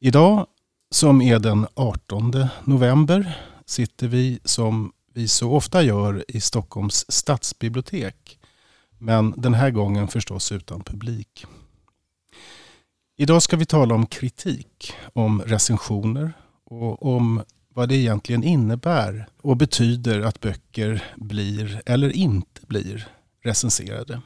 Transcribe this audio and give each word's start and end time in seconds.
Idag, 0.00 0.46
som 0.90 1.22
är 1.22 1.38
den 1.38 1.66
18 1.74 2.46
november, 2.64 3.38
sitter 3.66 4.08
vi 4.08 4.38
som 4.44 4.92
vi 5.14 5.28
så 5.28 5.52
ofta 5.52 5.82
gör 5.82 6.24
i 6.28 6.40
Stockholms 6.40 7.04
stadsbibliotek. 7.08 8.38
Men 8.98 9.34
den 9.36 9.54
här 9.54 9.70
gången 9.70 10.08
förstås 10.08 10.52
utan 10.52 10.84
publik. 10.84 11.46
Idag 13.16 13.42
ska 13.42 13.56
vi 13.56 13.66
tala 13.66 13.94
om 13.94 14.06
kritik, 14.06 14.92
om 15.12 15.42
recensioner 15.42 16.32
och 16.64 17.16
om 17.16 17.42
vad 17.68 17.88
det 17.88 17.96
egentligen 17.96 18.44
innebär 18.44 19.28
och 19.42 19.56
betyder 19.56 20.20
att 20.20 20.40
böcker 20.40 21.04
blir 21.16 21.82
eller 21.86 22.16
inte 22.16 22.60
blir 22.66 23.08
recenserade. 23.42 24.20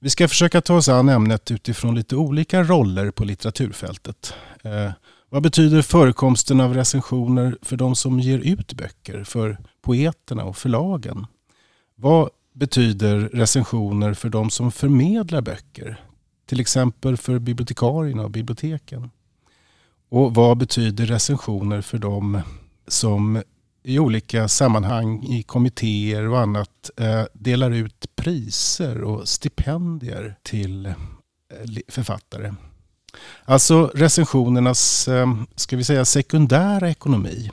Vi 0.00 0.10
ska 0.10 0.28
försöka 0.28 0.60
ta 0.60 0.76
oss 0.76 0.88
an 0.88 1.08
ämnet 1.08 1.50
utifrån 1.50 1.94
lite 1.94 2.16
olika 2.16 2.62
roller 2.62 3.10
på 3.10 3.24
litteraturfältet. 3.24 4.34
Eh, 4.64 4.90
vad 5.28 5.42
betyder 5.42 5.82
förekomsten 5.82 6.60
av 6.60 6.74
recensioner 6.74 7.58
för 7.62 7.76
de 7.76 7.94
som 7.94 8.20
ger 8.20 8.38
ut 8.38 8.72
böcker, 8.72 9.24
för 9.24 9.58
poeterna 9.82 10.44
och 10.44 10.56
förlagen? 10.56 11.26
Vad 11.94 12.30
betyder 12.54 13.18
recensioner 13.18 14.14
för 14.14 14.28
de 14.28 14.50
som 14.50 14.72
förmedlar 14.72 15.40
böcker? 15.40 16.00
Till 16.46 16.60
exempel 16.60 17.16
för 17.16 17.38
bibliotekarierna 17.38 18.22
och 18.22 18.30
biblioteken. 18.30 19.10
Och 20.08 20.34
vad 20.34 20.58
betyder 20.58 21.06
recensioner 21.06 21.80
för 21.80 21.98
de 21.98 22.40
som 22.88 23.42
i 23.82 23.98
olika 23.98 24.48
sammanhang 24.48 25.24
i 25.24 25.42
kommittéer 25.42 26.28
och 26.28 26.40
annat 26.40 26.90
eh, 26.96 27.24
delar 27.32 27.70
ut 27.70 28.16
priser 28.16 29.02
och 29.02 29.28
stipendier 29.28 30.36
till 30.42 30.86
eh, 30.86 30.94
författare. 31.88 32.54
Alltså 33.44 33.90
recensionernas, 33.94 35.08
eh, 35.08 35.34
ska 35.54 35.76
vi 35.76 35.84
säga 35.84 36.04
sekundära 36.04 36.90
ekonomi. 36.90 37.50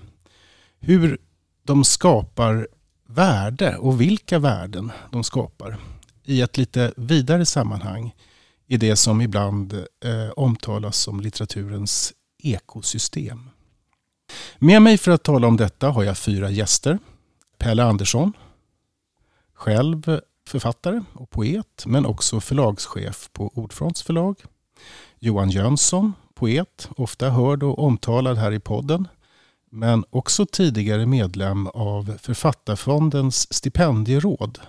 Hur 0.79 1.17
de 1.63 1.83
skapar 1.83 2.67
värde 3.07 3.77
och 3.77 4.01
vilka 4.01 4.39
värden 4.39 4.91
de 5.11 5.23
skapar 5.23 5.77
i 6.23 6.41
ett 6.41 6.57
lite 6.57 6.93
vidare 6.97 7.45
sammanhang 7.45 8.15
i 8.67 8.77
det 8.77 8.95
som 8.95 9.21
ibland 9.21 9.85
omtalas 10.35 10.97
som 10.97 11.19
litteraturens 11.19 12.13
ekosystem. 12.43 13.49
Med 14.59 14.81
mig 14.81 14.97
för 14.97 15.11
att 15.11 15.23
tala 15.23 15.47
om 15.47 15.57
detta 15.57 15.89
har 15.89 16.03
jag 16.03 16.17
fyra 16.17 16.49
gäster. 16.49 16.99
Pelle 17.57 17.83
Andersson, 17.83 18.33
själv 19.53 20.19
författare 20.47 21.03
och 21.13 21.29
poet 21.29 21.83
men 21.85 22.05
också 22.05 22.39
förlagschef 22.39 23.29
på 23.33 23.51
Ordfronts 23.53 24.03
förlag. 24.03 24.35
Johan 25.19 25.49
Jönsson, 25.49 26.13
poet, 26.33 26.89
ofta 26.97 27.29
hörd 27.29 27.63
och 27.63 27.79
omtalad 27.79 28.37
här 28.37 28.51
i 28.51 28.59
podden 28.59 29.07
men 29.71 30.05
också 30.09 30.45
tidigare 30.45 31.05
medlem 31.05 31.67
av 31.67 32.17
Författarfondens 32.21 33.53
stipendieråd. 33.53 34.59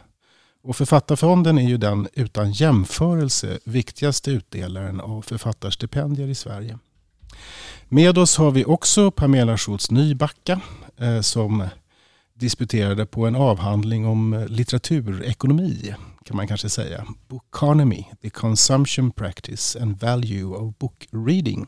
Och 0.62 0.76
Författarfonden 0.76 1.59
är 1.59 1.69
ju 1.69 1.76
den 1.76 2.09
utan 2.12 2.53
jämförelse 2.53 3.59
viktigaste 3.64 4.30
utdelaren 4.30 5.00
av 5.00 5.22
författarstipendier 5.22 6.28
i 6.28 6.34
Sverige. 6.34 6.78
Med 7.88 8.19
oss 8.19 8.36
har 8.36 8.50
vi 8.50 8.64
också 8.64 9.10
Pamela 9.10 9.58
Schultz 9.58 9.91
Nybacka 9.91 10.60
eh, 10.97 11.20
som 11.20 11.69
disputerade 12.34 13.06
på 13.06 13.26
en 13.26 13.36
avhandling 13.36 14.06
om 14.06 14.32
eh, 14.32 14.47
litteraturekonomi 14.47 15.94
kan 16.26 16.36
man 16.36 16.48
kanske 16.48 16.69
säga. 16.69 17.06
Bookonomy, 17.28 18.04
the 18.22 18.30
consumption 18.30 19.10
practice 19.10 19.76
and 19.76 20.00
value 20.00 20.44
of 20.44 20.78
book 20.78 21.08
reading. 21.10 21.66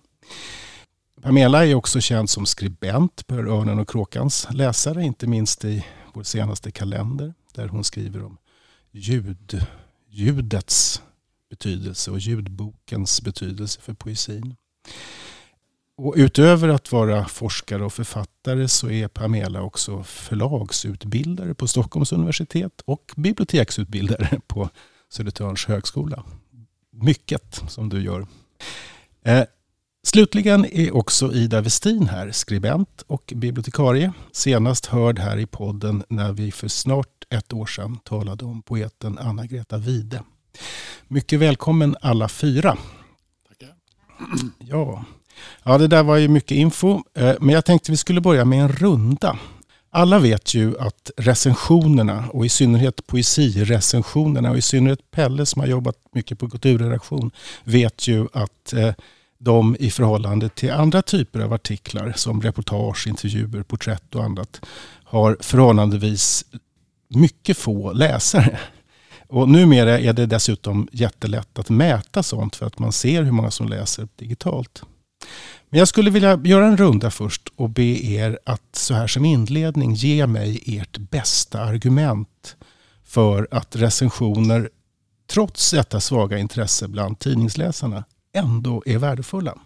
Pamela 1.22 1.66
är 1.66 1.74
också 1.74 2.00
känd 2.00 2.30
som 2.30 2.46
skribent 2.46 3.26
på 3.26 3.34
Örnen 3.34 3.78
och 3.78 3.90
Kråkans 3.90 4.46
läsare, 4.50 5.04
inte 5.04 5.26
minst 5.26 5.64
i 5.64 5.84
vår 6.14 6.22
senaste 6.22 6.70
kalender 6.70 7.34
där 7.54 7.68
hon 7.68 7.84
skriver 7.84 8.24
om 8.24 8.38
ljud, 8.92 9.66
ljudets 10.10 11.02
betydelse 11.50 12.10
och 12.10 12.18
ljudbokens 12.18 13.22
betydelse 13.22 13.80
för 13.80 13.94
poesin. 13.94 14.56
Och 15.98 16.14
utöver 16.16 16.68
att 16.68 16.92
vara 16.92 17.28
forskare 17.28 17.84
och 17.84 17.92
författare 17.92 18.68
så 18.68 18.90
är 18.90 19.08
Pamela 19.08 19.62
också 19.62 20.02
förlagsutbildare 20.02 21.54
på 21.54 21.66
Stockholms 21.66 22.12
universitet 22.12 22.80
och 22.84 23.12
biblioteksutbildare 23.16 24.40
på 24.46 24.70
Södertörns 25.10 25.66
högskola. 25.66 26.24
Mycket 26.92 27.62
som 27.68 27.88
du 27.88 28.02
gör. 28.02 28.26
Eh, 29.24 29.44
slutligen 30.06 30.64
är 30.64 30.96
också 30.96 31.32
Ida 31.32 31.60
Westin 31.60 32.08
här, 32.08 32.30
skribent 32.30 33.02
och 33.06 33.32
bibliotekarie. 33.36 34.12
Senast 34.32 34.86
hörd 34.86 35.18
här 35.18 35.36
i 35.36 35.46
podden 35.46 36.04
när 36.08 36.32
vi 36.32 36.52
för 36.52 36.68
snart 36.68 37.24
ett 37.30 37.52
år 37.52 37.66
sedan 37.66 37.98
talade 38.04 38.44
om 38.44 38.62
poeten 38.62 39.18
Anna-Greta 39.18 39.78
Wide. 39.78 40.22
Mycket 41.08 41.40
välkommen 41.40 41.96
alla 42.00 42.28
fyra. 42.28 42.76
Tackar. 43.48 43.74
Ja. 44.58 45.04
Ja, 45.62 45.78
det 45.78 45.86
där 45.86 46.02
var 46.02 46.16
ju 46.16 46.28
mycket 46.28 46.50
info. 46.50 47.02
Eh, 47.14 47.34
men 47.40 47.54
jag 47.54 47.64
tänkte 47.64 47.90
vi 47.90 47.96
skulle 47.96 48.20
börja 48.20 48.44
med 48.44 48.60
en 48.60 48.68
runda. 48.68 49.38
Alla 49.90 50.18
vet 50.18 50.54
ju 50.54 50.78
att 50.78 51.10
recensionerna 51.16 52.24
och 52.32 52.46
i 52.46 52.48
synnerhet 52.48 53.06
poesirecensionerna 53.06 54.50
och 54.50 54.58
i 54.58 54.62
synnerhet 54.62 55.10
Pelle 55.10 55.46
som 55.46 55.60
har 55.60 55.68
jobbat 55.68 55.96
mycket 56.12 56.38
på 56.38 56.50
kulturredaktion 56.50 57.30
vet 57.64 58.08
ju 58.08 58.26
att 58.32 58.72
eh, 58.72 58.94
de 59.38 59.76
i 59.80 59.90
förhållande 59.90 60.48
till 60.48 60.72
andra 60.72 61.02
typer 61.02 61.40
av 61.40 61.52
artiklar 61.52 62.12
som 62.16 62.42
reportage, 62.42 63.06
intervjuer, 63.06 63.62
porträtt 63.62 64.14
och 64.14 64.24
annat 64.24 64.60
har 65.04 65.36
förhållandevis 65.40 66.44
mycket 67.08 67.58
få 67.58 67.92
läsare. 67.92 68.58
Och 69.28 69.48
numera 69.48 69.98
är 69.98 70.12
det 70.12 70.26
dessutom 70.26 70.88
jättelätt 70.92 71.58
att 71.58 71.70
mäta 71.70 72.22
sånt 72.22 72.56
för 72.56 72.66
att 72.66 72.78
man 72.78 72.92
ser 72.92 73.22
hur 73.22 73.32
många 73.32 73.50
som 73.50 73.68
läser 73.68 74.08
digitalt. 74.16 74.82
Men 75.70 75.78
jag 75.78 75.88
skulle 75.88 76.10
vilja 76.10 76.40
göra 76.44 76.66
en 76.66 76.76
runda 76.76 77.10
först 77.10 77.48
och 77.56 77.70
be 77.70 78.06
er 78.06 78.38
att 78.44 78.62
så 78.72 78.94
här 78.94 79.06
som 79.06 79.24
inledning 79.24 79.94
ge 79.94 80.26
mig 80.26 80.62
ert 80.66 80.98
bästa 80.98 81.60
argument 81.60 82.56
för 83.04 83.48
att 83.50 83.76
recensioner, 83.76 84.70
trots 85.30 85.70
detta 85.70 86.00
svaga 86.00 86.38
intresse 86.38 86.88
bland 86.88 87.18
tidningsläsarna, 87.18 88.04
ändå 88.32 88.82
är 88.86 88.98
värdefulla. 88.98 89.58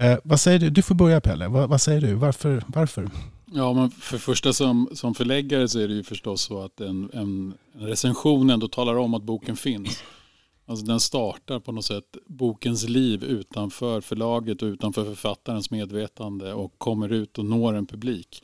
Eh, 0.00 0.18
vad 0.24 0.40
säger 0.40 0.58
du? 0.58 0.70
Du 0.70 0.82
får 0.82 0.94
börja 0.94 1.20
Pelle. 1.20 1.48
Vad, 1.48 1.68
vad 1.68 1.80
säger 1.80 2.00
du? 2.00 2.14
Varför? 2.14 2.64
varför? 2.66 3.10
Ja, 3.52 3.72
men 3.72 3.90
för 3.90 4.18
första 4.18 4.52
som, 4.52 4.88
som 4.92 5.14
förläggare 5.14 5.68
så 5.68 5.78
är 5.78 5.88
det 5.88 5.94
ju 5.94 6.02
förstås 6.02 6.40
så 6.42 6.64
att 6.64 6.80
en, 6.80 7.10
en, 7.12 7.54
en 7.74 7.86
recension 7.86 8.50
ändå 8.50 8.68
talar 8.68 8.94
om 8.94 9.14
att 9.14 9.22
boken 9.22 9.56
finns. 9.56 10.02
Alltså 10.68 10.86
den 10.86 11.00
startar 11.00 11.60
på 11.60 11.72
något 11.72 11.84
sätt 11.84 12.16
bokens 12.26 12.88
liv 12.88 13.24
utanför 13.24 14.00
förlaget 14.00 14.62
och 14.62 14.66
utanför 14.66 15.04
författarens 15.04 15.70
medvetande 15.70 16.54
och 16.54 16.78
kommer 16.78 17.12
ut 17.12 17.38
och 17.38 17.44
når 17.44 17.74
en 17.74 17.86
publik. 17.86 18.42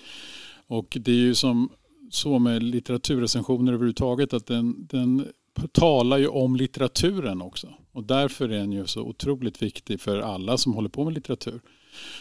Och 0.66 0.96
det 1.00 1.10
är 1.10 1.16
ju 1.16 1.34
som 1.34 1.68
så 2.10 2.38
med 2.38 2.62
litteraturrecensioner 2.62 3.72
överhuvudtaget 3.72 4.32
att 4.32 4.46
den, 4.46 4.86
den 4.90 5.28
talar 5.72 6.18
ju 6.18 6.28
om 6.28 6.56
litteraturen 6.56 7.42
också. 7.42 7.68
Och 7.92 8.04
därför 8.04 8.48
är 8.48 8.58
den 8.58 8.72
ju 8.72 8.86
så 8.86 9.02
otroligt 9.02 9.62
viktig 9.62 10.00
för 10.00 10.20
alla 10.20 10.58
som 10.58 10.74
håller 10.74 10.88
på 10.88 11.04
med 11.04 11.14
litteratur. 11.14 11.60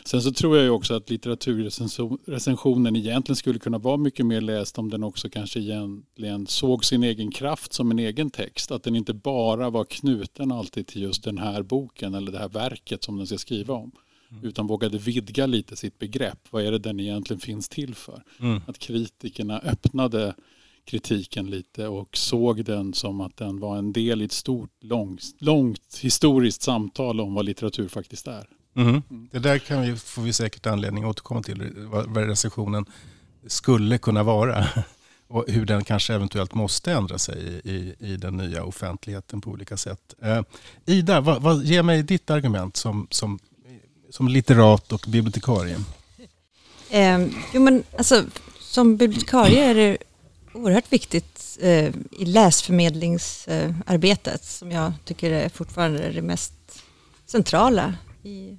Sen 0.05 0.21
så 0.21 0.31
tror 0.31 0.57
jag 0.57 0.63
ju 0.63 0.69
också 0.69 0.93
att 0.93 1.09
litteraturrecensionen 1.09 2.95
egentligen 2.95 3.35
skulle 3.35 3.59
kunna 3.59 3.77
vara 3.77 3.97
mycket 3.97 4.25
mer 4.25 4.41
läst 4.41 4.77
om 4.77 4.89
den 4.89 5.03
också 5.03 5.29
kanske 5.29 5.59
egentligen 5.59 6.47
såg 6.47 6.85
sin 6.85 7.03
egen 7.03 7.31
kraft 7.31 7.73
som 7.73 7.91
en 7.91 7.99
egen 7.99 8.29
text. 8.29 8.71
Att 8.71 8.83
den 8.83 8.95
inte 8.95 9.13
bara 9.13 9.69
var 9.69 9.85
knuten 9.85 10.51
alltid 10.51 10.87
till 10.87 11.01
just 11.01 11.23
den 11.23 11.37
här 11.37 11.63
boken 11.63 12.13
eller 12.13 12.31
det 12.31 12.39
här 12.39 12.49
verket 12.49 13.03
som 13.03 13.17
den 13.17 13.27
ska 13.27 13.37
skriva 13.37 13.73
om. 13.73 13.91
Mm. 14.31 14.45
Utan 14.45 14.67
vågade 14.67 14.97
vidga 14.97 15.45
lite 15.45 15.75
sitt 15.75 15.99
begrepp. 15.99 16.39
Vad 16.49 16.63
är 16.63 16.71
det 16.71 16.79
den 16.79 16.99
egentligen 16.99 17.39
finns 17.39 17.69
till 17.69 17.95
för? 17.95 18.23
Mm. 18.39 18.61
Att 18.67 18.79
kritikerna 18.79 19.59
öppnade 19.59 20.35
kritiken 20.85 21.49
lite 21.49 21.87
och 21.87 22.17
såg 22.17 22.65
den 22.65 22.93
som 22.93 23.21
att 23.21 23.37
den 23.37 23.59
var 23.59 23.77
en 23.77 23.93
del 23.93 24.21
i 24.21 24.25
ett 24.25 24.31
stort, 24.31 24.83
långt, 24.83 25.21
långt 25.39 25.99
historiskt 26.01 26.61
samtal 26.61 27.21
om 27.21 27.33
vad 27.33 27.45
litteratur 27.45 27.87
faktiskt 27.87 28.27
är. 28.27 28.47
Mm. 28.75 29.01
Det 29.31 29.39
där 29.39 29.57
kan 29.57 29.81
vi, 29.81 29.95
får 29.95 30.21
vi 30.21 30.33
säkert 30.33 30.65
anledning 30.65 31.03
att 31.03 31.09
återkomma 31.09 31.43
till, 31.43 31.71
vad, 31.75 32.17
recensionen 32.17 32.85
skulle 33.47 33.97
kunna 33.97 34.23
vara. 34.23 34.67
Och 35.27 35.45
hur 35.47 35.65
den 35.65 35.83
kanske 35.83 36.13
eventuellt 36.13 36.53
måste 36.53 36.91
ändra 36.91 37.17
sig 37.17 37.61
i, 37.63 37.95
i 37.99 38.17
den 38.17 38.37
nya 38.37 38.63
offentligheten 38.63 39.41
på 39.41 39.49
olika 39.49 39.77
sätt. 39.77 40.13
Eh, 40.21 40.41
Ida, 40.85 41.21
vad, 41.21 41.41
vad, 41.41 41.63
ge 41.63 41.83
mig 41.83 42.03
ditt 42.03 42.29
argument 42.29 42.77
som, 42.77 43.07
som, 43.09 43.39
som 44.09 44.27
litterat 44.27 44.91
och 44.91 45.05
bibliotekarie. 45.07 45.77
Eh, 46.89 47.27
jo, 47.53 47.61
men 47.61 47.83
alltså, 47.97 48.23
som 48.59 48.97
bibliotekarie 48.97 49.65
är 49.65 49.75
det 49.75 49.97
oerhört 50.53 50.91
viktigt 50.91 51.57
eh, 51.61 51.91
i 52.11 52.25
läsförmedlingsarbetet 52.25 54.43
som 54.43 54.71
jag 54.71 54.93
tycker 55.05 55.31
är 55.31 55.49
fortfarande 55.49 56.11
det 56.11 56.21
mest 56.21 56.53
centrala 57.25 57.93
i 58.23 58.57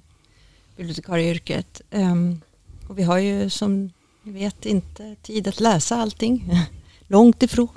bibliotekarieyrket. 0.75 1.81
Ehm, 1.91 2.41
och 2.87 2.99
vi 2.99 3.03
har 3.03 3.17
ju 3.17 3.49
som 3.49 3.91
ni 4.23 4.31
vet 4.31 4.65
inte 4.65 5.15
tid 5.21 5.47
att 5.47 5.59
läsa 5.59 5.95
allting, 5.95 6.51
långt 7.07 7.43
ifrån. 7.43 7.67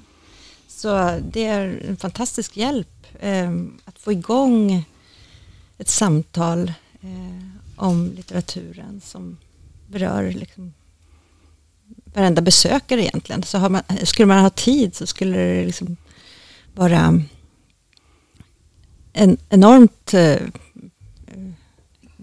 Så 0.68 1.20
det 1.32 1.44
är 1.44 1.84
en 1.88 1.96
fantastisk 1.96 2.56
hjälp 2.56 3.06
ehm, 3.20 3.78
att 3.84 3.98
få 3.98 4.12
igång 4.12 4.84
ett 5.78 5.88
samtal 5.88 6.72
eh, 7.00 7.48
om 7.76 8.12
litteraturen 8.16 9.00
som 9.04 9.38
berör 9.86 10.32
liksom 10.32 10.72
varenda 12.04 12.42
besökare 12.42 13.02
egentligen. 13.02 13.42
Så 13.42 13.58
man, 13.58 13.82
skulle 14.04 14.26
man 14.26 14.42
ha 14.42 14.50
tid 14.50 14.94
så 14.94 15.06
skulle 15.06 15.38
det 15.38 15.64
liksom 15.64 15.96
vara 16.74 17.22
en, 19.12 19.36
enormt 19.48 20.14
eh, 20.14 20.36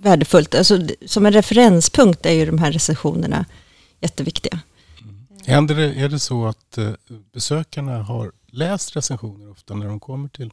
värdefullt. 0.06 0.56
Alltså, 0.56 0.88
som 1.06 1.26
en 1.26 1.34
referenspunkt 1.34 2.26
är 2.26 2.32
ju 2.32 2.46
de 2.46 2.58
här 2.58 2.72
recensionerna 2.72 3.46
jätteviktiga. 4.02 4.60
Mm. 5.02 5.26
Händer 5.46 5.76
det, 5.76 5.94
är 5.94 6.10
det 6.10 6.20
så 6.20 6.48
att 6.48 6.78
eh, 6.78 6.92
besökarna 7.34 8.04
har 8.04 8.32
läst 8.48 8.96
recensioner 8.96 9.52
ofta 9.52 9.74
när 9.74 9.86
de 9.86 10.00
kommer 10.00 10.30
till 10.30 10.52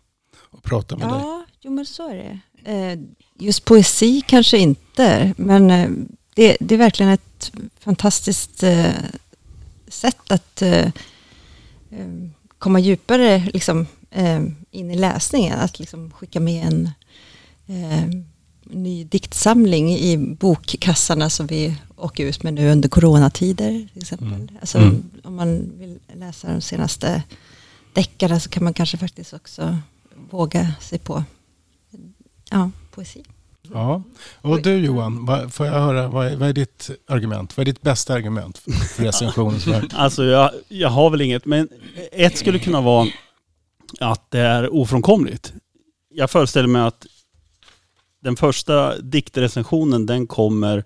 och 0.51 0.63
pratar 0.63 0.97
med 0.97 1.07
ja, 1.07 1.11
dig? 1.11 1.21
Ja, 1.21 1.45
jo 1.61 1.71
men 1.71 1.87
så 1.87 2.09
är 2.09 2.15
det. 2.15 2.41
Eh, 2.73 2.99
just 3.39 3.65
poesi 3.65 4.23
kanske 4.27 4.59
inte, 4.59 5.35
men 5.37 5.71
eh, 5.71 5.91
det, 6.35 6.57
det 6.61 6.75
är 6.75 6.79
verkligen 6.79 7.13
ett 7.13 7.53
fantastiskt 7.79 8.65
sätt 9.89 10.33
att 10.33 10.63
komma 12.59 12.79
djupare 12.79 13.49
liksom, 13.53 13.87
in 14.71 14.91
i 14.91 14.95
läsningen. 14.97 15.59
Att 15.59 15.79
liksom 15.79 16.11
skicka 16.11 16.41
med 16.41 16.67
en 16.67 16.91
ny 18.73 19.05
diktsamling 19.05 19.91
i 19.91 20.17
bokkassarna 20.17 21.31
som 21.31 21.47
vi 21.47 21.77
åker 21.97 22.27
ut 22.27 22.43
med 22.43 22.55
nu 22.55 22.73
under 22.73 22.89
coronatider. 22.89 23.89
Till 23.93 24.03
exempel. 24.03 24.27
Mm. 24.29 24.49
Alltså, 24.61 24.79
mm. 24.79 25.11
Om 25.25 25.35
man 25.35 25.73
vill 25.79 25.99
läsa 26.15 26.53
de 26.53 26.61
senaste 26.61 27.23
deckarna 27.93 28.41
så 28.41 28.49
kan 28.49 28.65
man 28.65 28.75
kanske 28.75 28.97
faktiskt 28.97 29.33
också 29.33 29.79
våga 30.31 30.75
sig 30.81 30.99
på 30.99 31.25
ja, 32.51 32.71
poesi. 32.95 33.25
Ja, 33.73 34.03
och 34.41 34.63
du 34.63 34.77
Johan, 34.77 35.27
vad, 35.27 35.55
får 35.55 35.67
jag 35.67 35.73
höra, 35.73 36.09
vad 36.09 36.27
är, 36.27 36.37
vad 36.37 36.49
är, 36.49 36.53
ditt 36.53 36.91
argument? 37.09 37.57
Vad 37.57 37.63
är 37.63 37.73
ditt 37.73 37.83
bästa 37.83 38.15
argument 38.15 38.59
för 38.59 38.73
recensionens 39.05 39.67
Alltså 39.93 40.25
jag, 40.25 40.51
jag 40.69 40.89
har 40.89 41.11
väl 41.11 41.21
inget, 41.21 41.45
men 41.45 41.69
ett 42.13 42.39
skulle 42.39 42.59
kunna 42.59 42.81
vara 42.81 43.09
att 44.01 44.31
det 44.31 44.41
är 44.41 44.75
ofrånkomligt. 44.75 45.53
Jag 46.15 46.31
föreställer 46.31 46.69
mig 46.69 46.83
att 46.83 47.07
den 48.23 48.37
första 48.37 48.99
diktrecensionen 48.99 50.07
den 50.07 50.27
kommer 50.27 50.85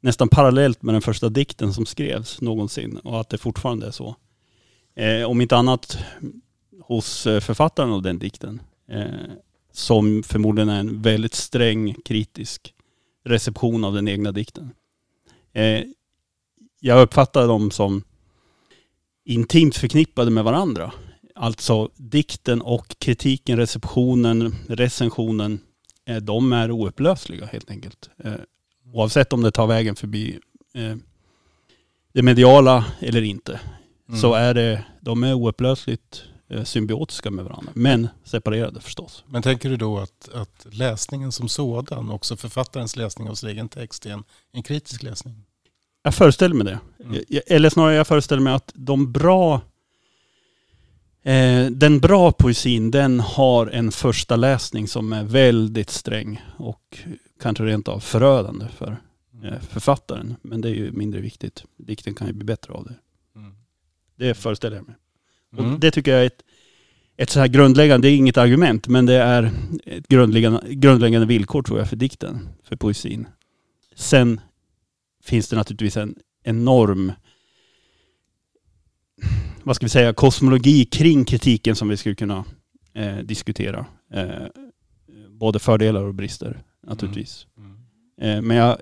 nästan 0.00 0.28
parallellt 0.28 0.82
med 0.82 0.94
den 0.94 1.02
första 1.02 1.28
dikten 1.28 1.74
som 1.74 1.86
skrevs 1.86 2.40
någonsin 2.40 2.98
och 2.98 3.20
att 3.20 3.28
det 3.28 3.38
fortfarande 3.38 3.86
är 3.86 3.90
så. 3.90 4.16
Eh, 4.96 5.22
om 5.22 5.40
inte 5.40 5.56
annat 5.56 5.98
hos 6.80 7.26
eh, 7.26 7.40
författaren 7.40 7.92
av 7.92 8.02
den 8.02 8.18
dikten. 8.18 8.60
Eh, 8.88 9.04
som 9.72 10.22
förmodligen 10.22 10.68
är 10.68 10.80
en 10.80 11.02
väldigt 11.02 11.34
sträng 11.34 11.94
kritisk 12.04 12.74
reception 13.24 13.84
av 13.84 13.94
den 13.94 14.08
egna 14.08 14.32
dikten. 14.32 14.70
Eh, 15.52 15.82
jag 16.80 17.02
uppfattar 17.02 17.48
dem 17.48 17.70
som 17.70 18.02
intimt 19.24 19.76
förknippade 19.76 20.30
med 20.30 20.44
varandra. 20.44 20.92
Alltså 21.34 21.90
dikten 21.96 22.62
och 22.62 22.98
kritiken, 22.98 23.56
receptionen, 23.56 24.54
recensionen 24.68 25.60
de 26.22 26.52
är 26.52 26.70
oupplösliga 26.70 27.46
helt 27.46 27.70
enkelt. 27.70 28.10
Eh, 28.24 28.32
oavsett 28.92 29.32
om 29.32 29.42
det 29.42 29.50
tar 29.50 29.66
vägen 29.66 29.96
förbi 29.96 30.38
eh, 30.74 30.96
det 32.12 32.22
mediala 32.22 32.84
eller 33.00 33.22
inte. 33.22 33.60
Mm. 34.08 34.20
Så 34.20 34.34
är 34.34 34.54
det, 34.54 34.84
de 35.00 35.24
är 35.24 35.34
oupplösligt 35.34 36.24
symbiotiska 36.64 37.30
med 37.30 37.44
varandra. 37.44 37.72
Men 37.74 38.08
separerade 38.24 38.80
förstås. 38.80 39.24
Men 39.26 39.42
tänker 39.42 39.68
du 39.68 39.76
då 39.76 39.98
att, 39.98 40.28
att 40.34 40.66
läsningen 40.70 41.32
som 41.32 41.48
sådan, 41.48 42.10
också 42.10 42.36
författarens 42.36 42.96
läsning 42.96 43.28
av 43.28 43.34
sin 43.34 43.48
egen 43.48 43.68
text, 43.68 44.06
är 44.06 44.10
en, 44.10 44.24
en 44.52 44.62
kritisk 44.62 45.02
läsning? 45.02 45.42
Jag 46.02 46.14
föreställer 46.14 46.54
mig 46.54 46.64
det. 46.64 46.78
Mm. 47.04 47.24
Eller 47.46 47.70
snarare 47.70 47.94
jag 47.94 48.06
föreställer 48.06 48.42
mig 48.42 48.52
att 48.52 48.72
de 48.74 49.12
bra 49.12 49.60
Eh, 51.26 51.70
den 51.70 52.00
bra 52.00 52.32
poesin 52.32 52.90
den 52.90 53.20
har 53.20 53.66
en 53.66 53.92
första 53.92 54.36
läsning 54.36 54.88
som 54.88 55.12
är 55.12 55.24
väldigt 55.24 55.90
sträng 55.90 56.42
och 56.58 56.98
kanske 57.40 57.64
rent 57.64 57.88
av 57.88 58.00
förödande 58.00 58.66
för 58.68 58.96
eh, 59.44 59.60
författaren. 59.60 60.36
Men 60.42 60.60
det 60.60 60.68
är 60.68 60.74
ju 60.74 60.92
mindre 60.92 61.20
viktigt. 61.20 61.64
Dikten 61.76 62.14
kan 62.14 62.26
ju 62.26 62.32
bli 62.32 62.44
bättre 62.44 62.72
av 62.72 62.84
det. 62.84 62.94
Mm. 63.38 63.54
Det 64.16 64.34
föreställer 64.34 64.76
jag 64.76 64.86
mig. 64.86 64.94
Mm. 65.58 65.74
Och 65.74 65.80
det 65.80 65.90
tycker 65.90 66.10
jag 66.12 66.22
är 66.22 66.26
ett, 66.26 66.42
ett 67.16 67.30
så 67.30 67.40
här 67.40 67.48
grundläggande, 67.48 68.08
det 68.08 68.12
är 68.12 68.16
inget 68.16 68.38
argument, 68.38 68.88
men 68.88 69.06
det 69.06 69.14
är 69.14 69.50
ett 69.84 70.08
grundläggande, 70.08 70.60
grundläggande 70.68 71.26
villkor 71.26 71.62
tror 71.62 71.78
jag 71.78 71.88
för 71.88 71.96
dikten, 71.96 72.48
för 72.62 72.76
poesin. 72.76 73.26
Sen 73.94 74.40
finns 75.24 75.48
det 75.48 75.56
naturligtvis 75.56 75.96
en 75.96 76.14
enorm 76.44 77.12
vad 79.62 79.76
ska 79.76 79.86
vi 79.86 79.90
säga, 79.90 80.12
kosmologi 80.12 80.84
kring 80.84 81.24
kritiken 81.24 81.76
som 81.76 81.88
vi 81.88 81.96
skulle 81.96 82.14
kunna 82.14 82.44
eh, 82.94 83.16
diskutera. 83.16 83.86
Eh, 84.12 84.46
både 85.30 85.58
fördelar 85.58 86.02
och 86.02 86.14
brister 86.14 86.62
naturligtvis. 86.86 87.46
Mm. 87.58 87.70
Mm. 88.20 88.38
Eh, 88.38 88.42
men 88.42 88.56
jag 88.56 88.76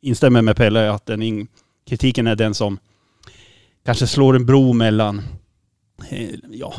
instämmer 0.00 0.42
med 0.42 0.56
Pelle 0.56 0.90
att 0.90 1.06
den 1.06 1.48
kritiken 1.86 2.26
är 2.26 2.36
den 2.36 2.54
som 2.54 2.78
kanske 3.84 4.06
slår 4.06 4.36
en 4.36 4.46
bro 4.46 4.72
mellan 4.72 5.22
eh, 6.08 6.30
ja, 6.50 6.74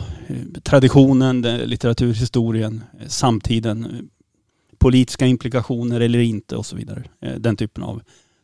traditionen, 0.64 1.42
litteraturhistorien, 1.42 2.84
samtiden, 3.08 4.10
politiska 4.78 5.26
implikationer 5.26 6.00
eller 6.00 6.20
inte 6.20 6.56
och 6.56 6.66
så 6.66 6.76
vidare. 6.76 7.04
Eh, 7.22 7.36
den 7.36 7.56
typen 7.56 7.84
av 7.84 8.02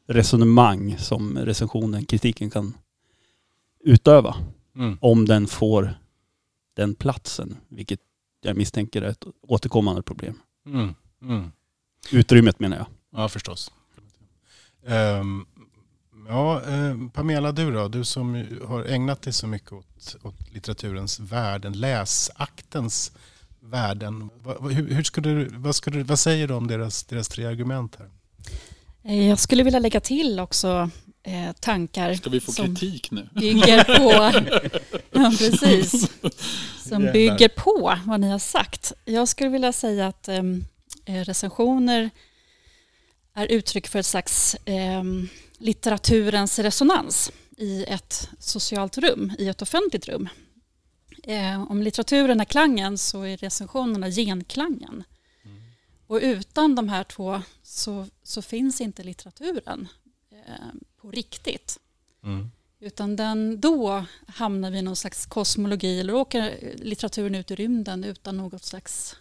resonemang 0.08 0.96
som 0.98 1.38
recensionen, 1.38 2.06
kritiken 2.06 2.50
kan 2.50 2.74
utöva. 3.84 4.36
Mm. 4.76 4.98
Om 5.02 5.26
den 5.26 5.48
får 5.48 5.94
den 6.74 6.96
platsen, 6.96 7.58
vilket 7.68 8.00
jag 8.42 8.58
misstänker 8.58 9.02
är 9.02 9.10
ett 9.10 9.24
återkommande 9.42 10.02
problem. 10.02 10.40
Mm. 10.66 10.96
Mm. 11.22 11.52
Utrymmet 12.12 12.60
menar 12.60 12.78
jag. 12.78 12.88
Ja, 13.16 13.30
förstås. 13.30 13.72
Um, 14.86 15.46
ja, 16.28 16.62
uh, 16.68 17.10
Pamela, 17.10 17.52
du 17.52 17.72
då? 17.72 17.88
Du 17.88 18.04
som 18.04 18.46
har 18.68 18.84
ägnat 18.84 19.22
dig 19.22 19.34
så 19.34 19.48
mycket 19.48 19.74
åt, 19.74 20.16
åt 20.24 20.54
litteraturens 20.54 21.20
världen, 21.20 21.80
läsaktens 21.80 23.12
värden. 23.60 24.30
Va, 24.44 24.58
hur, 24.62 24.90
hur 24.90 25.22
du, 25.22 25.46
vad, 25.46 25.76
du, 25.86 26.04
vad 26.04 26.20
säger 26.20 26.48
du 26.48 26.54
om 26.54 26.68
deras, 26.68 27.04
deras 27.04 27.28
tre 27.28 27.46
argument 27.46 27.96
här? 28.00 28.10
Eh, 29.04 29.28
jag 29.28 29.40
skulle 29.40 29.64
vilja 29.64 29.80
lägga 29.80 30.00
till 30.00 30.40
också 30.40 30.90
eh, 31.26 31.52
tankar. 31.52 32.14
Ska 32.14 32.30
vi 32.30 32.40
få 32.40 32.52
kritik 32.52 33.12
nu? 33.12 33.30
Bygger 33.34 33.84
på, 33.84 34.12
ja, 35.12 35.34
precis, 35.38 36.12
som 36.90 37.04
bygger 37.04 37.50
på 37.50 37.98
vad 38.06 38.20
ni 38.20 38.30
har 38.30 38.40
sagt. 38.40 38.94
Jag 39.06 39.28
skulle 39.28 39.50
vilja 39.50 39.74
säga 39.74 40.08
att 40.08 40.28
ehm, 40.28 40.66
eh, 41.06 41.24
recensioner 41.24 42.10
är 43.34 43.48
uttryck 43.48 43.88
för 43.88 44.00
ett 44.00 44.06
slags 44.06 44.56
eh, 44.56 45.04
litteraturens 45.58 46.60
resonans 46.60 47.32
i 47.58 47.84
ett 47.84 48.30
socialt 48.40 48.98
rum, 48.98 49.32
i 49.38 49.48
ett 49.48 49.62
offentligt 49.62 50.08
rum. 50.08 50.30
Eh, 51.24 51.72
om 51.72 51.82
litteraturen 51.82 52.42
är 52.42 52.46
klangen 52.46 52.98
så 52.98 53.24
är 53.24 53.38
recensionerna 53.38 54.10
genklangen. 54.10 55.04
Mm. 55.46 55.58
Och 56.08 56.20
utan 56.22 56.76
de 56.76 56.90
här 56.90 57.04
två 57.04 57.42
så, 57.64 58.08
så 58.24 58.42
finns 58.42 58.82
inte 58.82 59.04
litteraturen. 59.04 59.88
Eh, 60.48 60.74
på 61.06 61.12
riktigt. 61.12 61.80
Mm. 62.24 62.52
Utan 62.80 63.16
den, 63.16 63.62
då 63.62 64.06
hamnar 64.28 64.72
vi 64.72 64.78
i 64.78 64.82
någon 64.82 64.96
slags 64.96 65.26
kosmologi 65.26 66.00
eller 66.00 66.16
åker 66.16 66.74
litteraturen 66.76 67.36
ut 67.36 67.52
i 67.52 67.56
rymden 67.56 68.04
utan 68.04 68.38
något 68.38 68.64
slags 68.64 69.16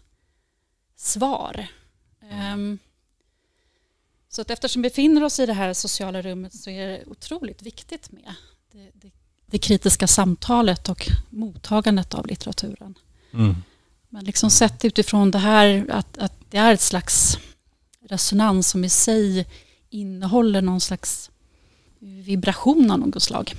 svar. 0.97 1.67
Um, 2.55 2.79
Så 4.29 4.43
att 4.43 4.50
eftersom 4.50 4.83
vi 4.83 4.88
befinner 4.88 5.25
oss 5.25 5.41
i 5.41 5.47
det 5.47 5.53
här 5.53 5.75
sociala 5.75 6.23
rummet 6.23 6.55
så 6.55 6.71
är 6.71 6.88
det 6.88 7.05
otroligt 7.07 7.62
viktigt 7.62 8.12
med 8.12 8.35
det, 8.73 8.91
det, 8.95 9.11
det 9.47 9.59
kritiska 9.59 10.07
samtalet 10.07 10.88
och 10.88 11.11
mottagandet 11.31 12.14
av 12.14 12.26
litteraturen. 12.26 12.99
Mm. 13.33 13.55
Men 14.09 14.25
liksom 14.25 14.50
sett 14.50 14.85
utifrån 14.85 15.31
det 15.31 15.38
här 15.38 15.87
att, 15.91 16.19
att 16.19 16.33
det 16.50 16.59
är 16.59 16.75
ett 16.75 16.81
slags 16.81 17.38
resonans 18.09 18.69
som 18.69 18.85
i 18.85 18.88
sig 18.88 19.47
innehåller 19.91 20.62
någon 20.62 20.81
slags 20.81 21.31
vibration 22.05 22.91
av 22.91 22.99
något 22.99 23.23
slag. 23.23 23.55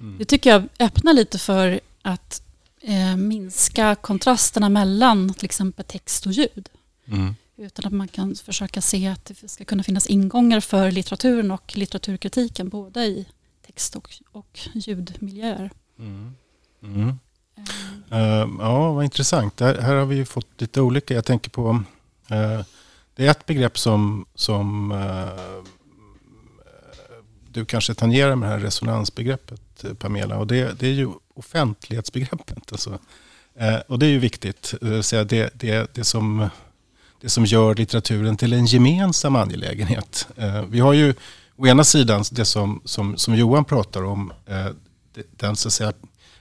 Mm. 0.00 0.18
Det 0.18 0.24
tycker 0.24 0.50
jag 0.50 0.68
öppnar 0.78 1.12
lite 1.12 1.38
för 1.38 1.80
att 2.02 2.42
eh, 2.80 3.16
minska 3.16 3.94
kontrasterna 3.94 4.68
mellan 4.68 5.34
till 5.34 5.44
exempel 5.44 5.84
text 5.84 6.26
och 6.26 6.32
ljud. 6.32 6.68
Mm. 7.06 7.34
Utan 7.56 7.86
att 7.86 7.92
man 7.92 8.08
kan 8.08 8.34
försöka 8.34 8.80
se 8.80 9.06
att 9.06 9.24
det 9.24 9.48
ska 9.48 9.64
kunna 9.64 9.82
finnas 9.82 10.06
ingångar 10.06 10.60
för 10.60 10.90
litteraturen 10.90 11.50
och 11.50 11.76
litteraturkritiken 11.76 12.68
både 12.68 13.04
i 13.04 13.26
text 13.66 13.96
och, 13.96 14.10
och 14.32 14.60
ljudmiljöer. 14.74 15.70
Mm. 15.98 16.34
Mm. 16.82 17.18
Eh, 18.10 18.48
ja, 18.58 18.92
vad 18.92 19.04
intressant. 19.04 19.60
Här, 19.60 19.80
här 19.80 19.94
har 19.94 20.06
vi 20.06 20.16
ju 20.16 20.24
fått 20.24 20.60
lite 20.60 20.80
olika. 20.80 21.14
Jag 21.14 21.24
tänker 21.24 21.50
på... 21.50 21.82
eh, 22.28 22.60
det 23.14 23.26
är 23.26 23.30
ett 23.30 23.46
begrepp 23.46 23.78
som, 23.78 24.26
som 24.34 24.92
eh, 24.92 25.64
du 27.52 27.64
kanske 27.64 27.94
tangerar 27.94 28.36
med 28.36 28.48
det 28.48 28.52
här 28.52 28.60
resonansbegreppet, 28.60 29.84
eh, 29.84 29.94
Pamela. 29.94 30.38
Och 30.38 30.46
det, 30.46 30.80
det 30.80 30.86
är 30.86 30.92
ju 30.92 31.08
offentlighetsbegreppet. 31.34 32.72
Alltså. 32.72 32.98
Eh, 33.58 33.76
och 33.88 33.98
det 33.98 34.06
är 34.06 34.10
ju 34.10 34.18
viktigt. 34.18 34.74
Eh, 34.82 34.88
det, 34.88 35.24
det, 35.24 35.50
det, 35.54 35.94
det, 35.94 36.04
som, 36.04 36.48
det 37.20 37.28
som 37.28 37.44
gör 37.44 37.74
litteraturen 37.74 38.36
till 38.36 38.52
en 38.52 38.66
gemensam 38.66 39.36
angelägenhet. 39.36 40.28
Eh, 40.36 40.62
vi 40.62 40.80
har 40.80 40.92
ju 40.92 41.14
å 41.56 41.66
ena 41.66 41.84
sidan 41.84 42.24
det 42.32 42.44
som, 42.44 42.80
som, 42.84 43.16
som 43.16 43.34
Johan 43.34 43.64
pratar 43.64 44.04
om. 44.04 44.32
Eh, 44.46 44.66
den 45.36 45.56
så 45.56 45.68
att 45.68 45.72
säga, 45.72 45.92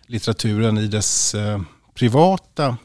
litteraturen 0.08 0.78
i 0.78 0.88
dess 0.88 1.36
eh, 1.36 1.62
privata 1.94 2.78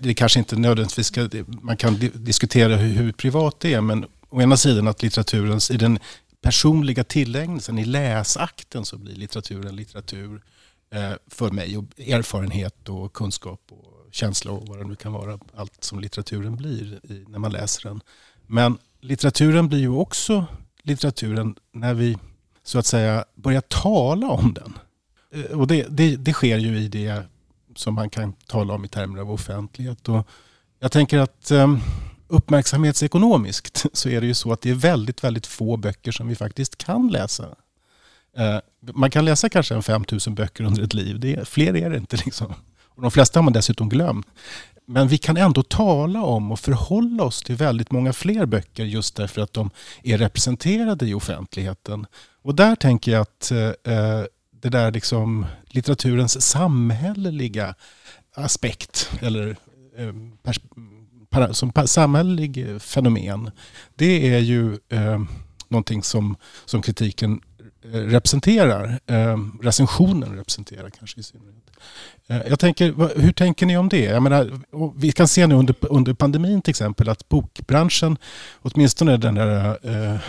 det 0.00 0.14
kanske 0.14 0.38
inte 0.38 0.56
nödvändigtvis 0.56 1.06
ska, 1.06 1.28
man 1.46 1.76
kan 1.76 2.10
diskutera 2.14 2.76
hur, 2.76 3.02
hur 3.02 3.12
privat 3.12 3.60
det 3.60 3.74
är, 3.74 3.80
men 3.80 4.04
å 4.30 4.42
ena 4.42 4.56
sidan 4.56 4.88
att 4.88 5.02
litteraturens, 5.02 5.70
i 5.70 5.76
den 5.76 5.98
personliga 6.42 7.04
tillägnelsen, 7.04 7.78
i 7.78 7.84
läsakten 7.84 8.84
så 8.84 8.98
blir 8.98 9.14
litteraturen 9.14 9.76
litteratur 9.76 10.42
eh, 10.90 11.12
för 11.26 11.50
mig 11.50 11.76
och 11.78 11.84
erfarenhet 12.00 12.88
och 12.88 13.12
kunskap 13.12 13.60
och 13.68 14.08
känsla 14.10 14.52
och 14.52 14.68
vad 14.68 14.78
det 14.78 14.84
nu 14.84 14.96
kan 14.96 15.12
vara, 15.12 15.38
allt 15.54 15.84
som 15.84 16.00
litteraturen 16.00 16.56
blir 16.56 17.00
när 17.28 17.38
man 17.38 17.52
läser 17.52 17.88
den. 17.88 18.00
Men 18.46 18.78
litteraturen 19.00 19.68
blir 19.68 19.78
ju 19.78 19.88
också 19.88 20.46
litteraturen 20.82 21.56
när 21.72 21.94
vi 21.94 22.18
så 22.62 22.78
att 22.78 22.86
säga 22.86 23.24
börjar 23.34 23.60
tala 23.60 24.28
om 24.28 24.54
den. 24.54 24.78
Eh, 25.34 25.58
och 25.60 25.66
det, 25.66 25.86
det, 25.90 26.16
det 26.16 26.32
sker 26.32 26.58
ju 26.58 26.78
i 26.78 26.88
det 26.88 27.22
som 27.76 27.94
man 27.94 28.10
kan 28.10 28.32
tala 28.32 28.74
om 28.74 28.84
i 28.84 28.88
termer 28.88 29.20
av 29.20 29.32
offentlighet. 29.32 30.08
Och 30.08 30.26
jag 30.78 30.92
tänker 30.92 31.18
att 31.18 31.50
ehm, 31.50 31.78
uppmärksamhetsekonomiskt 32.32 33.86
så 33.92 34.08
är 34.08 34.20
det 34.20 34.26
ju 34.26 34.34
så 34.34 34.52
att 34.52 34.60
det 34.60 34.70
är 34.70 34.74
väldigt, 34.74 35.24
väldigt 35.24 35.46
få 35.46 35.76
böcker 35.76 36.12
som 36.12 36.28
vi 36.28 36.34
faktiskt 36.34 36.76
kan 36.76 37.08
läsa. 37.08 37.48
Eh, 38.36 38.58
man 38.94 39.10
kan 39.10 39.24
läsa 39.24 39.48
kanske 39.48 39.74
en 39.74 39.82
5000 39.82 40.34
böcker 40.34 40.64
under 40.64 40.82
ett 40.82 40.94
liv. 40.94 41.20
Det 41.20 41.34
är, 41.34 41.44
fler 41.44 41.76
är 41.76 41.90
det 41.90 41.96
inte. 41.96 42.16
Liksom. 42.16 42.54
Och 42.84 43.02
de 43.02 43.10
flesta 43.10 43.38
har 43.38 43.44
man 43.44 43.52
dessutom 43.52 43.88
glömt. 43.88 44.26
Men 44.86 45.08
vi 45.08 45.18
kan 45.18 45.36
ändå 45.36 45.62
tala 45.62 46.22
om 46.22 46.52
och 46.52 46.60
förhålla 46.60 47.24
oss 47.24 47.42
till 47.42 47.56
väldigt 47.56 47.90
många 47.90 48.12
fler 48.12 48.46
böcker 48.46 48.84
just 48.84 49.16
därför 49.16 49.40
att 49.40 49.52
de 49.52 49.70
är 50.02 50.18
representerade 50.18 51.06
i 51.06 51.14
offentligheten. 51.14 52.06
Och 52.42 52.54
där 52.54 52.76
tänker 52.76 53.12
jag 53.12 53.20
att 53.20 53.50
eh, 53.50 54.24
det 54.62 54.68
där 54.68 54.92
liksom 54.92 55.46
litteraturens 55.64 56.42
samhälleliga 56.42 57.74
aspekt 58.34 59.10
eller 59.20 59.56
eh, 59.96 60.12
som 61.52 61.72
samhällelig 61.86 62.82
fenomen. 62.82 63.50
Det 63.94 64.34
är 64.34 64.38
ju 64.38 64.78
eh, 64.88 65.22
någonting 65.68 66.02
som, 66.02 66.36
som 66.64 66.82
kritiken 66.82 67.40
eh, 67.84 67.98
representerar. 67.98 69.00
Eh, 69.06 69.38
recensionen 69.62 70.36
representerar 70.36 70.90
kanske 70.90 71.20
i 71.20 71.22
synnerhet. 71.22 71.70
Eh, 72.28 72.40
jag 72.48 72.58
tänker, 72.58 73.18
hur 73.20 73.32
tänker 73.32 73.66
ni 73.66 73.76
om 73.76 73.88
det? 73.88 74.04
Jag 74.04 74.22
menar, 74.22 74.60
vi 74.96 75.12
kan 75.12 75.28
se 75.28 75.46
nu 75.46 75.54
under, 75.54 75.74
under 75.80 76.14
pandemin 76.14 76.62
till 76.62 76.70
exempel 76.70 77.08
att 77.08 77.28
bokbranschen, 77.28 78.16
åtminstone 78.62 79.16
den 79.16 79.34
där 79.34 79.78
eh, 79.82 80.12
eh 80.12 80.20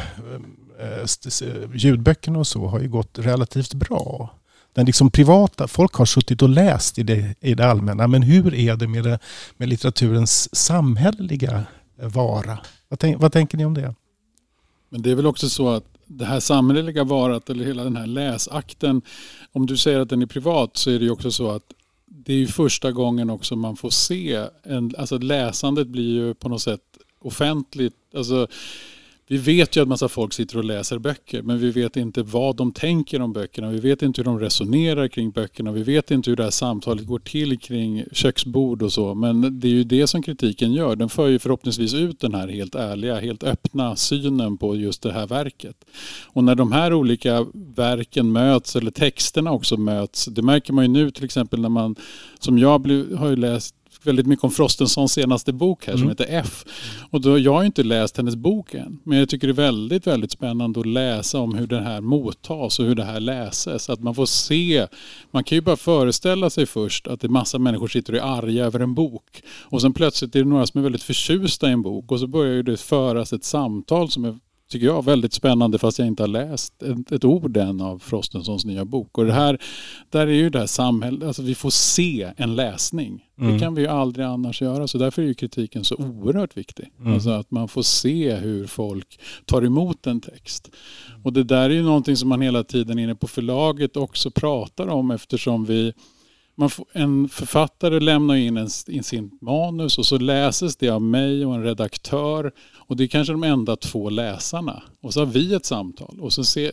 ljudböckerna 1.74 2.40
och 2.40 2.48
så, 2.48 2.68
har 2.68 2.80
ju 2.80 2.90
gått 2.90 3.20
relativt 3.20 3.74
bra. 3.74 4.30
Den 4.74 4.86
liksom 4.86 5.12
privata, 5.12 5.68
folk 5.68 5.94
har 5.94 6.06
suttit 6.06 6.42
och 6.42 6.50
läst 6.50 7.00
i 7.00 7.04
det, 7.04 7.36
i 7.40 7.54
det 7.54 7.66
allmänna, 7.66 8.08
men 8.08 8.22
hur 8.22 8.54
är 8.54 8.76
det 8.76 8.88
med, 8.88 9.04
det, 9.04 9.20
med 9.58 9.70
litteraturens 9.70 10.56
samhälleliga 10.56 11.64
vara? 11.96 12.58
Vad, 12.88 13.00
tänk, 13.00 13.22
vad 13.22 13.32
tänker 13.32 13.58
ni 13.58 13.66
om 13.66 13.74
det? 13.74 13.96
Men 14.90 15.02
det 15.02 15.12
är 15.12 15.16
väl 15.16 15.26
också 15.26 15.50
så 15.50 15.70
att 15.70 15.86
det 16.06 16.26
här 16.26 16.40
samhälleliga 16.40 17.04
varat 17.04 17.50
eller 17.50 17.66
hela 17.66 17.84
den 17.84 17.96
här 17.96 18.08
läsakten, 18.08 19.02
om 19.52 19.66
du 19.66 19.78
säger 19.78 20.00
att 20.00 20.10
den 20.10 20.22
är 20.22 20.26
privat 20.26 20.78
så 20.78 20.90
är 20.90 21.00
det 21.00 21.06
ju 21.06 21.12
också 21.12 21.32
så 21.32 21.52
att 21.52 21.64
det 22.06 22.34
är 22.34 22.38
ju 22.38 22.48
första 22.48 22.92
gången 22.92 23.30
också 23.30 23.56
man 23.56 23.76
får 23.76 23.90
se, 23.90 24.48
en, 24.64 24.96
alltså 24.98 25.18
läsandet 25.18 25.88
blir 25.88 26.14
ju 26.14 26.34
på 26.34 26.50
något 26.50 26.62
sätt 26.62 26.82
offentligt. 27.20 27.96
Alltså, 28.16 28.48
vi 29.28 29.38
vet 29.38 29.78
ju 29.78 29.82
att 29.82 29.88
massa 29.88 30.08
folk 30.08 30.34
sitter 30.34 30.58
och 30.58 30.64
läser 30.64 30.98
böcker 30.98 31.42
men 31.42 31.60
vi 31.60 31.72
vet 31.72 31.98
inte 31.98 32.24
vad 32.24 32.56
de 32.56 32.72
tänker 32.72 33.22
om 33.22 33.34
böckerna. 33.34 33.70
Vi 33.70 33.80
vet 33.80 34.02
inte 34.02 34.22
hur 34.22 34.26
de 34.26 34.40
resonerar 34.40 35.08
kring 35.08 35.32
böckerna. 35.32 35.72
Vi 35.72 35.84
vet 35.84 36.12
inte 36.12 36.30
hur 36.30 36.38
det 36.38 36.44
här 36.44 36.50
samtalet 36.50 37.06
går 37.06 37.20
till 37.20 37.60
kring 37.60 38.04
köksbord 38.12 38.82
och 38.82 38.94
så. 38.94 39.14
Men 39.14 39.60
det 39.60 39.68
är 39.68 39.72
ju 39.72 39.84
det 39.84 40.08
som 40.08 40.24
kritiken 40.24 40.74
gör. 40.74 40.96
Den 40.96 41.10
för 41.10 41.28
ju 41.28 41.40
förhoppningsvis 41.40 41.94
ut 41.94 42.20
den 42.20 42.34
här 42.34 42.48
helt 42.48 42.76
ärliga, 42.76 43.20
helt 43.20 43.44
öppna 43.44 43.96
synen 43.96 44.58
på 44.58 44.76
just 44.76 45.02
det 45.02 45.12
här 45.12 45.28
verket. 45.28 45.76
Och 46.26 46.44
när 46.44 46.56
de 46.56 46.72
här 46.72 46.94
olika 46.94 47.46
verken 47.76 48.32
möts, 48.32 48.76
eller 48.76 48.92
texterna 48.92 49.52
också 49.52 49.78
möts, 49.78 50.26
det 50.26 50.42
märker 50.42 50.74
man 50.74 50.84
ju 50.86 50.92
nu 50.92 51.12
till 51.12 51.26
exempel 51.26 51.62
när 51.62 51.70
man, 51.70 51.96
som 52.40 52.58
jag 52.60 52.80
har 53.18 53.30
ju 53.30 53.36
läst 53.36 53.76
väldigt 54.08 54.28
mycket 54.28 54.44
om 54.44 54.52
Frostensons 54.52 55.14
senaste 55.14 55.54
bok 55.54 55.86
här 55.86 55.94
som 55.94 56.02
Mm. 56.02 56.10
heter 56.10 56.26
F. 56.30 56.66
Och 57.10 57.22
då, 57.22 57.40
jag 57.40 57.54
har 57.54 57.62
ju 57.62 57.66
inte 57.66 57.84
läst 57.84 58.18
hennes 58.18 58.36
bok 58.36 58.74
än. 58.74 59.00
Men 59.04 59.18
jag 59.18 59.30
tycker 59.30 59.48
det 59.48 59.52
är 59.52 59.66
väldigt, 59.66 60.08
väldigt 60.08 60.32
spännande 60.32 60.80
att 60.80 60.86
läsa 60.86 61.40
om 61.40 61.56
hur 61.56 61.68
det 61.68 61.82
här 61.82 62.02
mottas 62.02 62.80
och 62.80 62.86
hur 62.86 62.96
det 62.96 63.04
här 63.04 63.20
läses. 63.20 63.90
Att 63.90 64.00
man 64.00 64.16
får 64.16 64.26
se. 64.26 64.88
Man 65.32 65.44
kan 65.44 65.56
ju 65.56 65.62
bara 65.62 65.78
föreställa 65.78 66.50
sig 66.50 66.66
först 66.66 67.08
att 67.08 67.22
det 67.22 67.28
är 67.28 67.30
massa 67.30 67.60
människor 67.60 67.88
sitter 67.88 68.14
och 68.14 68.20
är 68.20 68.24
arga 68.24 68.66
över 68.66 68.80
en 68.80 68.94
bok. 68.94 69.42
Och 69.62 69.82
sen 69.82 69.94
plötsligt 69.94 70.36
är 70.36 70.40
det 70.40 70.50
några 70.50 70.68
som 70.68 70.80
är 70.80 70.84
väldigt 70.84 71.04
förtjusta 71.04 71.70
i 71.70 71.72
en 71.72 71.82
bok. 71.82 72.12
Och 72.12 72.20
så 72.20 72.28
börjar 72.28 72.54
ju 72.54 72.64
det 72.64 72.78
föras 72.80 73.34
ett 73.34 73.44
samtal 73.44 74.10
som 74.12 74.26
är 74.26 74.40
tycker 74.70 74.86
jag, 74.86 75.06
väldigt 75.06 75.34
spännande 75.34 75.80
fast 75.80 76.00
jag 76.00 76.08
inte 76.08 76.24
har 76.24 76.28
läst 76.28 76.84
ett, 76.84 77.12
ett 77.12 77.26
ord 77.26 77.58
än 77.58 77.82
av 77.82 78.00
Frostensons 78.00 78.66
nya 78.66 78.86
bok. 78.86 79.18
Och 79.18 79.26
det 79.26 79.34
här, 79.34 79.62
där 80.10 80.28
är 80.28 80.34
ju 80.34 80.50
det 80.50 80.60
här 80.60 80.66
samhället, 80.66 81.28
alltså 81.28 81.42
vi 81.42 81.56
får 81.56 81.70
se 81.70 82.32
en 82.38 82.56
läsning. 82.56 83.26
Mm. 83.40 83.54
Det 83.54 83.60
kan 83.60 83.76
vi 83.76 83.82
ju 83.82 83.88
aldrig 83.88 84.26
annars 84.26 84.62
göra. 84.62 84.88
Så 84.88 84.98
därför 84.98 85.22
är 85.22 85.26
ju 85.26 85.34
kritiken 85.34 85.84
så 85.84 85.96
oerhört 85.96 86.58
viktig. 86.58 86.92
Mm. 87.00 87.14
Alltså 87.14 87.30
att 87.30 87.52
man 87.52 87.68
får 87.68 87.82
se 87.82 88.36
hur 88.36 88.68
folk 88.68 89.20
tar 89.46 89.62
emot 89.62 90.08
en 90.08 90.22
text. 90.22 90.70
Och 91.24 91.34
det 91.34 91.44
där 91.44 91.70
är 91.70 91.74
ju 91.74 91.84
någonting 91.84 92.18
som 92.18 92.30
man 92.30 92.42
hela 92.42 92.64
tiden 92.64 93.00
inne 93.00 93.16
på 93.16 93.28
förlaget 93.28 93.98
också 93.98 94.32
pratar 94.32 94.88
om 94.88 95.12
eftersom 95.12 95.66
vi 95.66 95.94
man 96.56 96.70
får, 96.70 96.86
en 96.94 97.30
författare 97.30 98.00
lämnar 98.00 98.36
in, 98.36 98.58
en, 98.58 98.70
in 98.88 99.04
sin 99.04 99.38
manus 99.42 99.98
och 99.98 100.06
så 100.06 100.18
läses 100.18 100.76
det 100.76 100.90
av 100.90 101.02
mig 101.02 101.46
och 101.46 101.56
en 101.56 101.64
redaktör. 101.64 102.52
Och 102.88 102.98
det 102.98 103.04
är 103.04 103.08
kanske 103.08 103.34
de 103.34 103.44
enda 103.44 103.76
två 103.76 104.10
läsarna. 104.10 104.84
Och 105.02 105.14
så 105.14 105.20
har 105.20 105.26
vi 105.26 105.54
ett 105.54 105.66
samtal. 105.66 106.20
Och 106.20 106.34
så 106.34 106.44
se, 106.44 106.72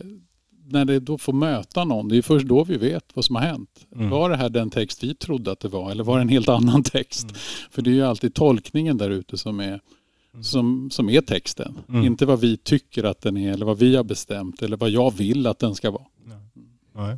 när 0.65 0.85
det 0.85 0.99
då 0.99 1.17
får 1.17 1.33
möta 1.33 1.85
någon, 1.85 2.07
det 2.07 2.17
är 2.17 2.21
först 2.21 2.47
då 2.47 2.63
vi 2.63 2.77
vet 2.77 3.05
vad 3.13 3.25
som 3.25 3.35
har 3.35 3.43
hänt. 3.43 3.87
Mm. 3.95 4.09
Var 4.09 4.29
det 4.29 4.37
här 4.37 4.49
den 4.49 4.69
text 4.69 5.03
vi 5.03 5.15
trodde 5.15 5.51
att 5.51 5.59
det 5.59 5.67
var 5.67 5.91
eller 5.91 6.03
var 6.03 6.15
det 6.17 6.21
en 6.21 6.29
helt 6.29 6.49
annan 6.49 6.83
text? 6.83 7.23
Mm. 7.23 7.35
För 7.71 7.81
det 7.81 7.89
är 7.89 7.93
ju 7.93 8.05
alltid 8.05 8.33
tolkningen 8.33 8.97
där 8.97 9.09
ute 9.09 9.37
som 9.37 9.59
är, 9.59 9.81
som, 10.41 10.89
som 10.91 11.09
är 11.09 11.21
texten. 11.21 11.79
Mm. 11.89 12.05
Inte 12.05 12.25
vad 12.25 12.39
vi 12.39 12.57
tycker 12.57 13.03
att 13.03 13.21
den 13.21 13.37
är 13.37 13.53
eller 13.53 13.65
vad 13.65 13.77
vi 13.77 13.95
har 13.95 14.03
bestämt 14.03 14.61
eller 14.61 14.77
vad 14.77 14.89
jag 14.89 15.17
vill 15.17 15.47
att 15.47 15.59
den 15.59 15.75
ska 15.75 15.91
vara. 15.91 16.05
Nej. 16.95 17.17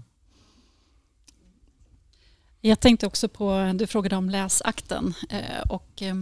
Jag 2.62 2.80
tänkte 2.80 3.08
också 3.08 3.28
på, 3.28 3.74
du 3.76 3.88
frågade 3.88 4.16
om 4.16 4.30
läsakten 4.30 5.14
eh, 5.30 5.62
och 5.70 6.02
eh, 6.02 6.16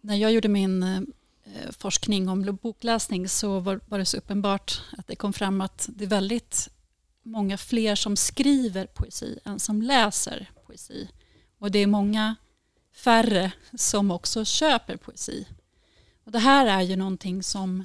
när 0.00 0.16
jag 0.16 0.32
gjorde 0.32 0.48
min 0.48 0.82
eh, 0.82 1.00
forskning 1.70 2.28
om 2.28 2.58
bokläsning 2.62 3.28
så 3.28 3.60
var, 3.60 3.80
var 3.86 3.98
det 3.98 4.04
så 4.04 4.16
uppenbart 4.16 4.82
att 4.98 5.06
det 5.06 5.16
kom 5.16 5.32
fram 5.32 5.60
att 5.60 5.88
det 5.92 6.04
är 6.04 6.08
väldigt 6.08 6.68
många 7.22 7.58
fler 7.58 7.94
som 7.94 8.16
skriver 8.16 8.86
poesi 8.86 9.38
än 9.44 9.58
som 9.58 9.82
läser 9.82 10.50
poesi. 10.66 11.08
Och 11.58 11.70
det 11.70 11.78
är 11.78 11.86
många 11.86 12.36
färre 12.94 13.52
som 13.74 14.10
också 14.10 14.44
köper 14.44 14.96
poesi. 14.96 15.46
Och 16.24 16.32
det 16.32 16.38
här 16.38 16.66
är 16.66 16.82
ju 16.82 16.96
någonting 16.96 17.42
som 17.42 17.84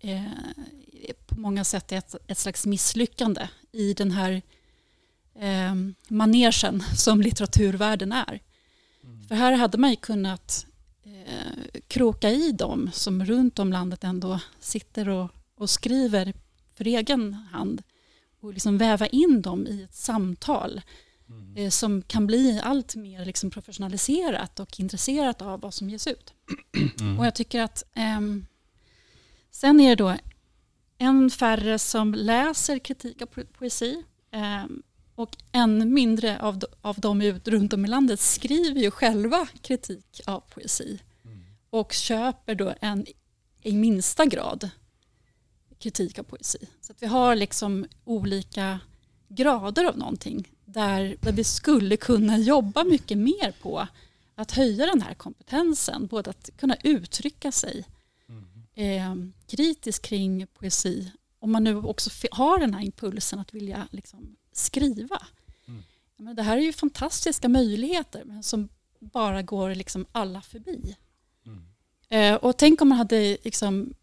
eh, 0.00 0.22
på 1.26 1.40
många 1.40 1.64
sätt 1.64 1.92
är 1.92 1.96
ett, 1.96 2.14
ett 2.26 2.38
slags 2.38 2.66
misslyckande 2.66 3.48
i 3.72 3.94
den 3.94 4.10
här 4.10 4.42
eh, 5.38 5.74
manegen 6.08 6.82
som 6.96 7.20
litteraturvärlden 7.22 8.12
är. 8.12 8.40
För 9.28 9.34
här 9.34 9.52
hade 9.52 9.78
man 9.78 9.90
ju 9.90 9.96
kunnat 9.96 10.66
eh, 11.06 11.80
kroka 11.88 12.30
i 12.30 12.52
dem 12.52 12.90
som 12.92 13.24
runt 13.24 13.58
om 13.58 13.72
landet 13.72 14.04
ändå 14.04 14.40
sitter 14.60 15.08
och, 15.08 15.30
och 15.56 15.70
skriver 15.70 16.34
för 16.74 16.86
egen 16.86 17.32
hand 17.34 17.82
och 18.40 18.52
liksom 18.52 18.78
väva 18.78 19.06
in 19.06 19.42
dem 19.42 19.66
i 19.66 19.82
ett 19.82 19.94
samtal 19.94 20.80
Mm. 21.28 21.56
eh, 21.56 21.70
som 21.70 22.02
kan 22.02 22.26
bli 22.26 22.60
allt 22.64 22.96
mer 22.96 23.24
liksom 23.24 23.50
professionaliserat 23.50 24.60
och 24.60 24.80
intresserat 24.80 25.42
av 25.42 25.60
vad 25.60 25.74
som 25.74 25.90
ges 25.90 26.06
ut. 26.06 26.34
Mm. 27.00 27.18
Och 27.18 27.26
jag 27.26 27.34
tycker 27.34 27.60
att 27.62 27.82
ehm, 27.94 28.46
sen 29.50 29.80
är 29.80 29.88
det 29.88 29.94
då 30.04 30.16
en 30.98 31.30
färre 31.30 31.78
som 31.78 32.14
läser 32.14 32.78
kritik 32.78 33.22
av 33.22 33.28
po- 33.28 33.46
poesi 33.58 34.02
ehm, 34.30 34.82
och 35.16 35.36
än 35.52 35.94
mindre 35.94 36.40
av, 36.40 36.58
de- 36.58 36.66
av 36.80 37.00
dem 37.00 37.22
ut 37.22 37.48
runt 37.48 37.72
om 37.72 37.84
i 37.84 37.88
landet 37.88 38.20
skriver 38.20 38.80
ju 38.80 38.90
själva 38.90 39.46
kritik 39.62 40.20
av 40.26 40.40
poesi. 40.40 40.98
Och 41.70 41.92
köper 41.92 42.54
då 42.54 42.74
en 42.80 43.06
i 43.62 43.72
minsta 43.72 44.26
grad 44.26 44.70
kritik 45.78 46.18
av 46.18 46.22
poesi. 46.22 46.58
Så 46.80 46.92
att 46.92 47.02
vi 47.02 47.06
har 47.06 47.34
liksom 47.36 47.86
olika 48.04 48.80
grader 49.28 49.84
av 49.84 49.98
någonting 49.98 50.48
där, 50.64 51.16
där 51.20 51.32
vi 51.32 51.44
skulle 51.44 51.96
kunna 51.96 52.38
jobba 52.38 52.84
mycket 52.84 53.18
mer 53.18 53.52
på 53.62 53.88
att 54.34 54.52
höja 54.52 54.86
den 54.86 55.02
här 55.02 55.14
kompetensen, 55.14 56.06
både 56.06 56.30
att 56.30 56.50
kunna 56.56 56.76
uttrycka 56.84 57.52
sig 57.52 57.84
eh, 58.74 59.14
kritiskt 59.46 60.04
kring 60.06 60.46
poesi, 60.46 61.10
om 61.38 61.52
man 61.52 61.64
nu 61.64 61.76
också 61.76 62.10
har 62.30 62.58
den 62.58 62.74
här 62.74 62.82
impulsen 62.84 63.38
att 63.38 63.54
vilja 63.54 63.88
liksom, 63.90 64.36
skriva. 64.56 65.22
Ja, 66.16 66.24
Men 66.24 66.36
det 66.36 66.42
här 66.42 66.56
är 66.56 66.60
ju 66.60 66.72
fantastiska 66.72 67.48
möjligheter 67.48 68.24
men 68.24 68.42
som 68.42 68.68
bara 69.00 69.42
går 69.42 69.74
liksom 69.74 70.06
alla 70.12 70.42
förbi. 70.42 70.96
Eh, 72.08 72.34
och 72.34 72.56
tänk 72.56 72.80
om 72.80 72.88
man 72.88 72.98
hade 72.98 73.38
liksom, 73.44 73.94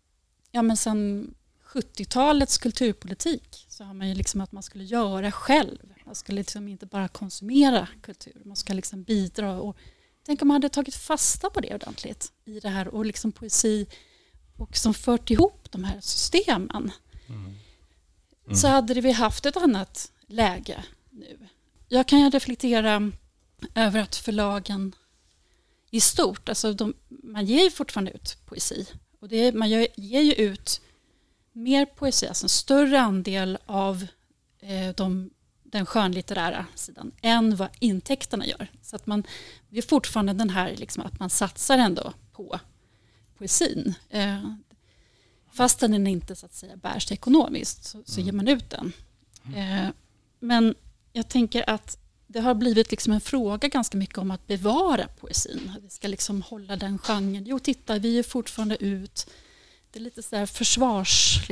ja 0.51 0.62
men 0.62 0.77
sen 0.77 1.33
70-talets 1.65 2.57
kulturpolitik 2.57 3.65
så 3.69 3.83
har 3.83 3.93
man 3.93 4.10
ju 4.10 4.15
liksom 4.15 4.41
att 4.41 4.51
man 4.51 4.63
skulle 4.63 4.83
göra 4.83 5.31
själv. 5.31 5.77
Man 6.05 6.15
skulle 6.15 6.38
liksom 6.41 6.67
inte 6.67 6.86
bara 6.86 7.07
konsumera 7.07 7.88
kultur, 8.01 8.41
man 8.45 8.55
ska 8.55 8.74
liksom 8.74 9.03
bidra. 9.03 9.62
Och 9.62 9.77
tänk 10.25 10.41
om 10.41 10.48
man 10.48 10.55
hade 10.55 10.69
tagit 10.69 10.95
fasta 10.95 11.50
på 11.50 11.60
det 11.62 11.75
ordentligt 11.75 12.31
i 12.45 12.60
det 12.60 12.69
här 12.69 12.88
och 12.88 13.05
liksom 13.05 13.31
poesi 13.31 13.86
och 14.57 14.77
som 14.77 14.93
fört 14.93 15.29
ihop 15.31 15.72
de 15.72 15.83
här 15.83 16.01
systemen. 16.01 16.91
Så 18.55 18.67
hade 18.67 19.01
vi 19.01 19.12
haft 19.12 19.45
ett 19.45 19.57
annat 19.57 20.12
läge 20.34 20.84
nu. 21.10 21.48
Jag 21.88 22.08
kan 22.08 22.20
ju 22.20 22.30
reflektera 22.30 23.12
över 23.75 24.00
att 24.00 24.16
förlagen 24.16 24.96
i 25.90 26.02
stort, 26.02 26.50
alltså 26.50 26.74
de, 26.74 26.94
man 27.08 27.46
ger 27.46 27.63
ju 27.63 27.72
fortfarande 27.72 28.12
ut 28.12 28.38
poesi. 28.46 28.88
Och 29.20 29.30
det, 29.30 29.52
man 29.56 29.70
gör, 29.70 29.88
ger 29.96 30.22
ju 30.22 30.34
ut 30.34 30.82
mer 31.52 31.86
poesi, 31.86 32.28
alltså 32.28 32.46
en 32.46 32.50
större 32.50 33.02
andel 33.02 33.58
av 33.66 34.08
eh, 34.60 34.96
de, 34.96 35.30
den 35.63 35.86
skönlitterära 35.86 36.66
sidan 36.75 37.12
än 37.22 37.56
vad 37.56 37.70
intäkterna 37.80 38.46
gör. 38.48 38.72
Så 38.82 38.96
att 38.96 39.08
man, 39.08 39.24
det 39.70 39.78
är 39.78 39.82
fortfarande 39.82 40.34
den 40.34 40.50
här 40.50 40.75
liksom, 40.75 41.04
att 41.04 41.20
man 41.20 41.30
satsar 41.30 41.78
ändå 41.78 42.13
på 42.32 42.60
poesin. 43.38 43.94
Eh, 44.10 44.54
fastän 45.52 45.92
den 45.92 46.08
inte 46.08 46.36
så 46.36 46.46
att 46.46 46.54
säga 46.54 46.78
bär 46.78 47.00
sig 47.00 47.15
ekonomiskt 47.15 47.84
så, 47.86 48.04
så 48.06 48.22
ger 48.22 48.32
man 48.32 48.48
ut 48.48 48.69
den. 48.69 48.93
Eh, 49.56 49.89
men 50.43 50.75
jag 51.13 51.29
tänker 51.29 51.69
att 51.69 51.97
det 52.27 52.39
har 52.39 52.53
blivit 52.53 52.91
liksom 52.91 53.13
en 53.13 53.21
fråga 53.21 53.67
ganska 53.67 53.97
mycket 53.97 54.17
om 54.17 54.32
att 54.32 54.47
bevara 54.47 55.08
poesin. 55.08 55.71
Att 55.77 55.84
Vi 55.84 55.89
ska 55.89 56.08
liksom 56.08 56.41
hålla 56.41 56.75
den 56.75 56.97
genren. 56.97 57.45
Jo, 57.45 57.60
titta, 57.60 57.99
vi 57.99 58.19
är 58.19 58.23
fortfarande 58.23 58.84
ut. 58.84 59.29
Det 59.91 59.99
är 59.99 60.03
lite 60.03 60.23
så 60.23 60.36
här 60.36 60.45
försvarsaktigt 60.45 61.49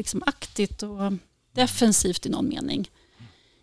liksom, 0.71 0.89
och 0.91 1.13
defensivt 1.51 2.25
i 2.25 2.29
någon 2.29 2.49
mening. 2.49 2.89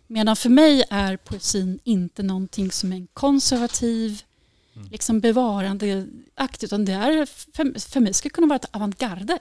Medan 0.07 0.35
för 0.35 0.49
mig 0.49 0.83
är 0.89 1.17
poesin 1.17 1.79
inte 1.83 2.23
någonting 2.23 2.71
som 2.71 2.91
är 2.91 2.95
en 2.95 3.07
konservativ, 3.07 4.21
liksom 4.91 5.19
bevarandeaktigt, 5.19 6.63
utan 6.63 6.85
det 6.85 6.93
är 6.93 7.25
för, 7.25 7.79
för 7.89 7.99
mig 7.99 8.13
ska 8.13 8.29
kunna 8.29 8.47
vara 8.47 8.55
ett 8.55 8.75
avantgarde. 8.75 9.39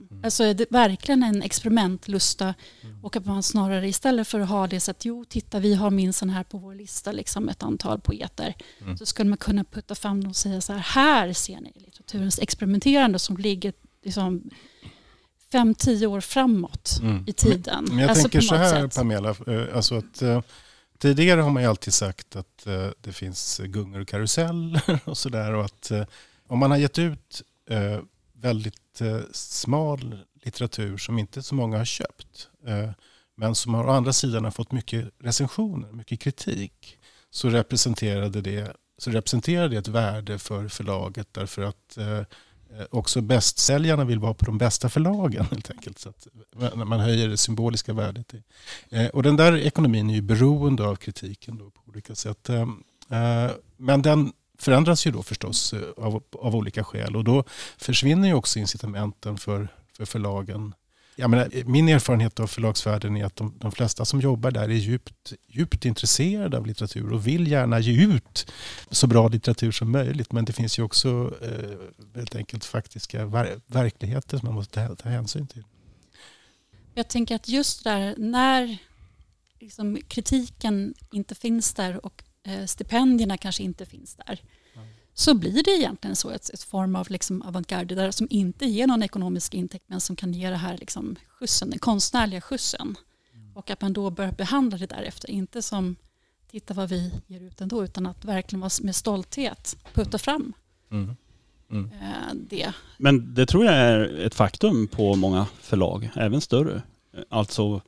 Liksom. 0.00 0.20
Alltså 0.24 0.44
är 0.44 0.54
det 0.54 0.66
verkligen 0.70 1.22
en 1.22 1.42
experimentlusta 1.42 2.54
och 3.02 3.16
att 3.16 3.26
man 3.26 3.42
snarare 3.42 3.88
istället 3.88 4.28
för 4.28 4.40
att 4.40 4.48
ha 4.48 4.66
det 4.66 4.80
så 4.80 4.90
att 4.90 5.04
jo, 5.04 5.24
titta 5.24 5.58
vi 5.60 5.74
har 5.74 5.90
minsann 5.90 6.30
här 6.30 6.44
på 6.44 6.58
vår 6.58 6.74
lista 6.74 7.12
liksom 7.12 7.48
ett 7.48 7.62
antal 7.62 8.00
poeter 8.00 8.54
så 8.98 9.06
skulle 9.06 9.28
man 9.28 9.38
kunna 9.38 9.64
putta 9.64 9.94
fram 9.94 10.20
dem 10.20 10.30
och 10.30 10.36
säga 10.36 10.60
så 10.60 10.72
här, 10.72 10.80
här 10.80 11.32
ser 11.32 11.60
ni 11.60 11.72
litteraturens 11.74 12.38
experimenterande 12.38 13.18
som 13.18 13.36
ligger 13.36 13.72
liksom 14.04 14.50
fem, 15.52 15.74
tio 15.74 16.06
år 16.06 16.20
framåt 16.20 16.98
Mm. 17.02 17.24
i 17.26 17.32
tiden. 17.32 17.84
Men 17.88 17.98
jag 17.98 18.08
Alltså 18.10 18.22
tänker 18.28 18.40
så 18.40 18.54
här 18.54 18.82
sätt. 18.88 18.94
Pamela, 18.96 19.28
eh, 19.46 19.76
alltså 19.76 19.94
att 19.94 20.22
eh, 20.22 20.40
tidigare 20.98 21.40
har 21.40 21.50
man 21.50 21.62
ju 21.62 21.68
alltid 21.68 21.92
sagt 21.94 22.36
att 22.36 22.66
eh, 22.66 22.86
det 23.00 23.12
finns 23.12 23.60
gungor 23.64 24.00
och 24.00 24.08
karuseller 24.08 25.00
och 25.04 25.18
sådär 25.18 25.52
och 25.54 25.64
att 25.64 25.90
eh, 25.90 26.04
om 26.46 26.58
man 26.58 26.70
har 26.70 26.78
gett 26.78 26.98
ut 26.98 27.42
väldigt 28.42 29.00
eh, 29.00 29.20
smal 29.32 30.18
litteratur 30.44 30.96
som 30.96 31.18
inte 31.18 31.42
så 31.42 31.54
många 31.54 31.78
har 31.78 31.84
köpt 31.84 32.48
eh, 32.66 32.90
men 33.34 33.54
som 33.54 33.74
har 33.74 33.84
å 33.84 33.90
andra 33.90 34.12
sidan 34.12 34.44
har 34.44 34.50
fått 34.50 34.72
mycket 34.72 35.10
recensioner, 35.18 35.92
mycket 35.92 36.20
kritik 36.20 36.98
så 37.30 37.50
representerade 37.50 38.40
det, 38.40 38.76
så 38.98 39.10
representerar 39.10 39.68
det 39.68 39.76
ett 39.76 39.88
värde 39.88 40.38
för 40.38 40.68
förlaget 40.68 41.28
därför 41.32 41.62
att 41.62 41.96
eh, 41.96 42.18
eh 42.18 42.24
också 42.90 43.20
bästsäljarna 43.20 44.04
vill 44.04 44.18
vara 44.18 44.34
på 44.34 44.44
de 44.44 44.58
bästa 44.58 44.88
förlagen 44.88 45.44
helt 45.50 45.70
enkelt. 45.70 45.98
Så 45.98 46.08
att 46.08 46.26
när 46.56 46.84
man 46.84 47.00
höjer 47.00 47.28
det 47.28 47.36
symboliska 47.36 47.92
värdet. 47.92 48.34
i- 48.34 48.42
Eh, 48.90 49.06
och 49.06 49.22
den 49.22 49.36
där 49.36 49.56
ekonomin 49.56 50.10
är 50.10 50.14
ju 50.14 50.22
beroende 50.22 50.84
av 50.84 50.96
kritiken 50.96 51.58
då 51.58 51.70
på 51.70 51.80
olika 51.86 52.14
sätt. 52.14 52.48
Eh, 52.48 52.62
eh 53.10 53.50
men 53.76 54.02
den 54.02 54.32
förändras 54.62 55.06
ju 55.06 55.10
då 55.10 55.22
förstås 55.22 55.72
eh, 55.72 55.80
av, 55.96 56.22
av 56.32 56.56
olika 56.56 56.84
skäl 56.84 57.16
och 57.16 57.24
då 57.24 57.44
försvinner 57.78 58.28
ju 58.28 58.34
också 58.34 58.58
incitamenten 58.58 59.38
för, 59.38 59.68
för 59.96 60.04
förlagen. 60.04 60.74
Jag 61.16 61.30
menar, 61.30 61.64
min 61.64 61.88
erfarenhet 61.88 62.40
av 62.40 62.46
förlagsvärlden 62.46 63.16
är 63.16 63.24
att 63.24 63.36
de, 63.36 63.54
de 63.58 63.72
flesta 63.72 64.04
som 64.04 64.20
jobbar 64.20 64.50
där 64.50 64.62
är 64.62 64.68
djupt, 64.68 65.32
djupt 65.48 65.84
intresserade 65.84 66.56
av 66.56 66.66
litteratur 66.66 67.12
och 67.12 67.26
vill 67.26 67.50
gärna 67.50 67.80
ge 67.80 68.04
ut 68.04 68.52
så 68.90 69.06
bra 69.06 69.28
litteratur 69.28 69.72
som 69.72 69.92
möjligt. 69.92 70.32
Men 70.32 70.44
det 70.44 70.52
finns 70.52 70.78
ju 70.78 70.82
också 70.82 71.34
eh, 71.42 71.78
helt 72.14 72.36
enkelt 72.36 72.64
faktiska 72.64 73.24
ver- 73.24 73.60
verkligheter 73.66 74.38
som 74.38 74.46
man 74.46 74.54
måste 74.54 74.88
ta, 74.88 74.96
ta 74.96 75.08
hänsyn 75.08 75.46
till. 75.46 75.64
Jag 76.94 77.08
tänker 77.08 77.34
att 77.34 77.48
just 77.48 77.84
där 77.84 78.14
när 78.18 78.78
liksom 79.60 79.98
kritiken 80.08 80.94
inte 81.12 81.34
finns 81.34 81.74
där 81.74 82.06
och 82.06 82.22
stipendierna 82.66 83.36
kanske 83.36 83.62
inte 83.62 83.86
finns 83.86 84.14
där 84.14 84.40
så 85.14 85.34
blir 85.34 85.62
det 85.62 85.70
egentligen 85.70 86.16
så 86.16 86.30
ett, 86.30 86.50
ett 86.50 86.62
form 86.62 86.96
av 86.96 87.10
liksom 87.10 87.42
avantgarde 87.42 87.94
där 87.94 88.10
som 88.10 88.26
inte 88.30 88.66
ger 88.66 88.86
någon 88.86 89.02
ekonomisk 89.02 89.54
intäkt 89.54 89.84
men 89.88 90.00
som 90.00 90.16
kan 90.16 90.32
ge 90.32 90.50
det 90.50 90.56
här 90.56 90.78
liksom 90.78 91.16
skjutsen, 91.28 91.70
den 91.70 91.78
konstnärliga 91.78 92.40
skjutsen. 92.40 92.96
Och 93.54 93.70
att 93.70 93.80
man 93.80 93.92
då 93.92 94.10
bör 94.10 94.32
behandla 94.32 94.78
det 94.78 94.86
därefter, 94.86 95.30
inte 95.30 95.62
som 95.62 95.96
titta 96.50 96.74
vad 96.74 96.88
vi 96.88 97.12
ger 97.26 97.40
ut 97.40 97.60
ändå 97.60 97.84
utan 97.84 98.06
att 98.06 98.24
verkligen 98.24 98.60
vara 98.60 98.70
med 98.82 98.96
stolthet 98.96 99.76
putta 99.94 100.18
fram 100.18 100.52
Mm. 101.70 101.90
eh, 101.92 102.34
det. 102.34 102.72
Men 102.98 103.34
det 103.34 103.46
tror 103.46 103.64
jag 103.64 103.74
är 103.74 104.18
ett 104.26 104.34
faktum 104.34 104.88
på 104.88 105.14
många 105.14 105.46
förlag, 105.60 106.10
även 106.14 106.40
större. 106.40 106.82
Alltså 107.28 107.80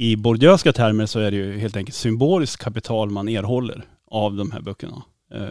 i 0.00 0.16
Bourdieuska 0.16 0.72
termer 0.72 1.06
så 1.06 1.20
är 1.20 1.30
det 1.30 1.36
ju 1.36 1.58
helt 1.58 1.76
enkelt 1.76 1.96
symboliskt 1.96 2.62
kapital 2.62 3.10
man 3.10 3.28
erhåller 3.28 3.84
av 4.10 4.36
de 4.36 4.50
här 4.50 4.60
böckerna. 4.60 5.02
Eh, 5.34 5.48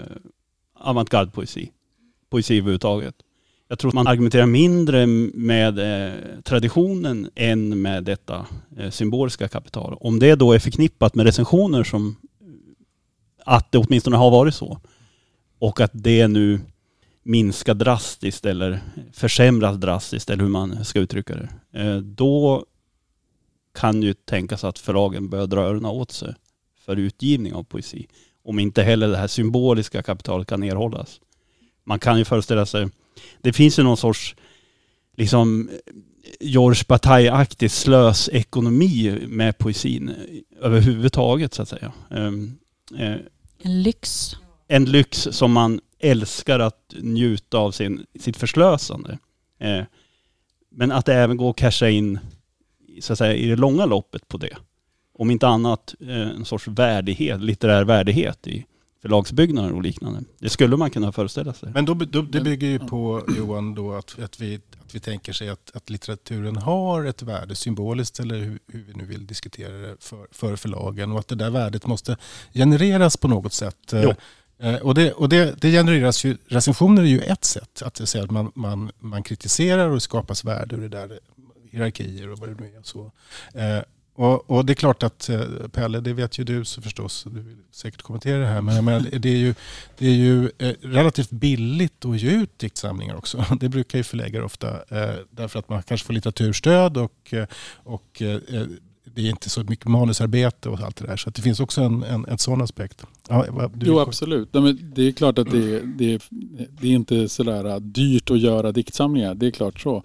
Avantgarde-poesi, 0.79 1.71
poesi 2.29 2.57
överhuvudtaget. 2.57 3.15
Jag 3.67 3.79
tror 3.79 3.89
att 3.89 3.95
man 3.95 4.07
argumenterar 4.07 4.45
mindre 4.45 5.07
med 5.33 5.79
eh, 5.79 6.13
traditionen 6.43 7.29
än 7.35 7.81
med 7.81 8.03
detta 8.03 8.45
eh, 8.77 8.89
symboliska 8.89 9.47
kapital. 9.47 9.97
Om 9.99 10.19
det 10.19 10.35
då 10.35 10.53
är 10.53 10.59
förknippat 10.59 11.15
med 11.15 11.25
recensioner 11.25 11.83
som 11.83 12.15
eh, 12.41 12.47
att 13.45 13.71
det 13.71 13.77
åtminstone 13.77 14.15
har 14.17 14.31
varit 14.31 14.55
så 14.55 14.79
och 15.59 15.81
att 15.81 15.91
det 15.93 16.27
nu 16.27 16.59
minskar 17.23 17.73
drastiskt 17.73 18.45
eller 18.45 18.79
försämras 19.13 19.77
drastiskt 19.77 20.29
eller 20.29 20.43
hur 20.43 20.51
man 20.51 20.85
ska 20.85 20.99
uttrycka 20.99 21.35
det. 21.35 21.49
Eh, 21.81 21.97
Då 21.97 22.65
kan 23.79 24.03
ju 24.03 24.13
tänkas 24.13 24.63
att 24.63 24.79
förlagen 24.79 25.29
börjar 25.29 25.47
dra 25.47 25.61
öronen 25.61 25.85
åt 25.85 26.11
sig 26.11 26.33
för 26.85 26.95
utgivning 26.95 27.53
av 27.53 27.63
poesi. 27.63 28.07
Om 28.43 28.59
inte 28.59 28.83
heller 28.83 29.07
det 29.07 29.17
här 29.17 29.27
symboliska 29.27 30.03
kapitalet 30.03 30.47
kan 30.47 30.63
erhållas. 30.63 31.21
Man 31.83 31.99
kan 31.99 32.17
ju 32.17 32.25
föreställa 32.25 32.65
sig, 32.65 32.89
det 33.41 33.53
finns 33.53 33.79
ju 33.79 33.83
någon 33.83 33.97
sorts 33.97 34.35
liksom 35.17 35.69
George 36.39 36.83
Bataille-aktig 36.87 37.71
slösekonomi 37.71 39.19
med 39.27 39.57
poesin 39.57 40.15
överhuvudtaget 40.61 41.53
så 41.53 41.61
att 41.61 41.69
säga. 41.69 41.93
Ehm, 42.11 42.57
eh, 42.97 43.15
En 43.61 43.83
lyx. 43.83 44.35
en 44.67 44.85
lyx 44.85 45.27
som 45.31 45.51
man 45.51 45.79
älskar 45.99 46.59
att 46.59 46.93
njuta 47.01 47.57
av 47.57 47.71
sin, 47.71 48.05
sitt 48.19 48.37
förslösande. 48.37 49.17
Eh, 49.59 49.83
men 50.71 50.91
att 50.91 51.05
det 51.05 51.13
även 51.13 51.37
går 51.37 51.49
att 51.49 51.55
casha 51.55 51.89
in 51.89 52.19
så 53.01 53.13
att 53.13 53.19
säga, 53.19 53.33
i 53.33 53.47
det 53.47 53.55
långa 53.55 53.85
loppet 53.85 54.27
på 54.27 54.37
det. 54.37 54.57
Om 55.19 55.31
inte 55.31 55.47
annat 55.47 55.95
eh, 55.99 56.21
en 56.21 56.45
sorts 56.45 56.67
värdighet, 56.67 57.41
litterär 57.41 57.83
värdighet 57.83 58.47
i 58.47 58.65
förlagsbyggnader 59.01 59.73
och 59.73 59.81
liknande. 59.83 60.23
Det 60.39 60.49
skulle 60.49 60.77
man 60.77 60.89
kunna 60.89 61.11
föreställa 61.11 61.53
sig. 61.53 61.69
Men 61.73 61.85
då, 61.85 61.93
då, 61.93 62.21
det 62.21 62.41
bygger 62.41 62.67
ju 62.67 62.79
på, 62.79 63.23
Johan, 63.37 63.75
då 63.75 63.93
att, 63.93 64.19
att, 64.19 64.41
vi, 64.41 64.55
att 64.85 64.95
vi 64.95 64.99
tänker 64.99 65.33
sig 65.33 65.49
att, 65.49 65.71
att 65.73 65.89
litteraturen 65.89 66.55
har 66.55 67.03
ett 67.05 67.21
värde 67.21 67.55
symboliskt 67.55 68.19
eller 68.19 68.37
hur, 68.37 68.59
hur 68.67 68.83
vi 68.83 68.93
nu 68.93 69.05
vill 69.05 69.27
diskutera 69.27 69.73
det 69.73 69.95
för, 69.99 70.27
för 70.31 70.55
förlagen 70.55 71.11
och 71.11 71.19
att 71.19 71.27
det 71.27 71.35
där 71.35 71.49
värdet 71.49 71.85
måste 71.85 72.17
genereras 72.53 73.17
på 73.17 73.27
något 73.27 73.53
sätt. 73.53 73.93
Jo. 73.93 74.13
Eh, 74.59 74.75
Och, 74.75 74.93
det, 74.95 75.11
och 75.11 75.29
det, 75.29 75.61
det 75.61 75.71
genereras 75.71 76.25
ju, 76.25 76.37
recensioner 76.47 77.01
är 77.01 77.07
ju 77.07 77.19
ett 77.19 77.45
sätt. 77.45 77.81
Att 77.81 77.93
det 77.93 78.05
säga 78.05 78.23
att 78.23 78.31
man, 78.31 78.51
man, 78.55 78.91
man 78.99 79.23
kritiserar 79.23 79.89
och 79.89 80.01
skapas 80.01 80.43
värde 80.43 80.75
ur 80.75 80.81
det 80.81 80.89
där, 80.89 81.19
hierarkier 81.77 82.29
och 82.29 82.39
vad 82.39 82.49
det 82.49 82.55
nu 82.59 82.77
är. 82.77 82.83
Så. 82.83 83.11
Eh, 83.53 83.81
och, 84.17 84.51
och 84.51 84.65
det 84.65 84.73
är 84.73 84.75
klart 84.75 85.03
att 85.03 85.29
eh, 85.29 85.41
Pelle, 85.71 85.99
det 85.99 86.13
vet 86.13 86.39
ju 86.39 86.43
du 86.43 86.65
så 86.65 86.81
förstås, 86.81 87.23
du 87.23 87.41
vill 87.41 87.57
säkert 87.71 88.01
kommentera 88.01 88.39
det 88.39 88.45
här, 88.45 88.61
men 88.61 88.75
jag 88.75 88.83
menar, 88.83 89.19
det 89.19 89.29
är 89.29 89.37
ju, 89.37 89.55
det 89.97 90.07
är 90.07 90.15
ju 90.15 90.51
eh, 90.57 90.73
relativt 90.81 91.29
billigt 91.29 92.05
att 92.05 92.21
ge 92.21 92.31
ut 92.31 92.59
diktsamlingar 92.59 93.15
också. 93.15 93.45
Det 93.59 93.69
brukar 93.69 93.97
ju 93.97 94.03
förläggare 94.03 94.43
ofta, 94.43 94.69
eh, 94.69 95.15
därför 95.31 95.59
att 95.59 95.69
man 95.69 95.83
kanske 95.83 96.07
får 96.07 96.13
litteraturstöd 96.13 96.97
och, 96.97 97.33
eh, 97.33 97.47
och 97.83 98.21
eh, 98.21 98.39
eh 98.55 98.67
det 99.15 99.21
är 99.21 99.29
inte 99.29 99.49
så 99.49 99.63
mycket 99.63 99.85
manusarbete 99.87 100.69
och 100.69 100.79
allt 100.79 100.95
det 100.97 101.05
där. 101.07 101.17
Så 101.17 101.29
att 101.29 101.35
det 101.35 101.41
finns 101.41 101.59
också 101.59 101.81
en, 101.81 102.03
en, 102.03 102.25
en 102.25 102.37
sån 102.37 102.61
aspekt. 102.61 103.03
Ja, 103.29 103.45
vad- 103.49 103.77
du, 103.79 103.85
Jo 103.85 103.99
absolut. 103.99 104.53
Nej, 104.53 104.63
men 104.63 104.91
det 104.95 105.07
är 105.07 105.11
klart 105.11 105.39
att 105.39 105.51
det, 105.51 105.79
det, 105.79 106.21
det 106.81 106.87
är 106.87 106.91
inte 106.91 107.29
sådär 107.29 107.65
äh, 107.65 107.75
dyrt 107.79 108.31
att 108.31 108.39
göra 108.39 108.71
diktsamlingar. 108.71 109.35
Det 109.35 109.47
är 109.47 109.51
klart 109.51 109.79
så. 109.81 110.03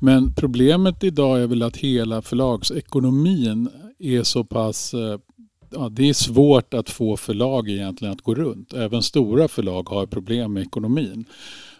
Men 0.00 0.34
problemet 0.34 1.04
idag 1.04 1.42
är 1.42 1.46
väl 1.46 1.62
att 1.62 1.76
hela 1.76 2.22
förlagsekonomin 2.22 3.68
är 3.98 4.22
så 4.22 4.44
pass 4.44 4.94
äh, 4.94 5.18
Ja, 5.76 5.88
det 5.88 6.08
är 6.08 6.12
svårt 6.14 6.74
att 6.74 6.90
få 6.90 7.16
förlag 7.16 7.68
egentligen 7.70 8.12
att 8.14 8.20
gå 8.22 8.34
runt. 8.34 8.72
Även 8.72 9.02
stora 9.02 9.48
förlag 9.48 9.88
har 9.88 10.06
problem 10.06 10.52
med 10.52 10.62
ekonomin. 10.62 11.24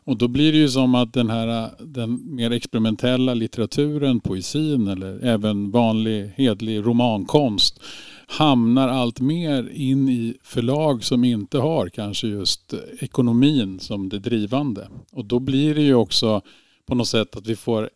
Och 0.05 0.17
då 0.17 0.29
blir 0.29 0.53
det 0.53 0.59
ju 0.59 0.69
som 0.69 0.95
att 0.95 1.13
den 1.13 1.31
här 1.31 1.71
den 1.79 2.35
mer 2.35 2.51
experimentella 2.51 3.35
litteraturen, 3.35 4.21
poesin 4.21 4.89
eller 4.89 5.25
även 5.25 5.71
vanlig 5.71 6.33
hedlig 6.37 6.87
romankonst 6.87 7.81
hamnar 8.27 8.89
allt 8.89 9.21
mer 9.21 9.71
in 9.73 10.09
i 10.09 10.35
förlag 10.43 11.05
som 11.05 11.25
inte 11.25 11.59
har 11.59 11.89
kanske 11.89 12.27
just 12.27 12.75
ekonomin 13.01 13.81
som 13.81 14.09
det 14.09 14.19
drivande. 14.19 14.89
Och 15.13 15.25
då 15.25 15.39
blir 15.39 15.75
det 15.75 15.83
ju 15.83 15.95
också 15.95 16.41
på 16.87 16.95
något 16.95 17.09
sätt 17.09 17.37
att 17.37 17.47
vi 17.47 17.57
får 17.57 17.91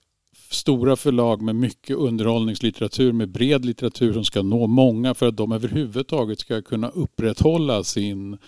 stora 0.51 0.97
förlag 0.97 1.43
med 1.43 1.57
mycket 1.57 1.97
underhållningslitteratur, 1.97 3.13
med 3.13 3.29
bred 3.29 3.65
litteratur 3.65 4.13
som 4.13 4.25
ska 4.25 4.43
nå 4.43 4.67
många 4.67 5.15
för 5.15 5.29
att 5.29 5.37
de 5.37 5.53
överhuvudtaget 5.53 6.41
ska 6.41 6.63
kunna 6.63 6.89
upprätthålla 6.89 7.85
sin, 7.85 8.39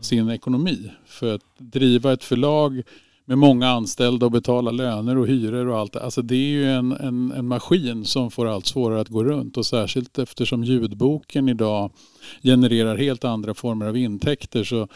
sin 0.00 0.30
ekonomi. 0.30 0.90
För 1.06 1.34
att 1.34 1.42
driva 1.58 2.12
ett 2.12 2.24
förlag 2.24 2.82
med 3.24 3.38
många 3.38 3.68
anställda 3.68 4.26
och 4.26 4.32
betala 4.32 4.70
löner 4.70 5.18
och 5.18 5.26
hyror 5.26 5.66
och 5.66 5.78
allt. 5.78 5.96
Alltså 5.96 6.22
det 6.22 6.34
är 6.34 6.48
ju 6.48 6.72
en, 6.72 6.92
en, 6.92 7.32
en 7.32 7.46
maskin 7.46 8.04
som 8.04 8.30
får 8.30 8.46
allt 8.46 8.66
svårare 8.66 9.00
att 9.00 9.08
gå 9.08 9.24
runt 9.24 9.56
och 9.56 9.66
särskilt 9.66 10.18
eftersom 10.18 10.64
ljudboken 10.64 11.48
idag 11.48 11.92
genererar 12.42 12.96
helt 12.96 13.24
andra 13.24 13.54
former 13.54 13.86
av 13.86 13.96
intäkter 13.96 14.64
så, 14.64 14.88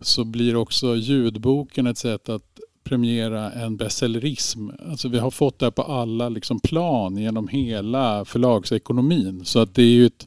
så 0.00 0.24
blir 0.24 0.56
också 0.56 0.96
ljudboken 0.96 1.86
ett 1.86 1.98
sätt 1.98 2.28
att 2.28 2.52
premiera 2.84 3.52
en 3.52 3.76
bestsellerism. 3.76 4.68
Alltså 4.90 5.08
vi 5.08 5.18
har 5.18 5.30
fått 5.30 5.58
det 5.58 5.66
här 5.66 5.70
på 5.70 5.82
alla 5.82 6.28
liksom 6.28 6.60
plan 6.60 7.16
genom 7.16 7.48
hela 7.48 8.24
förlagsekonomin. 8.24 9.44
Så 9.44 9.58
att 9.58 9.74
det 9.74 9.82
är 9.82 9.86
ju 9.86 10.06
ett, 10.06 10.26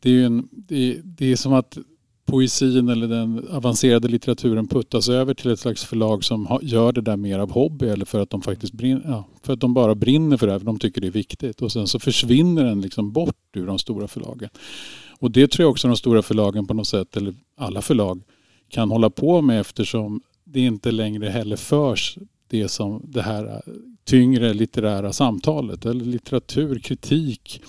det 0.00 0.10
är, 0.10 0.26
en, 0.26 0.48
det 0.52 0.92
är, 0.92 1.00
det 1.04 1.32
är 1.32 1.36
som 1.36 1.52
att 1.52 1.78
poesin 2.24 2.88
eller 2.88 3.08
den 3.08 3.48
avancerade 3.50 4.08
litteraturen 4.08 4.66
puttas 4.66 5.08
över 5.08 5.34
till 5.34 5.50
ett 5.50 5.60
slags 5.60 5.84
förlag 5.84 6.24
som 6.24 6.58
gör 6.62 6.92
det 6.92 7.00
där 7.00 7.16
mer 7.16 7.38
av 7.38 7.50
hobby 7.50 7.86
eller 7.86 8.04
för 8.04 8.20
att 8.20 8.30
de 8.30 8.42
faktiskt 8.42 8.72
brinner, 8.72 9.02
ja, 9.04 9.24
för 9.42 9.52
att 9.52 9.60
de 9.60 9.74
bara 9.74 9.94
brinner 9.94 10.36
för 10.36 10.46
det 10.46 10.52
här, 10.52 10.58
för 10.58 10.66
de 10.66 10.78
tycker 10.78 11.00
det 11.00 11.06
är 11.06 11.10
viktigt. 11.10 11.62
Och 11.62 11.72
sen 11.72 11.86
så 11.86 11.98
försvinner 11.98 12.64
den 12.64 12.80
liksom 12.80 13.12
bort 13.12 13.56
ur 13.56 13.66
de 13.66 13.78
stora 13.78 14.08
förlagen. 14.08 14.48
Och 15.18 15.30
det 15.30 15.50
tror 15.50 15.64
jag 15.64 15.70
också 15.70 15.88
de 15.88 15.96
stora 15.96 16.22
förlagen 16.22 16.66
på 16.66 16.74
något 16.74 16.86
sätt, 16.86 17.16
eller 17.16 17.34
alla 17.56 17.82
förlag, 17.82 18.22
kan 18.68 18.90
hålla 18.90 19.10
på 19.10 19.42
med 19.42 19.60
eftersom 19.60 20.20
det 20.44 20.60
inte 20.60 20.90
längre 20.90 21.28
heller 21.28 21.56
förs 21.56 22.18
det 22.48 22.68
som 22.68 23.02
det 23.04 23.22
här 23.22 23.62
tyngre 24.04 24.54
litterära 24.54 25.12
samtalet 25.12 25.86
eller 25.86 26.04
litteratur, 26.04 26.78
kritik. 26.78 27.60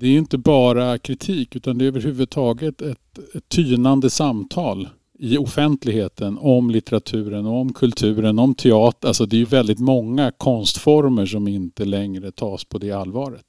Det 0.00 0.06
är 0.06 0.10
ju 0.10 0.18
inte 0.18 0.38
bara 0.38 0.98
kritik 0.98 1.56
utan 1.56 1.78
det 1.78 1.84
är 1.84 1.86
överhuvudtaget 1.86 2.82
ett, 2.82 3.18
ett 3.34 3.48
tynande 3.48 4.10
samtal 4.10 4.88
i 5.18 5.38
offentligheten 5.38 6.38
om 6.40 6.70
litteraturen, 6.70 7.46
om 7.46 7.72
kulturen, 7.72 8.38
om 8.38 8.54
teater. 8.54 9.08
Alltså 9.08 9.26
det 9.26 9.36
är 9.36 9.38
ju 9.38 9.44
väldigt 9.44 9.78
många 9.78 10.30
konstformer 10.30 11.26
som 11.26 11.48
inte 11.48 11.84
längre 11.84 12.32
tas 12.32 12.64
på 12.64 12.78
det 12.78 12.92
allvaret. 12.92 13.46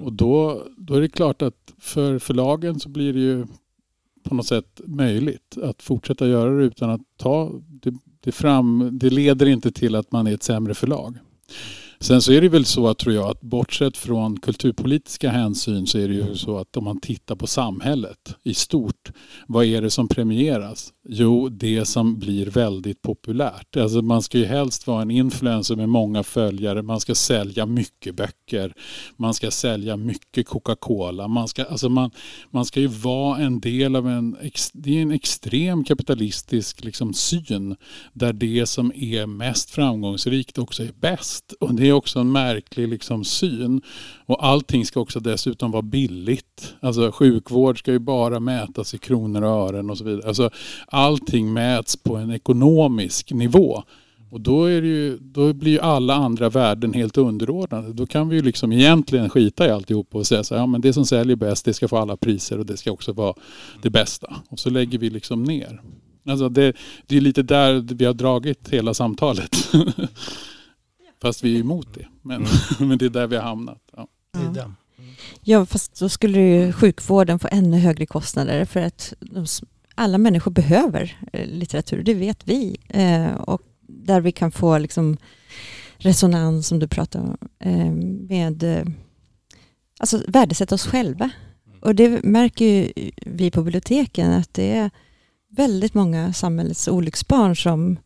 Och 0.00 0.12
då, 0.12 0.62
då 0.76 0.94
är 0.94 1.00
det 1.00 1.08
klart 1.08 1.42
att 1.42 1.72
för 1.78 2.18
förlagen 2.18 2.80
så 2.80 2.88
blir 2.88 3.12
det 3.12 3.20
ju 3.20 3.46
på 4.22 4.34
något 4.34 4.46
sätt 4.46 4.80
möjligt 4.84 5.58
att 5.62 5.82
fortsätta 5.82 6.28
göra 6.28 6.50
det 6.50 6.64
utan 6.64 6.90
att 6.90 7.02
ta 7.16 7.52
det, 7.66 7.94
det 8.20 8.32
fram. 8.32 8.90
Det 8.92 9.10
leder 9.10 9.46
inte 9.46 9.72
till 9.72 9.94
att 9.94 10.12
man 10.12 10.26
är 10.26 10.34
ett 10.34 10.42
sämre 10.42 10.74
förlag. 10.74 11.18
Sen 12.04 12.22
så 12.22 12.32
är 12.32 12.40
det 12.40 12.48
väl 12.48 12.64
så 12.64 12.88
att 12.88 12.98
tror 12.98 13.14
jag 13.14 13.30
att 13.30 13.40
bortsett 13.40 13.96
från 13.96 14.40
kulturpolitiska 14.40 15.30
hänsyn 15.30 15.86
så 15.86 15.98
är 15.98 16.08
det 16.08 16.14
ju 16.14 16.34
så 16.34 16.58
att 16.58 16.76
om 16.76 16.84
man 16.84 17.00
tittar 17.00 17.36
på 17.36 17.46
samhället 17.46 18.36
i 18.42 18.54
stort. 18.54 19.12
Vad 19.46 19.64
är 19.64 19.82
det 19.82 19.90
som 19.90 20.08
premieras? 20.08 20.92
Jo, 21.08 21.48
det 21.48 21.84
som 21.84 22.18
blir 22.18 22.46
väldigt 22.46 23.02
populärt. 23.02 23.76
Alltså 23.76 24.02
man 24.02 24.22
ska 24.22 24.38
ju 24.38 24.44
helst 24.44 24.86
vara 24.86 25.02
en 25.02 25.10
influencer 25.10 25.76
med 25.76 25.88
många 25.88 26.22
följare. 26.22 26.82
Man 26.82 27.00
ska 27.00 27.14
sälja 27.14 27.66
mycket 27.66 28.14
böcker. 28.14 28.74
Man 29.16 29.34
ska 29.34 29.50
sälja 29.50 29.96
mycket 29.96 30.46
Coca-Cola. 30.46 31.28
Man 31.28 31.48
ska, 31.48 31.64
alltså 31.64 31.88
man, 31.88 32.10
man 32.50 32.64
ska 32.64 32.80
ju 32.80 32.86
vara 32.86 33.38
en 33.38 33.60
del 33.60 33.96
av 33.96 34.08
en, 34.08 34.36
det 34.72 34.98
är 34.98 35.02
en 35.02 35.10
extrem 35.10 35.84
kapitalistisk 35.84 36.84
liksom 36.84 37.14
syn 37.14 37.76
där 38.12 38.32
det 38.32 38.66
som 38.66 38.92
är 38.94 39.26
mest 39.26 39.70
framgångsrikt 39.70 40.58
också 40.58 40.82
är 40.82 40.92
bäst. 41.00 41.52
Och 41.60 41.74
det 41.74 41.88
är 41.88 41.93
också 41.94 42.18
en 42.18 42.32
märklig 42.32 42.88
liksom 42.88 43.24
syn. 43.24 43.82
Och 44.26 44.46
allting 44.46 44.86
ska 44.86 45.00
också 45.00 45.20
dessutom 45.20 45.70
vara 45.70 45.82
billigt. 45.82 46.74
Alltså 46.80 47.12
sjukvård 47.12 47.78
ska 47.78 47.92
ju 47.92 47.98
bara 47.98 48.40
mätas 48.40 48.94
i 48.94 48.98
kronor 48.98 49.42
och 49.42 49.68
ören 49.68 49.90
och 49.90 49.98
så 49.98 50.04
vidare. 50.04 50.28
Alltså 50.28 50.50
allting 50.86 51.52
mäts 51.52 51.96
på 51.96 52.16
en 52.16 52.30
ekonomisk 52.30 53.32
nivå. 53.32 53.82
Och 54.34 54.40
då, 54.40 54.64
är 54.64 54.82
det 54.82 54.88
ju, 54.88 55.18
då 55.20 55.52
blir 55.52 55.72
ju 55.72 55.80
alla 55.80 56.14
andra 56.14 56.48
värden 56.48 56.92
helt 56.92 57.18
underordnade. 57.18 57.92
Då 57.92 58.06
kan 58.06 58.28
vi 58.28 58.36
ju 58.36 58.42
liksom 58.42 58.72
egentligen 58.72 59.30
skita 59.30 59.66
i 59.66 59.70
alltihop 59.70 60.14
och 60.14 60.26
säga 60.26 60.44
så 60.44 60.54
här, 60.54 60.62
ja 60.62 60.66
men 60.66 60.80
det 60.80 60.92
som 60.92 61.06
säljer 61.06 61.36
bäst 61.36 61.64
det 61.64 61.74
ska 61.74 61.88
få 61.88 61.96
alla 61.96 62.16
priser 62.16 62.58
och 62.58 62.66
det 62.66 62.76
ska 62.76 62.92
också 62.92 63.12
vara 63.12 63.34
det 63.82 63.90
bästa. 63.90 64.36
Och 64.48 64.58
så 64.58 64.70
lägger 64.70 64.98
vi 64.98 65.10
liksom 65.10 65.44
ner. 65.44 65.80
Alltså 66.28 66.48
det, 66.48 66.76
det 67.06 67.16
är 67.16 67.20
lite 67.20 67.42
där 67.42 67.94
vi 67.94 68.04
har 68.04 68.14
dragit 68.14 68.68
hela 68.68 68.94
samtalet. 68.94 69.56
Fast 71.24 71.44
vi 71.44 71.56
är 71.56 71.60
emot 71.60 71.88
det. 71.94 72.06
Men, 72.22 72.46
men 72.78 72.98
det 72.98 73.04
är 73.04 73.10
där 73.10 73.26
vi 73.26 73.36
har 73.36 73.42
hamnat. 73.42 73.78
Ja. 73.96 74.08
Den. 74.54 74.76
Ja, 75.42 75.66
fast 75.66 76.00
då 76.00 76.08
skulle 76.08 76.40
ju 76.40 76.72
sjukvården 76.72 77.38
få 77.38 77.48
ännu 77.50 77.78
högre 77.78 78.06
kostnader 78.06 78.64
för 78.64 78.80
att 78.80 79.14
de, 79.20 79.46
alla 79.94 80.18
människor 80.18 80.50
behöver 80.50 81.18
eh, 81.32 81.46
litteratur, 81.46 82.02
det 82.02 82.14
vet 82.14 82.48
vi. 82.48 82.76
Eh, 82.88 83.34
och 83.34 83.62
där 83.80 84.20
vi 84.20 84.32
kan 84.32 84.52
få 84.52 84.78
liksom 84.78 85.16
resonans 85.96 86.66
som 86.66 86.78
du 86.78 86.88
pratar 86.88 87.20
om 87.20 87.36
eh, 87.58 87.92
med 88.28 88.86
alltså 89.98 90.20
värdesätta 90.28 90.74
oss 90.74 90.86
själva. 90.86 91.30
Och 91.80 91.94
det 91.94 92.24
märker 92.24 92.64
ju 92.64 92.92
vi 93.16 93.50
på 93.50 93.62
biblioteken 93.62 94.30
att 94.32 94.54
det 94.54 94.76
är 94.76 94.90
väldigt 95.50 95.94
många 95.94 96.32
samhällets 96.32 96.88
olycksbarn 96.88 97.56
som 97.56 97.96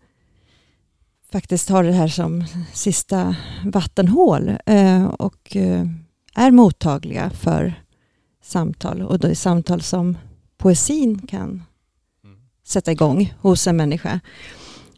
faktiskt 1.32 1.68
har 1.68 1.84
det 1.84 1.92
här 1.92 2.08
som 2.08 2.44
sista 2.72 3.36
vattenhål 3.64 4.52
eh, 4.66 5.06
och 5.06 5.56
eh, 5.56 5.86
är 6.34 6.50
mottagliga 6.50 7.30
för 7.30 7.82
samtal 8.42 9.02
och 9.02 9.18
det 9.18 9.30
är 9.30 9.34
samtal 9.34 9.82
som 9.82 10.18
poesin 10.56 11.26
kan 11.26 11.62
sätta 12.64 12.92
igång 12.92 13.34
hos 13.40 13.66
en 13.66 13.76
människa. 13.76 14.20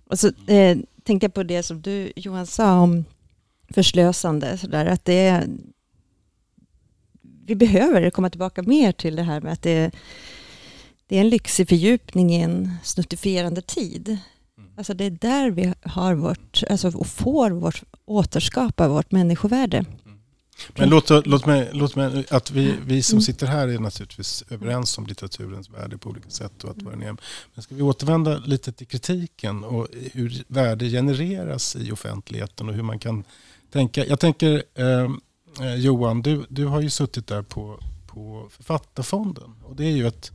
Och 0.04 0.18
så 0.18 0.28
eh, 0.46 0.78
tänkte 1.04 1.24
jag 1.24 1.34
på 1.34 1.42
det 1.42 1.62
som 1.62 1.82
du 1.82 2.12
Johan 2.16 2.46
sa 2.46 2.80
om 2.80 3.04
förslösande. 3.74 4.58
Så 4.58 4.66
där, 4.66 4.86
att 4.86 5.04
det, 5.04 5.46
vi 7.46 7.54
behöver 7.54 8.10
komma 8.10 8.30
tillbaka 8.30 8.62
mer 8.62 8.92
till 8.92 9.16
det 9.16 9.22
här 9.22 9.40
med 9.40 9.52
att 9.52 9.62
det, 9.62 9.90
det 11.06 11.16
är 11.16 11.20
en 11.20 11.28
lyxig 11.28 11.68
fördjupning 11.68 12.34
i 12.34 12.40
en 12.40 12.76
snuttifierande 12.82 13.62
tid. 13.62 14.18
Mm. 14.80 14.82
Alltså 14.82 14.94
det 14.94 15.04
är 15.04 15.10
där 15.10 15.50
vi 15.50 15.74
har 15.82 16.14
vårt, 16.14 16.62
alltså 16.70 16.88
och 16.88 17.06
får 17.06 17.50
vårt, 17.50 17.82
återskapa 18.04 18.88
vårt 18.88 19.12
människovärde. 19.12 19.84
Men 20.76 20.88
låt, 20.88 21.10
låt, 21.26 21.46
mig, 21.46 21.70
låt 21.72 21.96
mig, 21.96 22.24
att 22.30 22.50
vi, 22.50 22.74
vi 22.86 23.02
som 23.02 23.16
Mm. 23.16 23.22
sitter 23.22 23.46
här 23.46 23.68
är 23.68 23.78
naturligtvis 23.78 24.44
överens 24.50 24.98
om 24.98 25.06
litteraturens 25.06 25.70
värde 25.70 25.98
på 25.98 26.08
olika 26.10 26.30
sätt 26.30 26.64
och 26.64 26.70
att 26.70 26.82
vad 26.82 26.92
den 26.92 27.02
är. 27.02 27.16
Men 27.54 27.62
ska 27.62 27.74
vi 27.74 27.82
återvända 27.82 28.38
lite 28.38 28.72
till 28.72 28.86
kritiken 28.86 29.64
och 29.64 29.88
hur 30.12 30.44
värde 30.48 30.88
genereras 30.88 31.76
i 31.76 31.92
offentligheten 31.92 32.68
och 32.68 32.74
hur 32.74 32.82
man 32.82 32.98
kan 32.98 33.24
tänka. 33.72 34.06
Jag 34.06 34.20
tänker 34.20 34.62
eh, 34.74 35.10
eh, 35.66 35.74
Johan, 35.74 36.22
du, 36.22 36.44
du 36.48 36.66
har 36.66 36.80
ju 36.80 36.90
suttit 36.90 37.26
där 37.26 37.42
på, 37.42 37.80
på 38.06 38.48
Författarfonden 38.50 39.54
och 39.64 39.76
det 39.76 39.84
är 39.84 39.96
ju 39.96 40.06
ett 40.06 40.32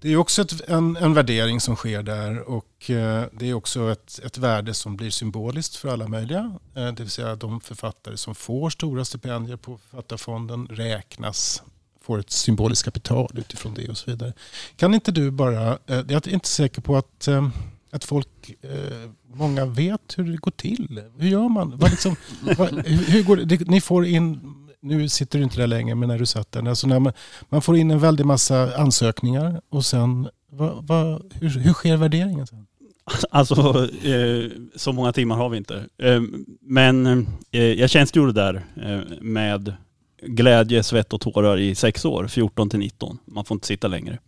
det 0.00 0.12
är 0.12 0.16
också 0.16 0.42
ett, 0.42 0.68
en, 0.68 0.96
en 0.96 1.14
värdering 1.14 1.60
som 1.60 1.76
sker 1.76 2.02
där 2.02 2.40
och 2.40 2.90
eh, 2.90 3.24
det 3.32 3.50
är 3.50 3.54
också 3.54 3.92
ett, 3.92 4.20
ett 4.24 4.38
värde 4.38 4.74
som 4.74 4.96
blir 4.96 5.10
symboliskt 5.10 5.76
för 5.76 5.88
alla 5.88 6.08
möjliga. 6.08 6.58
Eh, 6.74 6.86
det 6.86 7.00
vill 7.00 7.10
säga 7.10 7.36
de 7.36 7.60
författare 7.60 8.16
som 8.16 8.34
får 8.34 8.70
stora 8.70 9.04
stipendier 9.04 9.56
på 9.56 9.78
Författarfonden 9.78 10.66
räknas, 10.66 11.62
får 12.02 12.18
ett 12.18 12.30
symboliskt 12.30 12.84
kapital 12.84 13.30
utifrån 13.34 13.74
det 13.74 13.88
och 13.88 13.96
så 13.96 14.10
vidare. 14.10 14.32
Kan 14.76 14.94
inte 14.94 15.12
du 15.12 15.30
bara, 15.30 15.72
eh, 15.72 15.78
jag 15.86 16.10
är 16.10 16.28
inte 16.28 16.48
säker 16.48 16.80
på 16.80 16.96
att, 16.96 17.28
eh, 17.28 17.48
att 17.90 18.04
folk, 18.04 18.54
eh, 18.62 19.10
många 19.32 19.64
vet 19.64 20.14
hur 20.16 20.24
det 20.24 20.36
går 20.36 20.50
till. 20.50 21.02
Hur 21.18 21.28
gör 21.28 21.48
man? 21.48 21.78
Vad 21.78 21.90
liksom, 21.90 22.16
vad, 22.56 22.86
hur 22.86 23.22
går 23.22 23.36
det? 23.36 23.68
Ni 23.68 23.80
får 23.80 24.06
in 24.06 24.54
nu 24.86 25.08
sitter 25.08 25.38
du 25.38 25.44
inte 25.44 25.56
där 25.56 25.66
längre, 25.66 25.94
men 25.94 26.08
när 26.08 26.18
du 26.18 26.26
satt 26.26 26.52
där. 26.52 26.68
Alltså 26.68 26.86
när 26.86 26.98
man, 26.98 27.12
man 27.48 27.62
får 27.62 27.76
in 27.76 27.90
en 27.90 27.98
väldig 27.98 28.26
massa 28.26 28.76
ansökningar 28.76 29.60
och 29.68 29.84
sen, 29.84 30.28
va, 30.50 30.80
va, 30.80 31.20
hur, 31.34 31.48
hur 31.48 31.72
sker 31.72 31.96
värderingen? 31.96 32.46
Sen? 32.46 32.66
Alltså, 33.30 33.88
eh, 34.06 34.50
så 34.74 34.92
många 34.92 35.12
timmar 35.12 35.36
har 35.36 35.48
vi 35.48 35.56
inte. 35.56 35.86
Eh, 35.98 36.20
men 36.60 37.26
eh, 37.50 37.62
jag 37.62 37.90
tjänstgjorde 37.90 38.32
där 38.32 38.64
eh, 38.82 39.00
med 39.20 39.74
glädje, 40.22 40.82
svett 40.82 41.12
och 41.12 41.20
tårar 41.20 41.58
i 41.58 41.74
sex 41.74 42.04
år, 42.04 42.28
14 42.28 42.70
till 42.70 42.78
19. 42.78 43.18
Man 43.24 43.44
får 43.44 43.54
inte 43.54 43.66
sitta 43.66 43.88
längre. 43.88 44.18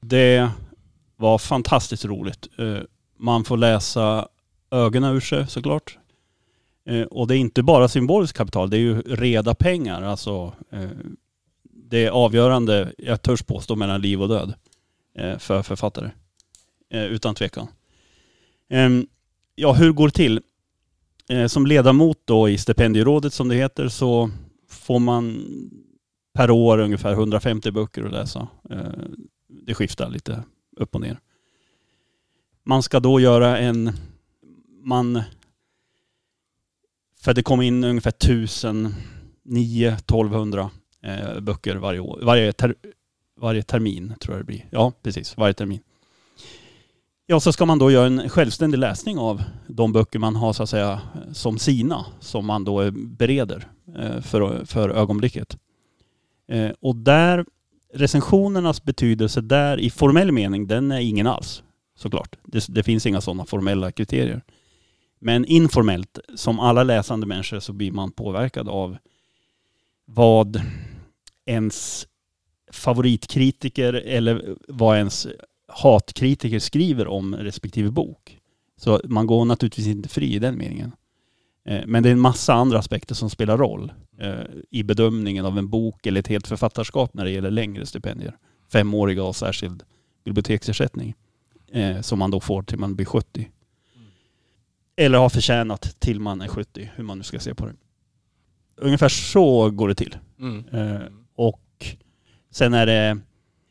Det 0.00 0.48
var 1.16 1.38
fantastiskt 1.38 2.04
roligt. 2.04 2.48
Eh, 2.58 2.78
man 3.18 3.44
får 3.44 3.56
läsa 3.56 4.28
ögonen 4.70 5.16
ur 5.16 5.20
sig 5.20 5.46
såklart. 5.48 5.98
Eh, 6.86 7.02
och 7.02 7.26
det 7.26 7.36
är 7.36 7.38
inte 7.38 7.62
bara 7.62 7.88
symboliskt 7.88 8.36
kapital, 8.36 8.70
det 8.70 8.76
är 8.76 8.80
ju 8.80 9.02
reda 9.02 9.54
pengar. 9.54 10.02
Alltså, 10.02 10.52
eh, 10.70 10.88
det 11.62 12.04
är 12.04 12.10
avgörande, 12.10 12.92
jag 12.98 13.22
törs 13.22 13.42
påstå, 13.42 13.76
mellan 13.76 14.00
liv 14.00 14.22
och 14.22 14.28
död 14.28 14.54
eh, 15.18 15.38
för 15.38 15.62
författare. 15.62 16.10
Utan 16.90 17.34
tvekan. 17.34 17.66
Ehm, 18.68 19.06
ja, 19.54 19.72
hur 19.72 19.92
går 19.92 20.08
det 20.08 20.14
till? 20.14 20.40
Som 21.48 21.66
ledamot 21.66 22.18
då 22.24 22.48
i 22.48 22.58
stipendierådet 22.58 23.32
som 23.32 23.48
det 23.48 23.54
heter 23.54 23.88
så 23.88 24.30
får 24.68 24.98
man 24.98 25.44
per 26.34 26.50
år 26.50 26.78
ungefär 26.78 27.12
150 27.12 27.70
böcker 27.70 28.04
att 28.04 28.12
läsa. 28.12 28.48
Det 29.48 29.74
skiftar 29.74 30.10
lite 30.10 30.42
upp 30.76 30.94
och 30.94 31.00
ner. 31.00 31.18
Man 32.64 32.82
ska 32.82 33.00
då 33.00 33.20
göra 33.20 33.58
en... 33.58 33.92
Man... 34.82 35.22
För 37.24 37.34
det 37.34 37.42
kommer 37.42 37.64
in 37.64 37.84
ungefär 37.84 38.10
1009-1200 38.10 40.68
eh, 41.02 41.40
böcker 41.40 41.76
varje 41.76 42.00
år. 42.00 42.20
Varje, 42.22 42.52
ter, 42.52 42.74
varje 43.40 43.62
termin 43.62 44.14
tror 44.20 44.34
jag 44.34 44.40
det 44.40 44.46
blir. 44.46 44.66
Ja, 44.70 44.92
precis. 45.02 45.36
Varje 45.36 45.54
termin. 45.54 45.80
Ja, 47.26 47.40
så 47.40 47.52
ska 47.52 47.66
man 47.66 47.78
då 47.78 47.90
göra 47.90 48.06
en 48.06 48.28
självständig 48.28 48.78
läsning 48.78 49.18
av 49.18 49.42
de 49.68 49.92
böcker 49.92 50.18
man 50.18 50.36
har 50.36 50.52
så 50.52 50.62
att 50.62 50.70
säga 50.70 51.00
som 51.32 51.58
sina, 51.58 52.06
som 52.20 52.46
man 52.46 52.64
då 52.64 52.82
eh, 52.82 52.90
bereder 52.90 53.68
eh, 53.98 54.20
för, 54.20 54.64
för 54.64 54.88
ögonblicket. 54.88 55.56
Eh, 56.48 56.70
Och 56.80 56.96
där, 56.96 57.44
recensionernas 57.94 58.84
betydelse 58.84 59.40
där 59.40 59.80
i 59.80 59.90
formell 59.90 60.32
mening, 60.32 60.66
den 60.66 60.92
är 60.92 61.00
ingen 61.00 61.26
alls 61.26 61.62
såklart. 61.96 62.36
Det, 62.44 62.66
det 62.68 62.82
finns 62.82 63.06
inga 63.06 63.20
sådana 63.20 63.44
formella 63.44 63.92
kriterier. 63.92 64.42
Men 65.26 65.44
informellt, 65.44 66.18
som 66.34 66.60
alla 66.60 66.82
läsande 66.82 67.26
människor, 67.26 67.60
så 67.60 67.72
blir 67.72 67.92
man 67.92 68.12
påverkad 68.12 68.68
av 68.68 68.96
vad 70.06 70.60
ens 71.46 72.06
favoritkritiker 72.72 73.92
eller 73.92 74.56
vad 74.68 74.96
ens 74.96 75.26
hatkritiker 75.68 76.58
skriver 76.58 77.06
om 77.06 77.36
respektive 77.36 77.90
bok. 77.90 78.38
Så 78.76 79.00
man 79.04 79.26
går 79.26 79.44
naturligtvis 79.44 79.86
inte 79.86 80.08
fri 80.08 80.34
i 80.34 80.38
den 80.38 80.58
meningen. 80.58 80.92
Eh, 81.64 81.82
men 81.86 82.02
det 82.02 82.08
är 82.08 82.12
en 82.12 82.20
massa 82.20 82.54
andra 82.54 82.78
aspekter 82.78 83.14
som 83.14 83.30
spelar 83.30 83.58
roll 83.58 83.92
eh, 84.20 84.34
i 84.70 84.82
bedömningen 84.82 85.46
av 85.46 85.58
en 85.58 85.68
bok 85.68 86.06
eller 86.06 86.20
ett 86.20 86.28
helt 86.28 86.46
författarskap 86.46 87.14
när 87.14 87.24
det 87.24 87.30
gäller 87.30 87.50
längre 87.50 87.86
stipendier. 87.86 88.36
Femåriga 88.72 89.24
och 89.24 89.36
särskild 89.36 89.82
biblioteksersättning 90.24 91.14
eh, 91.72 92.00
som 92.00 92.18
man 92.18 92.30
då 92.30 92.40
får 92.40 92.62
till 92.62 92.78
man 92.78 92.96
blir 92.96 93.06
70. 93.06 93.50
Eller 94.96 95.18
har 95.18 95.28
förtjänat 95.28 96.00
till 96.00 96.20
man 96.20 96.40
är 96.40 96.48
70, 96.48 96.90
hur 96.94 97.04
man 97.04 97.18
nu 97.18 97.24
ska 97.24 97.38
se 97.40 97.54
på 97.54 97.66
det. 97.66 97.74
Ungefär 98.76 99.08
så 99.08 99.70
går 99.70 99.88
det 99.88 99.94
till. 99.94 100.16
Eh, 100.72 101.00
och 101.36 101.60
sen 102.50 102.74
är 102.74 102.86
det 102.86 103.18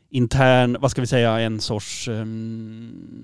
intern, 0.10 0.78
vad 0.80 0.92
ska 0.92 1.02
vi 1.02 1.08
säga, 1.08 1.40
en 1.40 1.60
sorts 1.60 2.08
ehm, 2.08 3.24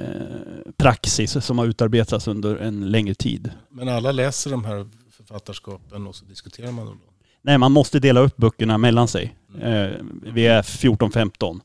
eh, 0.00 0.72
praxis 0.76 1.44
som 1.44 1.58
har 1.58 1.66
utarbetats 1.66 2.28
under 2.28 2.56
en 2.56 2.90
längre 2.90 3.14
tid. 3.14 3.50
Men 3.70 3.88
alla 3.88 4.12
läser 4.12 4.50
de 4.50 4.64
här 4.64 4.88
författarskapen 5.10 6.06
och 6.06 6.14
så 6.14 6.24
diskuterar 6.24 6.72
man 6.72 6.86
dem. 6.86 7.00
Då. 7.06 7.12
Nej, 7.42 7.58
man 7.58 7.72
måste 7.72 8.00
dela 8.00 8.20
upp 8.20 8.36
böckerna 8.36 8.78
mellan 8.78 9.08
sig. 9.08 9.36
Eh, 9.60 9.90
vi 10.22 10.46
är 10.46 10.62
14-15. 10.62 11.60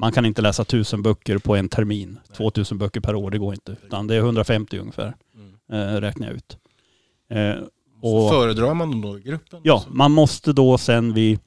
Man 0.00 0.12
kan 0.12 0.26
inte 0.26 0.42
läsa 0.42 0.64
tusen 0.64 1.02
böcker 1.02 1.38
på 1.38 1.56
en 1.56 1.68
termin. 1.68 2.18
2000 2.36 2.78
böcker 2.78 3.00
per 3.00 3.14
år, 3.14 3.30
det 3.30 3.38
går 3.38 3.54
inte. 3.54 3.76
Utan 3.86 4.06
det 4.06 4.14
är 4.14 4.18
150 4.20 4.78
ungefär, 4.78 5.14
eh, 5.72 5.76
räknar 6.00 6.26
jag 6.26 6.36
ut. 6.36 6.58
Eh, 7.30 7.54
och- 8.02 8.30
föredrar 8.30 8.74
man 8.74 8.90
dem 8.90 9.00
då 9.00 9.18
i 9.18 9.20
gruppen? 9.22 9.60
Ja, 9.62 9.80
Så- 9.80 9.90
man 9.90 10.12
måste 10.12 10.52
då 10.52 10.78
sen 10.78 11.14
vid 11.14 11.38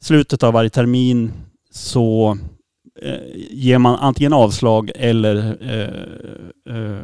slutet 0.00 0.42
av 0.42 0.52
varje 0.52 0.70
termin 0.70 1.32
så 1.70 2.38
eh, 3.02 3.14
ger 3.50 3.78
man 3.78 3.96
antingen 3.96 4.32
avslag 4.32 4.90
eller 4.94 5.56
eh, 5.60 6.76
eh, 6.76 6.98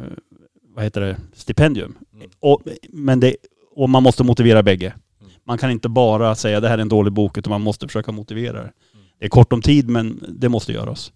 vad 0.75 0.83
heter 0.83 1.01
det, 1.01 1.17
stipendium. 1.33 1.95
Mm. 2.13 2.29
Och, 2.39 2.61
men 2.89 3.19
det, 3.19 3.35
och 3.75 3.89
man 3.89 4.03
måste 4.03 4.23
motivera 4.23 4.63
bägge. 4.63 4.93
Mm. 5.21 5.31
Man 5.43 5.57
kan 5.57 5.71
inte 5.71 5.89
bara 5.89 6.35
säga 6.35 6.59
det 6.59 6.67
här 6.67 6.77
är 6.77 6.81
en 6.81 6.89
dålig 6.89 7.13
bok 7.13 7.37
utan 7.37 7.51
man 7.51 7.61
måste 7.61 7.87
försöka 7.87 8.11
motivera 8.11 8.61
det. 8.63 8.71
Det 9.19 9.25
är 9.25 9.29
kort 9.29 9.53
om 9.53 9.61
tid 9.61 9.89
men 9.89 10.23
det 10.29 10.49
måste 10.49 10.71
göras. 10.71 11.11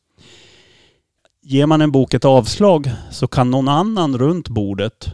Ger 1.42 1.66
man 1.66 1.82
en 1.82 1.92
bok 1.92 2.14
ett 2.14 2.26
avslag 2.26 2.92
så 3.12 3.28
kan 3.28 3.52
någon 3.52 3.68
annan 3.68 4.18
runt 4.18 4.50
bordet 4.50 5.08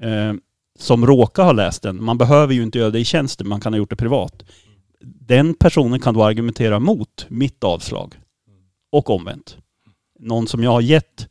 eh, 0.00 0.34
som 0.78 1.06
råkar 1.06 1.44
ha 1.44 1.52
läst 1.52 1.82
den, 1.82 2.04
man 2.04 2.18
behöver 2.18 2.54
ju 2.54 2.62
inte 2.62 2.78
göra 2.78 2.90
det 2.90 2.98
i 2.98 3.04
tjänsten, 3.04 3.48
man 3.48 3.60
kan 3.60 3.72
ha 3.72 3.78
gjort 3.78 3.90
det 3.90 3.96
privat. 3.96 4.42
Den 5.00 5.54
personen 5.54 6.00
kan 6.00 6.14
då 6.14 6.24
argumentera 6.24 6.78
mot 6.78 7.26
mitt 7.28 7.64
avslag. 7.64 8.14
Och 8.90 9.10
omvänt. 9.10 9.56
Någon 10.18 10.46
som 10.46 10.62
jag 10.62 10.70
har 10.70 10.80
gett, 10.80 11.28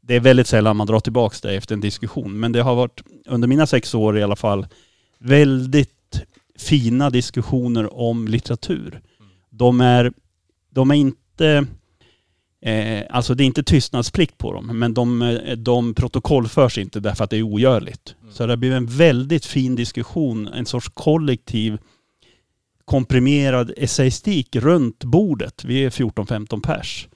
det 0.00 0.16
är 0.16 0.20
väldigt 0.20 0.46
sällan 0.46 0.76
man 0.76 0.86
drar 0.86 1.00
tillbaka 1.00 1.36
det 1.42 1.54
efter 1.54 1.74
en 1.74 1.80
diskussion, 1.80 2.40
men 2.40 2.52
det 2.52 2.62
har 2.62 2.74
varit 2.74 3.02
under 3.26 3.48
mina 3.48 3.66
sex 3.66 3.94
år 3.94 4.18
i 4.18 4.22
alla 4.22 4.36
fall 4.36 4.66
väldigt 5.18 6.22
fina 6.58 7.10
diskussioner 7.10 7.94
om 7.94 8.28
litteratur. 8.28 9.00
De 9.50 9.80
är, 9.80 10.12
de 10.70 10.90
är 10.90 10.94
inte 10.94 11.66
Eh, 12.62 13.06
alltså 13.10 13.34
det 13.34 13.44
är 13.44 13.46
inte 13.46 13.62
tystnadsplikt 13.62 14.38
på 14.38 14.52
dem, 14.52 14.78
men 14.78 14.94
de, 14.94 15.22
eh, 15.22 15.56
de 15.56 15.94
protokollförs 15.94 16.78
inte 16.78 17.00
därför 17.00 17.24
att 17.24 17.30
det 17.30 17.36
är 17.36 17.42
ogörligt. 17.42 18.14
Så 18.30 18.46
det 18.46 18.56
blivit 18.56 18.76
en 18.76 18.86
väldigt 18.86 19.46
fin 19.46 19.76
diskussion, 19.76 20.48
en 20.48 20.66
sorts 20.66 20.88
kollektiv 20.88 21.78
komprimerad 22.84 23.72
essayistik 23.76 24.56
runt 24.56 25.04
bordet. 25.04 25.64
Vi 25.64 25.84
är 25.84 25.90
14-15 25.90 26.60
pers. 26.60 27.08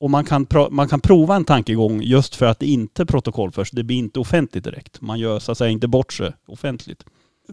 Och 0.00 0.10
man 0.10 0.24
kan, 0.24 0.46
man 0.70 0.88
kan 0.88 1.00
prova 1.00 1.36
en 1.36 1.44
tankegång 1.44 2.02
just 2.02 2.36
för 2.36 2.46
att 2.46 2.58
det 2.58 2.66
inte 2.66 3.06
protokollförs. 3.06 3.70
Det 3.70 3.84
blir 3.84 3.96
inte 3.96 4.20
offentligt 4.20 4.64
direkt. 4.64 5.00
Man 5.00 5.18
gör 5.18 5.38
så 5.38 5.52
att 5.52 5.58
säga 5.58 5.70
inte 5.70 5.88
bort 5.88 6.12
sig 6.12 6.32
offentligt. 6.46 7.04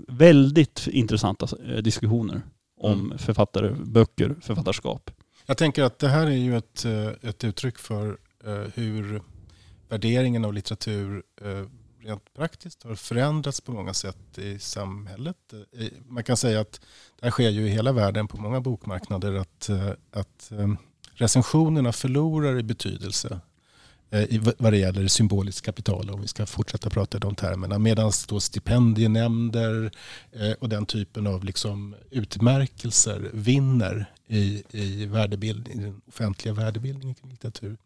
Väldigt 0.08 0.88
intressanta 0.92 1.48
eh, 1.68 1.78
diskussioner 1.78 2.42
om 2.82 3.14
författare, 3.18 3.72
böcker, 3.72 4.36
författarskap. 4.42 5.12
Jag 5.46 5.58
tänker 5.58 5.84
att 5.84 6.00
det 6.00 6.08
här 6.08 6.28
är 6.28 6.32
ju 6.32 6.58
ett, 6.58 6.86
eh, 6.86 7.08
ett 7.30 7.44
uttryck 7.44 7.78
för 7.78 8.18
eh, 8.46 8.64
hur 8.74 9.22
värderingen 9.90 10.46
av 10.46 10.54
litteratur 10.54 11.24
eh, 11.42 11.66
rent 12.00 12.34
praktiskt 12.34 12.84
har 12.84 12.96
förändrats 12.96 13.62
på 13.62 13.72
många 13.72 13.94
sätt 13.94 14.38
i 14.38 14.60
samhället. 14.60 15.38
Man 16.08 16.24
kan 16.24 16.38
säga 16.38 16.62
att 16.62 16.82
det 17.20 17.26
här 17.26 17.32
sker 17.32 17.50
ju 17.50 17.68
i 17.68 17.70
hela 17.70 17.92
världen 17.92 18.28
på 18.28 18.38
många 18.38 18.62
bokmarknader 18.62 19.34
att, 19.34 19.70
att 20.12 20.52
recensionerna 21.14 21.92
förlorar 21.92 22.60
i 22.60 22.64
betydelse 22.64 23.40
Eh, 24.14 24.42
vad 24.58 24.74
det 24.74 24.78
gäller 24.78 25.08
symboliskt 25.08 25.66
kapital 25.66 26.10
om 26.10 26.22
vi 26.22 26.28
ska 26.28 26.46
fortsätta 26.46 26.90
prata 26.90 27.18
i 27.18 27.20
de 27.20 27.36
termerna. 27.36 27.80
Medan 27.80 28.12
då 28.28 28.40
stipendienämnder 28.40 29.92
eh, 30.32 30.52
och 30.52 30.70
den 30.70 30.86
typen 30.86 31.28
av 31.28 31.44
liksom 31.44 31.96
utmärkelser 32.10 33.30
vinner 33.34 34.06
i, 34.28 34.64
i, 34.72 35.04
i 35.04 35.54
den 35.64 36.02
offentliga 36.08 36.54
värdebildningen 36.54 37.16
kring 37.16 37.32
litteratur. 37.32 37.78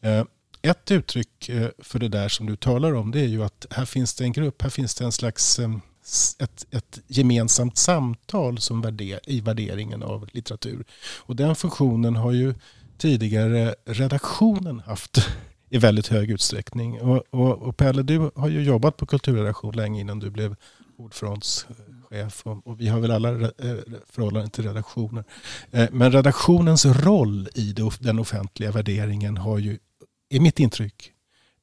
Eh, 0.00 0.24
ett 0.62 0.90
uttryck 0.90 1.50
för 1.78 1.98
det 1.98 2.08
där 2.08 2.28
som 2.28 2.46
du 2.46 2.56
talar 2.56 2.94
om 2.94 3.10
det 3.10 3.20
är 3.20 3.26
ju 3.26 3.44
att 3.44 3.66
här 3.70 3.84
finns 3.84 4.14
det 4.14 4.24
en 4.24 4.32
grupp, 4.32 4.62
här 4.62 4.70
finns 4.70 4.94
det 4.94 5.04
en 5.04 5.12
slags 5.12 5.60
ett, 6.38 6.66
ett 6.70 7.00
gemensamt 7.06 7.76
samtal 7.76 8.58
som 8.58 8.80
värder, 8.80 9.20
i 9.26 9.40
värderingen 9.40 10.02
av 10.02 10.28
litteratur. 10.32 10.84
Och 11.18 11.36
den 11.36 11.56
funktionen 11.56 12.16
har 12.16 12.32
ju 12.32 12.54
tidigare 12.98 13.74
redaktionen 13.84 14.80
haft 14.80 15.28
i 15.68 15.78
väldigt 15.78 16.06
hög 16.06 16.30
utsträckning. 16.30 17.00
Och, 17.00 17.22
och, 17.30 17.62
och 17.62 17.76
Pelle, 17.76 18.02
du 18.02 18.30
har 18.34 18.48
ju 18.48 18.62
jobbat 18.62 18.96
på 18.96 19.06
kulturredaktion 19.06 19.76
länge 19.76 20.00
innan 20.00 20.18
du 20.18 20.30
blev 20.30 20.56
ordfrontschef 20.98 22.42
och, 22.46 22.66
och 22.66 22.80
vi 22.80 22.88
har 22.88 23.00
väl 23.00 23.10
alla 23.10 23.30
eh, 23.30 23.76
förhållanden 24.10 24.50
till 24.50 24.64
redaktioner. 24.64 25.24
Eh, 25.70 25.88
men 25.92 26.12
redaktionens 26.12 26.86
roll 26.86 27.48
i 27.54 27.74
den 28.00 28.18
offentliga 28.18 28.70
värderingen 28.70 29.36
har 29.36 29.58
ju, 29.58 29.78
i 30.28 30.40
mitt 30.40 30.60
intryck, 30.60 31.12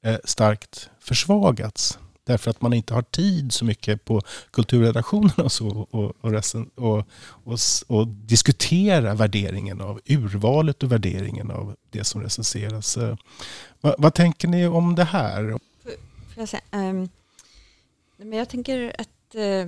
eh, 0.03 0.17
starkt 0.23 0.89
försvagats. 0.99 1.99
Därför 2.25 2.51
att 2.51 2.61
man 2.61 2.73
inte 2.73 2.93
har 2.93 3.01
tid 3.01 3.53
så 3.53 3.65
mycket 3.65 4.05
på 4.05 4.21
kulturredaktionerna 4.51 5.43
och, 5.43 5.51
så, 5.51 5.87
och, 5.91 6.13
och, 6.21 6.33
och, 6.75 7.03
och, 7.43 7.59
och, 7.87 8.07
diskutera 8.07 9.13
värderingen 9.13 9.81
av 9.81 10.01
urvalet 10.05 10.83
och 10.83 10.91
värderingen 10.91 11.51
av 11.51 11.75
det 11.89 12.03
som 12.03 12.21
recenseras. 12.21 12.97
Eh, 12.97 13.15
va, 13.81 13.95
vad 13.97 14.13
tänker 14.13 14.47
ni 14.47 14.67
om 14.67 14.95
det 14.95 15.03
här? 15.03 15.59
Får 16.33 16.41
jag, 16.41 16.49
säga, 16.49 16.63
um, 16.71 17.09
men 18.17 18.33
jag 18.33 18.49
tänker 18.49 18.95
att 18.97 19.35
uh, 19.35 19.67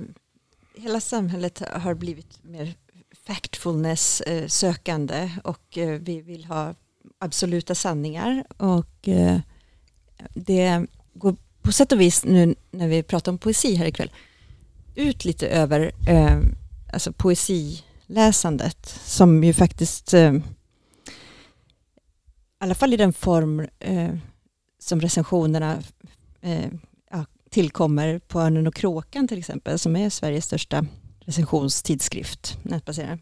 hela 0.74 1.00
samhället 1.00 1.62
har 1.72 1.94
blivit 1.94 2.44
mer 2.44 2.74
factfulness 3.26 4.22
uh, 4.30 4.46
sökande 4.46 5.30
och 5.44 5.76
uh, 5.76 5.90
vi 5.90 6.20
vill 6.20 6.44
ha 6.44 6.74
absoluta 7.18 7.74
sanningar 7.74 8.44
och 8.56 9.08
uh, 9.08 9.38
det 10.34 10.86
går 11.14 11.36
på 11.66 11.72
sätt 11.72 11.92
och 11.92 12.00
vis 12.00 12.24
nu 12.24 12.54
när 12.70 12.88
vi 12.88 13.02
pratar 13.02 13.32
om 13.32 13.38
poesi 13.38 13.74
här 13.74 13.86
ikväll 13.86 14.10
ut 14.94 15.24
lite 15.24 15.48
över 15.48 15.92
eh, 16.08 16.40
alltså 16.92 17.12
poesiläsandet 17.12 19.00
som 19.04 19.44
ju 19.44 19.52
faktiskt 19.52 20.14
eh, 20.14 20.34
i 20.34 20.42
alla 22.58 22.74
fall 22.74 22.94
i 22.94 22.96
den 22.96 23.12
form 23.12 23.68
eh, 23.78 24.14
som 24.78 25.00
recensionerna 25.00 25.82
eh, 26.40 26.70
ja, 27.10 27.24
tillkommer 27.50 28.18
på 28.18 28.40
Örnen 28.40 28.66
och 28.66 28.74
kråkan 28.74 29.28
till 29.28 29.38
exempel 29.38 29.78
som 29.78 29.96
är 29.96 30.10
Sveriges 30.10 30.44
största 30.44 30.86
recensionstidskrift 31.20 32.58
nätbaserad. 32.62 33.18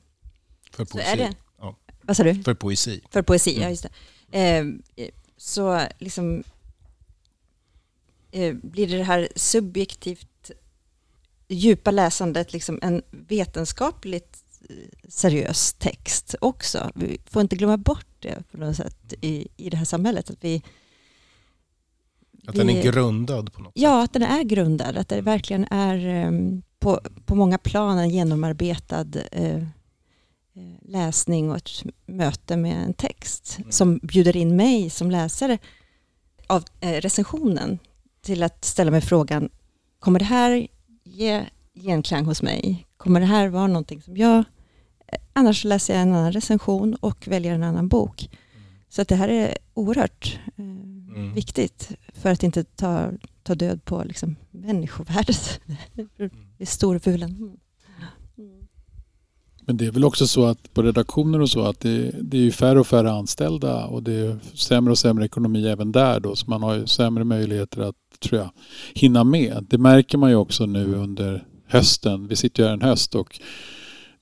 För 0.73 0.85
poesi? 0.85 1.07
Så 1.07 1.13
är 1.13 1.17
det, 1.17 1.35
ja. 1.59 1.77
Vad 2.03 2.17
sa 2.17 2.23
du? 2.23 2.43
För 2.43 2.55
poesi. 2.55 3.01
För 3.11 3.23
poesi, 3.23 3.51
mm. 3.51 3.63
ja 3.63 3.71
just 3.71 3.87
det. 4.33 4.59
Eh, 4.59 4.65
så 5.37 5.81
liksom 5.99 6.45
blir 8.63 8.89
det 8.89 9.03
här 9.03 9.29
subjektivt 9.37 10.51
djupa 11.49 11.91
läsandet 11.91 12.53
liksom 12.53 12.79
en 12.83 13.03
vetenskapligt 13.11 14.45
eh, 14.71 14.77
seriös 15.09 15.73
text 15.73 16.35
också. 16.41 16.91
Vi 16.95 17.19
får 17.27 17.43
inte 17.43 17.57
glömma 17.57 17.77
bort 17.77 18.07
det 18.19 18.43
på 18.51 18.57
något 18.57 18.77
sätt 18.77 19.15
i, 19.21 19.49
i 19.57 19.71
det 19.71 19.77
här 19.77 19.85
samhället. 19.85 20.31
Att, 20.31 20.45
vi, 20.45 20.63
att 22.47 22.55
den 22.55 22.71
är 22.71 22.83
grundad 22.83 23.53
på 23.53 23.63
något 23.63 23.73
ja, 23.75 23.81
sätt? 23.81 23.83
Ja, 23.83 24.05
att 24.05 24.13
den 24.13 24.23
är 24.23 24.43
grundad. 24.43 24.97
Att 24.97 25.09
det 25.09 25.21
verkligen 25.21 25.67
är 25.71 26.27
um, 26.27 26.63
på, 26.79 27.01
på 27.27 27.35
många 27.35 27.59
plan 27.59 27.99
en 27.99 28.11
genomarbetad 28.11 29.07
uh, 29.39 29.67
läsning 30.83 31.51
och 31.51 31.57
ett 31.57 31.85
möte 32.07 32.57
med 32.57 32.85
en 32.85 32.95
text 32.95 33.57
mm. 33.59 33.73
som 33.73 33.99
bjuder 34.03 34.37
in 34.37 34.57
mig 34.57 34.91
som 34.91 35.11
läsare 35.11 35.59
av 36.47 36.65
recensionen 36.81 37.79
till 38.25 38.43
att 38.43 38.65
ställa 38.65 38.91
mig 38.91 39.01
frågan, 39.01 39.49
kommer 39.99 40.19
det 40.19 40.25
här 40.25 40.67
ge 41.05 41.45
genklang 41.75 42.25
hos 42.25 42.43
mig? 42.43 42.87
Kommer 42.97 43.21
det 43.21 43.27
här 43.27 43.49
vara 43.49 43.67
någonting 43.67 44.03
som 44.03 44.17
jag... 44.17 44.45
Annars 45.33 45.65
läser 45.65 45.95
jag 45.95 46.03
en 46.03 46.15
annan 46.15 46.33
recension 46.33 46.95
och 46.95 47.29
väljer 47.29 47.55
en 47.55 47.63
annan 47.63 47.89
bok. 47.89 48.29
Så 48.89 49.03
att 49.03 49.09
det 49.09 49.17
här 49.17 49.29
är 49.29 49.59
oerhört 49.75 50.39
eh, 50.57 50.65
mm. 50.65 51.35
viktigt 51.35 51.91
för 52.15 52.31
att 52.31 52.43
inte 52.43 52.65
ta, 52.65 53.11
ta 53.43 53.55
död 53.55 53.85
på 53.85 54.03
liksom, 54.05 54.37
människovärdet. 54.51 55.61
det 55.95 56.33
är 56.59 56.67
storvulen. 56.67 57.31
Mm. 58.39 58.67
Men 59.67 59.77
det 59.77 59.87
är 59.87 59.91
väl 59.91 60.05
också 60.05 60.27
så 60.27 60.45
att 60.45 60.75
på 60.75 60.83
redaktioner 60.83 61.41
och 61.41 61.51
så 61.51 61.67
att 61.67 61.81
det, 61.81 62.11
det 62.23 62.37
är 62.37 62.43
ju 62.43 62.53
färre 62.53 62.81
och 62.81 62.87
färre 62.87 63.13
anställda 63.13 63.87
och 63.87 64.03
det 64.03 64.13
är 64.13 64.39
sämre 64.55 64.91
och 64.91 64.99
sämre 64.99 65.25
ekonomi 65.25 65.67
även 65.67 65.93
där 65.93 66.21
då. 66.21 66.37
Så 66.37 66.51
man 66.51 66.63
har 66.63 66.75
ju 66.75 66.87
sämre 66.87 67.25
möjligheter 67.25 67.81
att 67.83 67.97
tror 68.25 68.41
jag, 68.41 68.51
hinna 68.95 69.25
med. 69.25 69.67
Det 69.71 69.79
märker 69.79 70.19
man 70.19 70.31
ju 70.31 70.37
också 70.37 70.67
nu 70.67 70.95
under 70.95 71.45
hösten. 71.67 72.29
Vi 72.29 72.37
sitter 72.37 72.63
ju 72.63 72.67
här 72.67 72.75
en 72.75 72.83
höst 72.83 73.15
och 73.15 73.41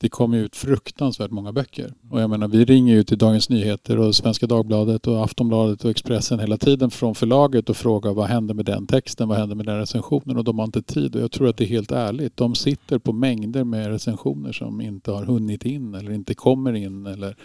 det 0.02 0.08
kommer 0.08 0.38
ut 0.38 0.56
fruktansvärt 0.56 1.30
många 1.30 1.52
böcker. 1.52 1.94
Och 2.10 2.20
jag 2.20 2.30
menar, 2.30 2.48
vi 2.48 2.64
ringer 2.64 2.94
ju 2.94 3.02
till 3.04 3.18
Dagens 3.18 3.48
Nyheter 3.48 3.98
och 3.98 4.14
Svenska 4.14 4.46
Dagbladet 4.46 5.06
och 5.06 5.24
Aftonbladet 5.24 5.84
och 5.84 5.90
Expressen 5.90 6.38
hela 6.38 6.56
tiden 6.56 6.90
från 6.90 7.14
förlaget 7.14 7.70
och 7.70 7.76
frågar 7.76 8.14
vad 8.14 8.26
händer 8.26 8.54
med 8.54 8.64
den 8.64 8.86
texten, 8.86 9.28
vad 9.28 9.38
händer 9.38 9.56
med 9.56 9.66
den 9.66 9.78
recensionen 9.78 10.36
och 10.36 10.44
de 10.44 10.58
har 10.58 10.66
inte 10.66 10.82
tid. 10.82 11.16
Och 11.16 11.22
jag 11.22 11.32
tror 11.32 11.48
att 11.48 11.56
det 11.56 11.64
är 11.64 11.68
helt 11.68 11.92
ärligt. 11.92 12.36
De 12.36 12.54
sitter 12.54 12.98
på 12.98 13.12
mängder 13.12 13.64
med 13.64 13.86
recensioner 13.86 14.52
som 14.52 14.80
inte 14.80 15.10
har 15.10 15.24
hunnit 15.24 15.64
in 15.64 15.94
eller 15.94 16.12
inte 16.12 16.34
kommer 16.34 16.72
in. 16.72 17.06
Eller... 17.06 17.36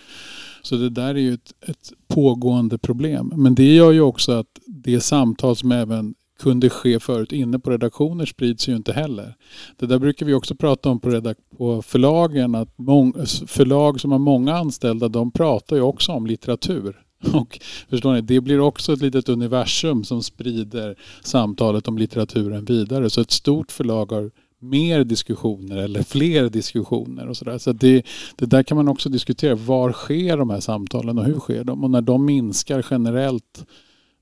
Så 0.61 0.75
det 0.75 0.89
där 0.89 1.15
är 1.15 1.19
ju 1.19 1.33
ett, 1.33 1.53
ett 1.67 1.91
pågående 2.07 2.77
problem. 2.77 3.33
Men 3.35 3.55
det 3.55 3.75
gör 3.75 3.91
ju 3.91 4.01
också 4.01 4.31
att 4.31 4.59
det 4.67 5.01
samtal 5.01 5.55
som 5.55 5.71
även 5.71 6.15
kunde 6.39 6.69
ske 6.69 6.99
förut 6.99 7.31
inne 7.31 7.59
på 7.59 7.69
redaktioner 7.69 8.25
sprids 8.25 8.69
ju 8.69 8.75
inte 8.75 8.93
heller. 8.93 9.35
Det 9.77 9.85
där 9.85 9.99
brukar 9.99 10.25
vi 10.25 10.33
också 10.33 10.55
prata 10.55 10.89
om 10.89 10.99
på, 10.99 11.09
redak- 11.09 11.57
på 11.57 11.81
förlagen 11.81 12.55
att 12.55 12.69
förlag 13.47 14.01
som 14.01 14.11
har 14.11 14.19
många 14.19 14.57
anställda 14.57 15.07
de 15.07 15.31
pratar 15.31 15.75
ju 15.75 15.81
också 15.81 16.11
om 16.11 16.27
litteratur. 16.27 17.03
Och 17.33 17.59
förstår 17.89 18.13
ni, 18.13 18.21
det 18.21 18.41
blir 18.41 18.59
också 18.59 18.93
ett 18.93 19.01
litet 19.01 19.29
universum 19.29 20.03
som 20.03 20.23
sprider 20.23 20.95
samtalet 21.21 21.87
om 21.87 21.97
litteraturen 21.97 22.65
vidare. 22.65 23.09
Så 23.09 23.21
ett 23.21 23.31
stort 23.31 23.71
förlag 23.71 24.11
har 24.11 24.31
mer 24.59 25.03
diskussioner 25.03 25.77
eller 25.77 26.03
fler 26.03 26.49
diskussioner 26.49 27.27
och 27.27 27.37
sådär. 27.37 27.57
Så 27.57 27.71
det, 27.71 28.05
det 28.35 28.45
där 28.45 28.63
kan 28.63 28.77
man 28.77 28.87
också 28.87 29.09
diskutera. 29.09 29.55
Var 29.55 29.91
sker 29.91 30.37
de 30.37 30.49
här 30.49 30.59
samtalen 30.59 31.17
och 31.17 31.25
hur 31.25 31.39
sker 31.39 31.63
de? 31.63 31.83
Och 31.83 31.91
när 31.91 32.01
de 32.01 32.25
minskar 32.25 32.85
generellt 32.91 33.65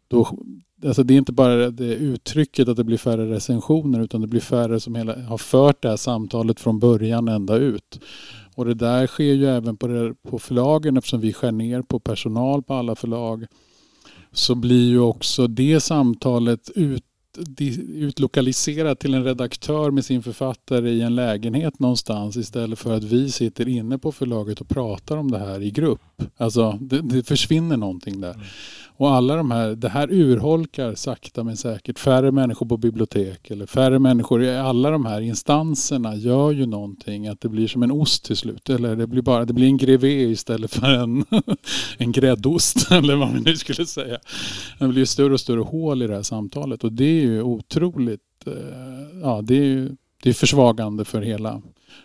då, 0.08 0.39
alltså 0.85 1.03
det 1.03 1.13
är 1.13 1.17
inte 1.17 1.33
bara 1.33 1.69
det 1.71 1.93
uttrycket 1.93 2.67
att 2.67 2.77
det 2.77 2.83
blir 2.83 2.97
färre 2.97 3.31
recensioner 3.31 4.01
utan 4.01 4.21
det 4.21 4.27
blir 4.27 4.41
färre 4.41 4.79
som 4.79 4.95
hela, 4.95 5.21
har 5.21 5.37
fört 5.37 5.81
det 5.81 5.89
här 5.89 5.97
samtalet 5.97 6.59
från 6.59 6.79
början 6.79 7.27
ända 7.27 7.55
ut. 7.55 7.99
Och 8.55 8.65
det 8.65 8.73
där 8.73 9.07
sker 9.07 9.33
ju 9.33 9.45
även 9.45 9.77
på, 9.77 9.87
det, 9.87 10.13
på 10.29 10.39
förlagen 10.39 10.97
eftersom 10.97 11.21
vi 11.21 11.33
skär 11.33 11.51
ner 11.51 11.81
på 11.81 11.99
personal 11.99 12.63
på 12.63 12.73
alla 12.73 12.95
förlag. 12.95 13.45
Så 14.31 14.55
blir 14.55 14.89
ju 14.89 14.99
också 14.99 15.47
det 15.47 15.79
samtalet 15.79 16.69
ut, 16.75 17.03
utlokaliserat 17.93 18.99
till 18.99 19.13
en 19.13 19.23
redaktör 19.23 19.91
med 19.91 20.05
sin 20.05 20.23
författare 20.23 20.89
i 20.89 21.01
en 21.01 21.15
lägenhet 21.15 21.79
någonstans 21.79 22.38
istället 22.38 22.79
för 22.79 22.93
att 22.93 23.03
vi 23.03 23.31
sitter 23.31 23.67
inne 23.67 23.97
på 23.97 24.11
förlaget 24.11 24.61
och 24.61 24.67
pratar 24.67 25.17
om 25.17 25.31
det 25.31 25.39
här 25.39 25.61
i 25.61 25.71
grupp. 25.71 26.01
Alltså 26.38 26.77
det, 26.81 27.01
det 27.01 27.23
försvinner 27.23 27.77
någonting 27.77 28.21
där. 28.21 28.33
Mm. 28.33 28.45
Och 28.97 29.11
alla 29.11 29.35
de 29.35 29.51
här, 29.51 29.75
det 29.75 29.89
här 29.89 30.11
urholkar 30.11 30.95
sakta 30.95 31.43
men 31.43 31.57
säkert. 31.57 31.99
Färre 31.99 32.31
människor 32.31 32.65
på 32.65 32.77
bibliotek 32.77 33.51
eller 33.51 33.65
färre 33.65 33.99
människor 33.99 34.43
i 34.43 34.57
alla 34.57 34.91
de 34.91 35.05
här 35.05 35.21
instanserna 35.21 36.15
gör 36.15 36.51
ju 36.51 36.65
någonting. 36.65 37.27
Att 37.27 37.41
det 37.41 37.49
blir 37.49 37.67
som 37.67 37.83
en 37.83 37.91
ost 37.91 38.25
till 38.25 38.37
slut. 38.37 38.69
Eller 38.69 38.95
det 38.95 39.07
blir 39.07 39.21
bara 39.21 39.45
det 39.45 39.53
blir 39.53 39.67
en 39.67 39.77
grevé 39.77 40.23
istället 40.23 40.73
för 40.73 40.87
en, 40.87 41.25
en 41.97 42.11
gräddost. 42.11 42.87
Eller 42.91 43.15
vad 43.15 43.31
man 43.31 43.43
nu 43.45 43.57
skulle 43.57 43.85
säga. 43.85 44.17
Det 44.79 44.87
blir 44.87 45.05
större 45.05 45.33
och 45.33 45.39
större 45.39 45.61
hål 45.61 46.01
i 46.01 46.07
det 46.07 46.15
här 46.15 46.23
samtalet. 46.23 46.83
Och 46.83 46.93
det 46.93 47.05
är 47.05 47.21
ju 47.21 47.41
otroligt, 47.41 48.47
eh, 48.47 48.53
ja 49.21 49.41
det 49.41 49.55
är 49.55 49.63
ju 49.63 49.95
det 50.23 50.29
är 50.29 50.33
försvagande 50.33 51.05
för 51.05 51.21
hela, 51.21 51.61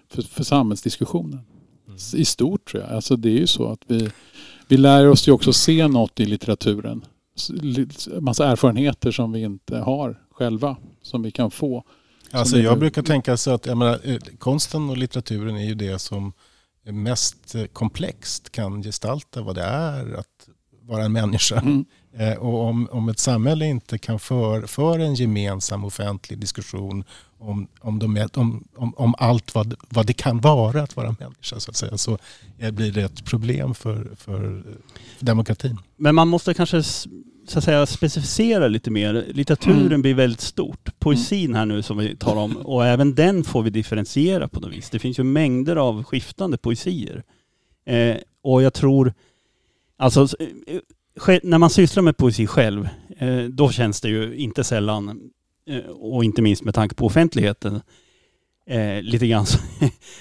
för, 0.09 0.23
för 0.23 0.45
samhällsdiskussionen. 0.45 1.41
Mm. 1.87 1.99
I 2.15 2.25
stort 2.25 2.71
tror 2.71 2.83
jag. 2.83 2.93
Alltså 2.93 3.17
det 3.17 3.29
är 3.29 3.39
ju 3.39 3.47
så 3.47 3.73
att 3.73 3.81
vi 3.87 4.11
vi 4.71 4.77
lär 4.77 5.09
oss 5.09 5.29
ju 5.29 5.33
också 5.33 5.53
se 5.53 5.89
något 5.89 6.21
i 6.21 6.27
litteraturen. 6.27 7.05
Massa 8.21 8.49
erfarenheter 8.49 9.11
som 9.11 9.33
vi 9.33 9.43
inte 9.43 9.77
har 9.77 10.19
själva 10.31 10.77
som 11.03 11.23
vi 11.23 11.31
kan 11.31 11.51
få. 11.51 11.85
Alltså 12.31 12.59
jag 12.59 12.79
brukar 12.79 13.03
tänka 13.03 13.37
så 13.37 13.51
att 13.51 13.67
menar, 13.67 14.01
eh, 14.05 14.17
konsten 14.39 14.91
och 14.91 14.97
litteraturen 14.97 15.57
är 15.57 15.65
ju 15.65 15.75
det 15.75 15.99
som 15.99 16.33
mest 16.85 17.55
eh, 17.55 17.65
komplext 17.65 18.53
kan 18.53 18.83
gestalta 18.83 19.43
vad 19.43 19.55
det 19.55 19.63
är 19.63 20.15
att 20.15 20.49
vara 20.83 21.05
en 21.05 21.13
människa. 21.13 21.61
Mm. 21.61 21.85
Eh, 22.19 22.35
och 22.35 22.61
om, 22.61 22.89
om 22.93 23.09
ett 23.09 23.19
samhälle 23.19 23.67
inte 23.67 23.99
kan 23.99 24.19
föra 24.19 24.67
för 24.67 24.99
en 24.99 25.15
gemensam 25.15 25.85
offentlig 25.85 26.39
diskussion 26.39 27.05
om, 27.39 27.69
om, 27.81 27.99
de, 27.99 28.29
om, 28.35 28.65
om, 28.77 28.95
om, 28.97 29.15
allt 29.19 29.55
vad, 29.55 29.75
vad 29.89 30.07
det 30.07 30.13
kan 30.13 30.41
vara 30.41 30.83
att 30.83 30.97
vara 30.97 31.17
människa 31.21 31.61
så 31.61 31.71
att 31.71 31.77
säga, 31.77 31.99
så 31.99 32.19
blir 32.73 32.93
det 32.93 33.03
ett 33.03 33.25
problem 33.25 33.75
för, 33.75 34.11
för 34.17 34.63
demokratin. 35.21 35.79
Men 35.97 36.15
man 36.15 36.29
måste 36.29 36.55
kanske 36.55 36.83
så 37.51 37.59
att 37.59 37.65
säga, 37.65 37.87
specificera 37.87 38.69
lite 38.69 38.91
mer. 38.91 39.25
Litteraturen 39.29 39.87
mm. 39.87 40.03
blir 40.03 40.15
väldigt 40.15 40.41
stort. 40.41 40.89
Poesin 40.99 41.55
här 41.55 41.67
nu 41.67 41.83
som 41.83 41.99
vi 41.99 42.17
talar 42.17 42.43
om, 42.43 42.57
och 42.57 42.87
även 42.87 43.15
den 43.15 43.45
får 43.45 43.63
vi 43.63 43.71
differentiera 43.71 44.49
på 44.49 44.61
något 44.61 44.73
vis. 44.73 44.91
Det 44.91 44.99
finns 44.99 45.19
ju 45.19 45.23
mängder 45.23 45.77
av 45.77 46.05
skiftande 46.05 46.57
poesier. 46.57 47.23
Eh, 47.87 48.17
och 48.43 48.63
jag 48.63 48.75
tror, 48.75 49.15
alltså 49.97 50.21
eh, 50.67 50.81
när 51.43 51.59
man 51.59 51.71
sysslar 51.71 52.03
med 52.03 52.17
poesi 52.17 52.47
själv, 52.47 52.89
eh, 53.19 53.39
då 53.39 53.71
känns 53.71 54.01
det 54.01 54.09
ju 54.09 54.37
inte 54.37 54.65
sällan, 54.65 55.21
eh, 55.71 55.91
och 55.91 56.25
inte 56.25 56.43
minst 56.43 56.65
med 56.65 56.75
tanke 56.75 56.95
på 56.95 57.07
offentligheten, 57.07 57.81
eh, 58.67 59.03
lite 59.03 59.27
grann 59.27 59.47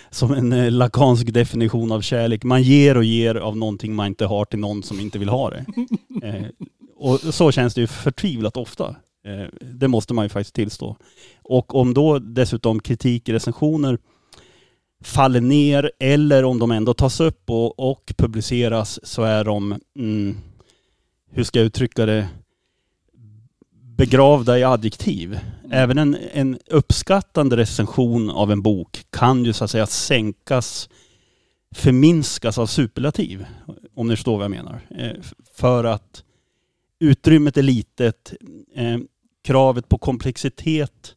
som 0.10 0.32
en 0.54 0.78
lakansk 0.78 1.34
definition 1.34 1.91
av 1.91 2.02
kärlek. 2.02 2.43
Man 2.43 2.64
ger 2.64 2.97
och 2.97 3.04
ger 3.04 3.36
av 3.36 3.58
någonting 3.58 3.95
man 3.95 4.08
inte 4.08 4.26
har 4.26 4.45
till 4.45 4.60
någon 4.60 4.84
som 4.84 5.00
inte 5.00 5.20
vill 5.20 5.30
ha 5.30 5.50
det. 5.50 5.66
Och 6.95 7.20
så 7.20 7.52
känns 7.52 7.74
det 7.74 7.82
ju 7.82 7.88
förtvivlat 7.88 8.58
ofta. 8.58 8.95
Det 9.62 9.88
måste 9.88 10.14
man 10.14 10.26
ju 10.26 10.30
faktiskt 10.30 10.56
tillstå. 10.56 10.97
Och 11.41 11.76
om 11.76 11.93
då 11.93 12.20
dessutom 12.20 12.80
kritik, 12.80 13.30
recensioner 13.30 13.97
faller 15.04 15.41
ner 15.41 15.91
eller 16.00 16.45
om 16.45 16.60
de 16.60 16.72
ändå 16.72 16.93
tas 16.93 17.20
upp 17.20 17.50
och, 17.50 17.80
och 17.91 18.14
publiceras 18.18 19.00
så 19.04 19.24
är 19.24 19.43
de, 19.43 19.80
mm, 20.00 20.38
hur 21.32 21.44
ska 21.44 21.60
jag 21.60 21.66
uttrycka 21.66 22.06
det, 22.06 22.28
begravda 24.00 24.60
i 24.60 24.64
adjektiv. 24.64 25.34
Mm. 25.34 25.72
Även 25.72 25.98
en, 25.98 26.18
en 26.34 26.60
uppskattande 26.68 27.58
recension 27.58 28.30
av 28.30 28.52
en 28.52 28.62
bok 28.62 29.06
kan 29.10 29.46
ju 29.46 29.54
så 29.54 29.64
att 29.64 29.72
säga 29.72 29.88
sänkas, 29.88 30.90
förminskas 31.76 32.58
av 32.58 32.66
superlativ. 32.66 33.46
Om 33.96 34.08
ni 34.08 34.16
förstår 34.16 34.38
vad 34.38 34.44
jag 34.44 34.52
menar. 34.52 34.82
Eh, 34.90 35.22
för 35.54 35.84
att 35.84 36.24
utrymmet 37.00 37.58
är 37.58 37.62
litet, 37.62 38.34
eh, 38.76 38.98
kravet 39.44 39.90
på 39.90 39.98
komplexitet 39.98 41.16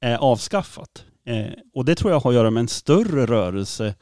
är 0.00 0.16
avskaffat. 0.16 1.04
Eh, 1.24 1.52
och 1.74 1.84
det 1.84 1.94
tror 1.94 2.12
jag 2.12 2.20
har 2.20 2.30
att 2.30 2.34
göra 2.34 2.50
med 2.50 2.60
en 2.60 2.68
större 2.68 3.26
rörelse. 3.26 3.94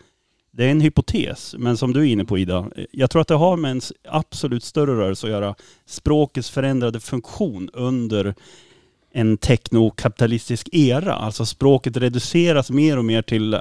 Det 0.58 0.64
är 0.64 0.70
en 0.70 0.80
hypotes, 0.80 1.54
men 1.58 1.76
som 1.76 1.92
du 1.92 2.00
är 2.00 2.04
inne 2.04 2.24
på 2.24 2.38
Ida, 2.38 2.70
jag 2.90 3.10
tror 3.10 3.22
att 3.22 3.28
det 3.28 3.34
har 3.34 3.56
med 3.56 3.70
en 3.70 3.80
absolut 4.08 4.64
större 4.64 4.96
rörelse 4.96 5.26
att 5.26 5.30
göra. 5.30 5.54
Språkets 5.86 6.50
förändrade 6.50 7.00
funktion 7.00 7.70
under 7.72 8.34
en 9.12 9.36
teknokapitalistisk 9.36 10.68
era. 10.72 11.14
Alltså 11.14 11.46
språket 11.46 11.96
reduceras 11.96 12.70
mer 12.70 12.98
och 12.98 13.04
mer 13.04 13.22
till 13.22 13.54
eh, 13.54 13.60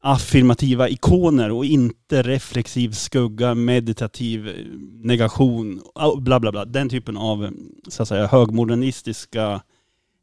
affirmativa 0.00 0.88
ikoner 0.88 1.50
och 1.50 1.64
inte 1.64 2.22
reflexiv 2.22 2.90
skugga, 2.92 3.54
meditativ 3.54 4.48
eh, 4.48 4.54
negation, 5.02 5.82
bla 6.18 6.40
bla 6.40 6.52
bla. 6.52 6.64
Den 6.64 6.88
typen 6.88 7.16
av 7.16 7.44
eh, 7.44 7.50
så 7.88 8.02
att 8.02 8.08
säga 8.08 8.26
högmodernistiska 8.26 9.62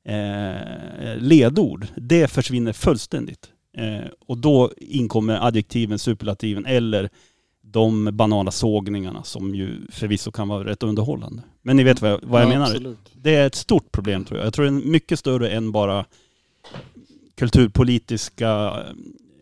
eh, 0.06 1.18
ledord. 1.18 1.88
Det 1.96 2.28
försvinner 2.28 2.74
fullständigt. 2.74 3.53
Eh, 3.78 4.08
och 4.28 4.38
då 4.38 4.72
inkommer 4.78 5.48
adjektiven, 5.48 6.00
superlativen 6.00 6.66
eller 6.66 7.10
de 7.62 8.10
banala 8.14 8.52
sågningarna 8.52 9.24
som 9.24 9.56
ju 9.56 9.88
förvisso 9.92 10.32
kan 10.32 10.48
vara 10.48 10.66
rätt 10.66 10.84
underhållande. 10.84 11.44
Men 11.62 11.78
ni 11.78 11.84
vet 11.84 12.02
vad 12.02 12.12
jag, 12.12 12.20
vad 12.24 12.42
jag 12.42 12.48
ja, 12.48 12.54
menar? 12.54 12.66
Absolut. 12.66 13.12
Det 13.14 13.36
är 13.36 13.48
ett 13.48 13.56
stort 13.56 13.92
problem 13.92 14.26
tror 14.26 14.40
jag. 14.40 14.48
Jag 14.48 14.54
tror 14.54 14.66
det 14.66 14.72
är 14.72 14.92
mycket 14.92 15.20
större 15.20 15.50
än 15.50 15.72
bara 15.72 16.06
kulturpolitiska 17.36 18.78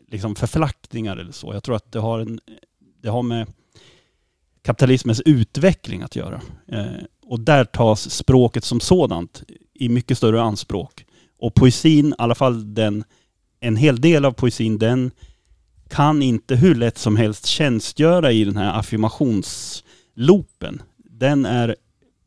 liksom 0.07 0.35
förflackningar 0.35 1.17
eller 1.17 1.31
så. 1.31 1.53
Jag 1.53 1.63
tror 1.63 1.75
att 1.75 1.91
det 1.91 1.99
har, 1.99 2.19
en, 2.19 2.39
det 3.01 3.09
har 3.09 3.23
med 3.23 3.47
kapitalismens 4.61 5.21
utveckling 5.25 6.01
att 6.01 6.15
göra. 6.15 6.41
Eh, 6.67 6.85
och 7.25 7.39
där 7.39 7.65
tas 7.65 8.09
språket 8.11 8.63
som 8.63 8.79
sådant 8.79 9.43
i 9.73 9.89
mycket 9.89 10.17
större 10.17 10.41
anspråk. 10.41 11.05
Och 11.39 11.53
poesin, 11.53 12.07
i 12.07 12.13
alla 12.17 12.35
fall 12.35 12.73
den, 12.73 13.03
en 13.61 13.75
hel 13.75 14.01
del 14.01 14.25
av 14.25 14.31
poesin, 14.31 14.77
den 14.77 15.11
kan 15.89 16.21
inte 16.21 16.55
hur 16.55 16.75
lätt 16.75 16.97
som 16.97 17.15
helst 17.15 17.45
tjänstgöra 17.45 18.31
i 18.31 18.43
den 18.43 18.57
här 18.57 18.79
affirmationsloopen. 18.79 20.81
Den 20.97 21.45
är 21.45 21.75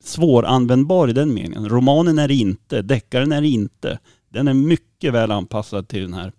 svåranvändbar 0.05 1.09
i 1.09 1.12
den 1.12 1.35
meningen. 1.35 1.68
Romanen 1.68 2.18
är 2.18 2.30
inte, 2.30 2.82
deckaren 2.82 3.32
är 3.32 3.43
inte. 3.43 3.99
Den 4.28 4.49
är 4.49 4.55
mycket 4.55 5.12
väl 5.12 5.30
anpassad 5.30 5.89
till 5.89 6.03
den 6.03 6.14
här 6.14 6.32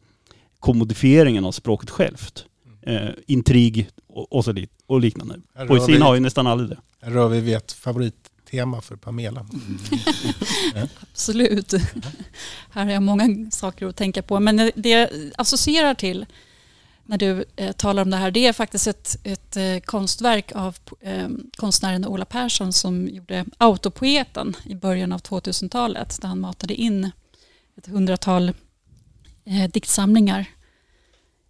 kommodifieringen 0.59 1.45
av 1.45 1.51
språket 1.51 1.89
självt. 1.89 2.45
Eh, 2.81 3.09
intrig 3.27 3.89
och, 4.07 4.33
och, 4.33 4.45
så 4.45 4.55
och 4.85 4.99
liknande. 4.99 5.35
Poesin 5.67 6.01
har 6.01 6.15
ju 6.15 6.19
nästan 6.19 6.47
aldrig 6.47 6.69
det. 6.69 6.77
Här 7.01 7.11
rör 7.11 7.29
vi 7.29 7.41
vid 7.41 7.55
ett 7.55 7.71
favorittema 8.55 8.81
för 8.81 8.95
Pamela. 8.95 9.39
Mm. 9.41 10.87
Absolut. 11.01 11.73
Här 12.71 12.85
har 12.85 12.91
jag 12.91 13.03
många 13.03 13.51
saker 13.51 13.85
att 13.85 13.95
tänka 13.95 14.21
på. 14.21 14.39
Men 14.39 14.71
det 14.75 14.89
jag 14.89 15.09
associerar 15.35 15.93
till 15.93 16.25
när 17.05 17.17
du 17.17 17.45
eh, 17.55 17.71
talar 17.71 18.01
om 18.01 18.09
det 18.09 18.17
här, 18.17 18.31
det 18.31 18.47
är 18.47 18.53
faktiskt 18.53 18.87
ett, 18.87 19.17
ett 19.23 19.57
eh, 19.57 19.79
konstverk 19.85 20.51
av 20.55 20.77
eh, 21.01 21.27
konstnären 21.57 22.05
Ola 22.05 22.25
Persson 22.25 22.73
som 22.73 23.07
gjorde 23.07 23.45
Autopoeten 23.57 24.55
i 24.65 24.75
början 24.75 25.11
av 25.11 25.21
2000-talet 25.21 26.21
där 26.21 26.27
han 26.27 26.39
matade 26.39 26.73
in 26.73 27.11
ett 27.77 27.87
hundratal 27.87 28.49
eh, 29.45 29.69
diktsamlingar 29.71 30.45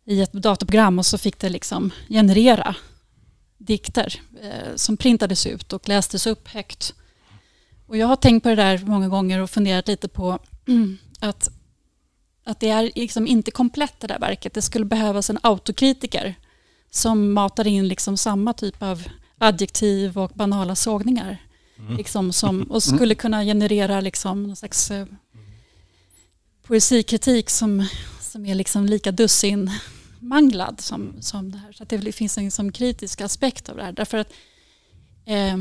i 0.05 0.21
ett 0.21 0.33
datorprogram 0.33 0.99
och 0.99 1.05
så 1.05 1.17
fick 1.17 1.39
det 1.39 1.49
liksom 1.49 1.91
generera 2.09 2.75
dikter 3.57 4.21
eh, 4.41 4.75
som 4.75 4.97
printades 4.97 5.45
ut 5.45 5.73
och 5.73 5.89
lästes 5.89 6.27
upp 6.27 6.47
högt. 6.47 6.93
Och 7.87 7.97
jag 7.97 8.07
har 8.07 8.15
tänkt 8.15 8.43
på 8.43 8.49
det 8.49 8.55
där 8.55 8.77
många 8.77 9.07
gånger 9.07 9.39
och 9.39 9.49
funderat 9.49 9.87
lite 9.87 10.07
på 10.07 10.39
att, 11.19 11.49
att 12.43 12.59
det 12.59 12.69
är 12.69 12.91
liksom 12.95 13.27
inte 13.27 13.51
komplett 13.51 13.99
det 13.99 14.07
där 14.07 14.19
verket. 14.19 14.53
Det 14.53 14.61
skulle 14.61 14.85
behövas 14.85 15.29
en 15.29 15.39
autokritiker 15.43 16.35
som 16.91 17.33
matar 17.33 17.67
in 17.67 17.87
liksom 17.87 18.17
samma 18.17 18.53
typ 18.53 18.83
av 18.83 19.03
adjektiv 19.37 20.17
och 20.17 20.31
banala 20.35 20.75
sågningar. 20.75 21.37
Mm. 21.79 21.97
Liksom 21.97 22.33
som, 22.33 22.63
och 22.63 22.83
skulle 22.83 23.15
kunna 23.15 23.43
generera 23.43 24.01
liksom 24.01 24.43
någon 24.43 24.55
slags 24.55 24.91
eh, 24.91 25.05
poesikritik 26.63 27.49
som, 27.49 27.87
som 28.19 28.45
är 28.45 28.55
liksom 28.55 28.85
lika 28.85 29.11
dussinmanglad 30.25 30.81
som, 30.81 31.21
som 31.21 31.51
det 31.51 31.57
här. 31.57 31.71
Så 31.71 31.83
det 31.83 32.11
finns 32.11 32.37
en 32.37 32.51
som 32.51 32.71
kritisk 32.71 33.21
aspekt 33.21 33.69
av 33.69 33.75
det 33.75 33.83
här. 33.83 33.91
Därför 33.91 34.17
att 34.17 34.33
eh, 35.25 35.57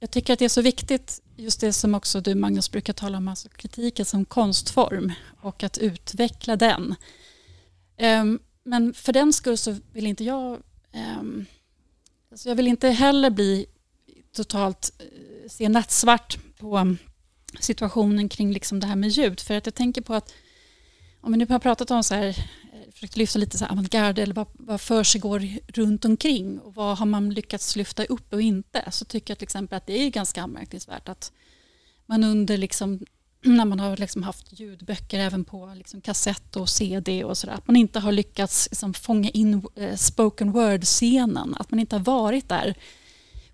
jag 0.00 0.10
tycker 0.10 0.32
att 0.32 0.38
det 0.38 0.44
är 0.44 0.48
så 0.48 0.62
viktigt, 0.62 1.22
just 1.36 1.60
det 1.60 1.72
som 1.72 1.94
också 1.94 2.20
du 2.20 2.34
Magnus 2.34 2.70
brukar 2.70 2.92
tala 2.92 3.18
om, 3.18 3.28
alltså 3.28 3.48
kritiken 3.48 4.04
som 4.04 4.24
konstform 4.24 5.12
och 5.42 5.62
att 5.62 5.78
utveckla 5.78 6.56
den. 6.56 6.94
Eh, 7.96 8.24
men 8.64 8.94
för 8.94 9.12
den 9.12 9.32
skull 9.32 9.56
så 9.56 9.76
vill 9.92 10.06
inte 10.06 10.24
jag, 10.24 10.52
eh, 10.92 11.22
alltså 12.30 12.48
jag 12.48 12.56
vill 12.56 12.68
inte 12.68 12.88
heller 12.88 13.30
bli 13.30 13.66
totalt, 14.32 14.92
eh, 14.98 15.48
se 15.48 15.68
nattsvart 15.68 16.38
på 16.58 16.96
situationen 17.60 18.28
kring 18.28 18.52
liksom 18.52 18.80
det 18.80 18.86
här 18.86 18.96
med 18.96 19.10
ljud. 19.10 19.40
För 19.40 19.56
att 19.56 19.66
jag 19.66 19.74
tänker 19.74 20.02
på 20.02 20.14
att 20.14 20.32
om 21.20 21.32
vi 21.32 21.38
nu 21.38 21.46
har 21.46 21.58
pratat 21.58 21.90
om 21.90 22.02
så 22.02 22.14
här, 22.14 22.36
eh, 22.92 22.94
försökt 22.94 23.16
lyfta 23.16 23.38
lite 23.38 23.58
så 23.58 23.66
avantgarde 23.66 24.22
eller 24.22 24.34
vad, 24.34 24.46
vad 24.52 24.80
för 24.80 25.04
sig 25.04 25.20
går 25.20 25.48
runt 25.68 26.04
omkring 26.04 26.58
och 26.58 26.74
vad 26.74 26.98
har 26.98 27.06
man 27.06 27.30
lyckats 27.30 27.76
lyfta 27.76 28.04
upp 28.04 28.32
och 28.32 28.42
inte 28.42 28.84
så 28.90 29.04
tycker 29.04 29.30
jag 29.30 29.38
till 29.38 29.46
exempel 29.46 29.76
att 29.76 29.86
det 29.86 30.02
är 30.02 30.10
ganska 30.10 30.42
anmärkningsvärt 30.42 31.08
att 31.08 31.32
man 32.06 32.24
under 32.24 32.58
liksom 32.58 33.00
när 33.44 33.64
man 33.64 33.80
har 33.80 33.96
liksom 33.96 34.22
haft 34.22 34.60
ljudböcker 34.60 35.18
även 35.20 35.44
på 35.44 35.72
liksom 35.76 36.00
kassett 36.00 36.56
och 36.56 36.68
CD 36.68 37.24
och 37.24 37.38
sådär, 37.38 37.54
att 37.54 37.66
man 37.66 37.76
inte 37.76 38.00
har 38.00 38.12
lyckats 38.12 38.68
liksom 38.70 38.94
fånga 38.94 39.30
in 39.30 39.62
eh, 39.76 39.96
spoken 39.96 40.52
word-scenen, 40.52 41.54
att 41.58 41.70
man 41.70 41.80
inte 41.80 41.96
har 41.96 42.04
varit 42.04 42.48
där 42.48 42.74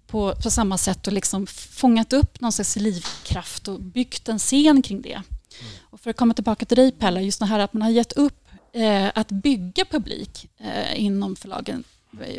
på, 0.07 0.35
på 0.43 0.51
samma 0.51 0.79
sätt 0.79 1.07
och 1.07 1.13
liksom 1.13 1.47
fångat 1.47 2.13
upp 2.13 2.41
någon 2.41 2.53
slags 2.53 2.77
livkraft 2.77 3.69
och 3.69 3.81
byggt 3.81 4.29
en 4.29 4.39
scen 4.39 4.83
kring 4.83 5.03
det. 5.03 5.13
Mm. 5.13 5.25
Och 5.91 6.01
för 6.01 6.11
att 6.11 6.17
komma 6.17 6.35
tillbaka 6.35 6.67
till 6.67 6.77
dig 6.77 6.93
Pelle, 6.93 7.21
just 7.21 7.41
det 7.41 7.47
här 7.47 7.59
att 7.59 7.73
man 7.73 7.83
har 7.83 7.91
gett 7.91 8.13
upp 8.13 8.38
att 9.15 9.29
bygga 9.29 9.85
publik 9.85 10.49
eh, 10.59 11.05
inom 11.05 11.37
förlagen, 11.37 11.85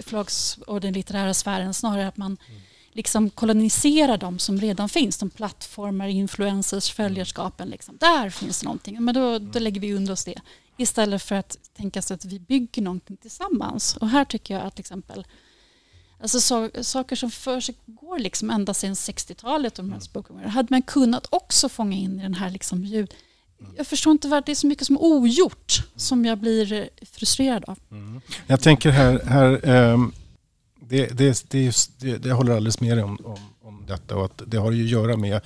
förlags 0.01 0.57
och 0.67 0.81
den 0.81 0.93
litterära 0.93 1.33
sfären 1.33 1.73
snarare 1.73 2.07
att 2.07 2.17
man 2.17 2.37
mm. 2.49 2.61
liksom 2.91 3.29
kolonisera 3.29 4.17
de 4.17 4.39
som 4.39 4.61
redan 4.61 4.89
finns, 4.89 5.17
de 5.17 5.29
plattformar, 5.29 6.07
influencers, 6.07 6.91
följarskapen. 6.91 7.69
Liksom. 7.69 7.97
Där 7.99 8.29
finns 8.29 8.63
någonting, 8.63 9.03
men 9.03 9.15
då, 9.15 9.39
då 9.39 9.59
lägger 9.59 9.81
vi 9.81 9.93
under 9.93 10.13
oss 10.13 10.25
det. 10.25 10.41
Istället 10.77 11.23
för 11.23 11.35
att 11.35 11.57
tänka 11.77 12.01
sig 12.01 12.15
att 12.15 12.25
vi 12.25 12.39
bygger 12.39 12.81
någonting 12.81 13.17
tillsammans. 13.17 13.97
Och 13.97 14.09
här 14.09 14.25
tycker 14.25 14.53
jag 14.53 14.63
att 14.63 14.75
till 14.75 14.81
exempel 14.81 15.25
Alltså 16.21 16.39
så, 16.39 16.69
saker 16.81 17.15
som 17.15 17.31
försiggår 17.31 18.19
liksom 18.19 18.49
ända 18.49 18.73
sedan 18.73 18.93
60-talet, 18.93 19.75
de 19.75 19.91
här 19.91 19.99
spoken 19.99 20.39
hade 20.39 20.67
man 20.69 20.81
kunnat 20.81 21.27
också 21.29 21.69
fånga 21.69 21.97
in 21.97 22.19
i 22.19 22.23
den 22.23 22.33
här 22.33 22.49
liksom 22.49 22.85
ljud. 22.85 23.13
Jag 23.77 23.87
förstår 23.87 24.11
inte 24.11 24.27
varför 24.27 24.45
det 24.45 24.51
är 24.51 24.55
så 24.55 24.67
mycket 24.67 24.87
som 24.87 24.95
är 24.95 25.03
ogjort 25.03 25.83
som 25.95 26.25
jag 26.25 26.37
blir 26.37 26.73
eh, 26.73 26.85
frustrerad 27.11 27.63
av. 27.67 27.79
Mm. 27.91 28.21
Jag 28.47 28.61
tänker 28.61 28.89
här, 28.89 29.21
här 29.25 29.69
um, 29.93 30.13
det, 30.79 31.07
det, 31.07 31.45
det, 31.49 31.75
det, 31.97 32.17
det 32.17 32.31
håller 32.31 32.55
alldeles 32.55 32.81
med 32.81 33.03
om, 33.03 33.17
om, 33.23 33.39
om 33.61 33.85
detta 33.87 34.15
och 34.15 34.25
att 34.25 34.41
det 34.47 34.57
har 34.57 34.71
ju 34.71 34.83
att 34.83 34.89
göra 34.89 35.17
med 35.17 35.41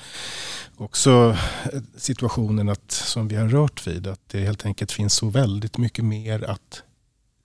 också 0.78 1.38
eh, 1.74 1.82
situationen 1.98 2.70
att, 2.70 2.92
som 2.92 3.28
vi 3.28 3.36
har 3.36 3.48
rört 3.48 3.88
vid, 3.88 4.08
att 4.08 4.30
det 4.32 4.40
helt 4.40 4.66
enkelt 4.66 4.92
finns 4.92 5.14
så 5.14 5.30
väldigt 5.30 5.78
mycket 5.78 6.06
mer 6.06 6.44
att 6.44 6.84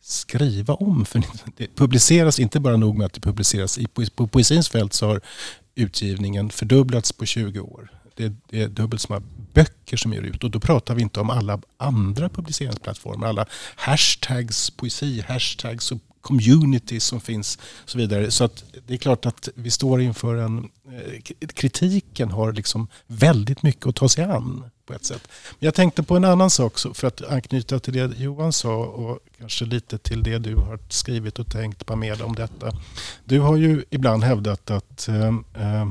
skriva 0.03 0.75
om. 0.75 1.05
För 1.05 1.23
det 1.57 1.75
publiceras 1.75 2.39
inte 2.39 2.61
bara 2.61 2.77
nog 2.77 2.99
med 2.99 3.07
att 3.07 3.13
det 3.13 3.21
publiceras. 3.21 3.79
I, 3.79 3.87
på 4.15 4.27
poesins 4.27 4.69
fält 4.69 4.93
så 4.93 5.07
har 5.07 5.21
utgivningen 5.75 6.51
fördubblats 6.51 7.13
på 7.13 7.27
20 7.27 7.61
år. 7.61 7.91
Det, 8.19 8.33
det 8.51 8.63
är 8.63 8.69
dubbelt 8.69 9.03
så 9.03 9.13
många 9.13 9.27
böcker 9.53 9.97
som 9.97 10.13
ger 10.13 10.23
ut 10.23 10.45
och 10.45 10.51
då 10.51 10.61
pratar 10.61 10.95
vi 10.95 11.03
inte 11.03 11.21
om 11.21 11.31
alla 11.31 11.61
andra 11.77 12.29
publiceringsplattformar. 12.29 13.29
Alla 13.29 13.47
hashtags, 13.77 14.71
poesi-hashtags 14.77 15.93
och 15.93 16.01
communities 16.21 17.05
som 17.05 17.21
finns 17.21 17.57
och 17.57 17.91
så 17.91 17.99
vidare. 17.99 18.31
Så 18.31 18.45
att 18.45 18.65
det 18.87 18.95
är 18.95 18.99
klart 18.99 19.27
att 19.27 19.49
vi 19.55 19.71
står 19.71 20.01
inför 20.01 20.37
en... 20.37 20.59
Eh, 20.59 21.47
kritiken 21.55 22.31
har 22.31 22.53
liksom 22.53 22.89
väldigt 23.07 23.63
mycket 23.63 23.87
att 23.87 23.97
ta 23.97 24.09
sig 24.09 24.25
an 24.25 24.65
på 24.87 24.95
ett 24.95 25.05
sätt. 25.05 25.29
Men 25.59 25.67
jag 25.67 25.75
tänkte 25.75 26.03
på 26.03 26.17
en 26.17 26.25
annan 26.25 26.51
sak 26.51 26.79
för 26.95 27.07
att 27.07 27.23
anknyta 27.23 27.79
till 27.79 27.93
det 27.93 28.19
Johan 28.19 28.53
sa 28.53 28.77
och 28.77 29.19
kanske 29.39 29.65
lite 29.65 29.99
till 29.99 30.23
det 30.23 30.39
du 30.39 30.57
har 30.57 30.79
skrivit 30.89 31.39
och 31.39 31.51
tänkt 31.51 31.87
på 31.87 31.97
med 31.97 32.23
om 32.23 32.35
detta. 32.35 32.73
Du 33.25 33.41
har 33.41 33.57
ju 33.57 33.85
ibland 33.91 34.25
hävdat 34.25 34.71
att 34.71 35.09
eh, 35.09 35.27
eh 35.55 35.89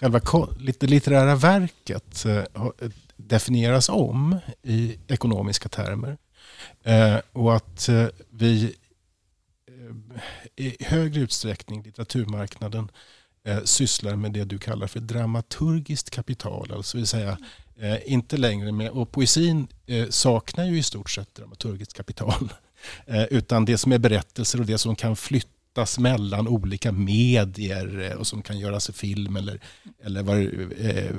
själva 0.00 0.20
det 0.58 0.82
litterära 0.82 1.34
verket 1.34 2.24
eh, 2.24 2.44
definieras 3.16 3.88
om 3.88 4.38
i 4.62 4.98
ekonomiska 5.08 5.68
termer. 5.68 6.18
Eh, 6.82 7.16
och 7.32 7.56
att 7.56 7.88
eh, 7.88 8.06
vi 8.30 8.74
i 10.56 10.84
högre 10.84 11.20
utsträckning, 11.20 11.82
litteraturmarknaden, 11.82 12.90
sysslar 13.64 14.16
med 14.16 14.32
det 14.32 14.44
du 14.44 14.58
kallar 14.58 14.86
för 14.86 15.00
dramaturgiskt 15.00 16.10
kapital. 16.10 16.72
Alltså 16.72 16.96
vill 16.96 17.06
säga 17.06 17.38
inte 18.04 18.36
längre 18.36 18.72
med, 18.72 18.90
och 18.90 19.12
poesin 19.12 19.68
saknar 20.10 20.64
ju 20.64 20.78
i 20.78 20.82
stort 20.82 21.10
sett 21.10 21.34
dramaturgiskt 21.34 21.94
kapital. 21.94 22.52
utan 23.30 23.64
det 23.64 23.78
som 23.78 23.92
är 23.92 23.98
berättelser 23.98 24.60
och 24.60 24.66
det 24.66 24.78
som 24.78 24.96
kan 24.96 25.16
flytta 25.16 25.55
flyttas 25.76 25.98
mellan 25.98 26.48
olika 26.48 26.92
medier 26.92 28.10
eh, 28.10 28.18
och 28.18 28.26
som 28.26 28.42
kan 28.42 28.58
göras 28.58 28.88
i 28.90 28.92
film 28.92 29.36
eller, 29.36 29.60
eller 30.04 30.22
var, 30.22 30.36
eh, 30.78 31.10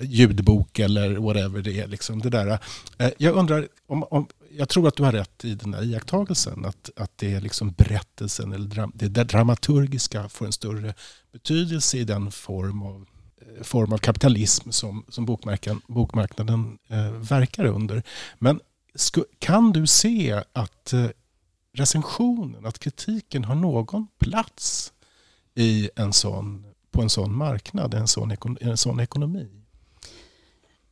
ljudbok 0.00 0.78
eller 0.78 1.16
whatever 1.16 1.62
det 1.62 1.80
är. 1.80 1.86
Liksom 1.86 2.20
det 2.20 2.30
där. 2.30 2.58
Eh, 2.98 3.10
jag 3.18 3.34
undrar, 3.34 3.68
om, 3.88 4.04
om, 4.10 4.26
jag 4.50 4.68
tror 4.68 4.88
att 4.88 4.96
du 4.96 5.02
har 5.02 5.12
rätt 5.12 5.44
i 5.44 5.54
den 5.54 5.70
där 5.70 5.82
iakttagelsen 5.82 6.64
att, 6.64 6.90
att 6.96 7.18
det 7.18 7.34
är 7.34 7.40
liksom 7.40 7.72
berättelsen 7.72 8.52
eller 8.52 8.66
dram, 8.66 8.92
det 8.94 9.24
dramaturgiska 9.24 10.28
får 10.28 10.46
en 10.46 10.52
större 10.52 10.94
betydelse 11.32 11.98
i 11.98 12.04
den 12.04 12.30
form 12.30 12.82
av 12.82 13.06
eh, 13.40 13.62
form 13.62 13.92
av 13.92 13.98
kapitalism 13.98 14.70
som, 14.70 15.04
som 15.08 15.24
bokmarknaden, 15.24 15.82
bokmarknaden 15.88 16.78
eh, 16.88 17.10
verkar 17.10 17.64
under. 17.64 18.02
Men 18.38 18.60
sku, 18.94 19.22
kan 19.38 19.72
du 19.72 19.86
se 19.86 20.42
att 20.52 20.92
eh, 20.92 21.06
recensionen, 21.74 22.66
att 22.66 22.78
kritiken 22.78 23.44
har 23.44 23.54
någon 23.54 24.06
plats 24.18 24.92
i 25.54 25.90
en 25.96 26.12
sån, 26.12 26.64
på 26.90 27.02
en 27.02 27.10
sån 27.10 27.36
marknad, 27.36 27.94
en 27.94 28.08
sån, 28.08 28.36
en 28.60 28.76
sån 28.76 29.00
ekonomi? 29.00 29.48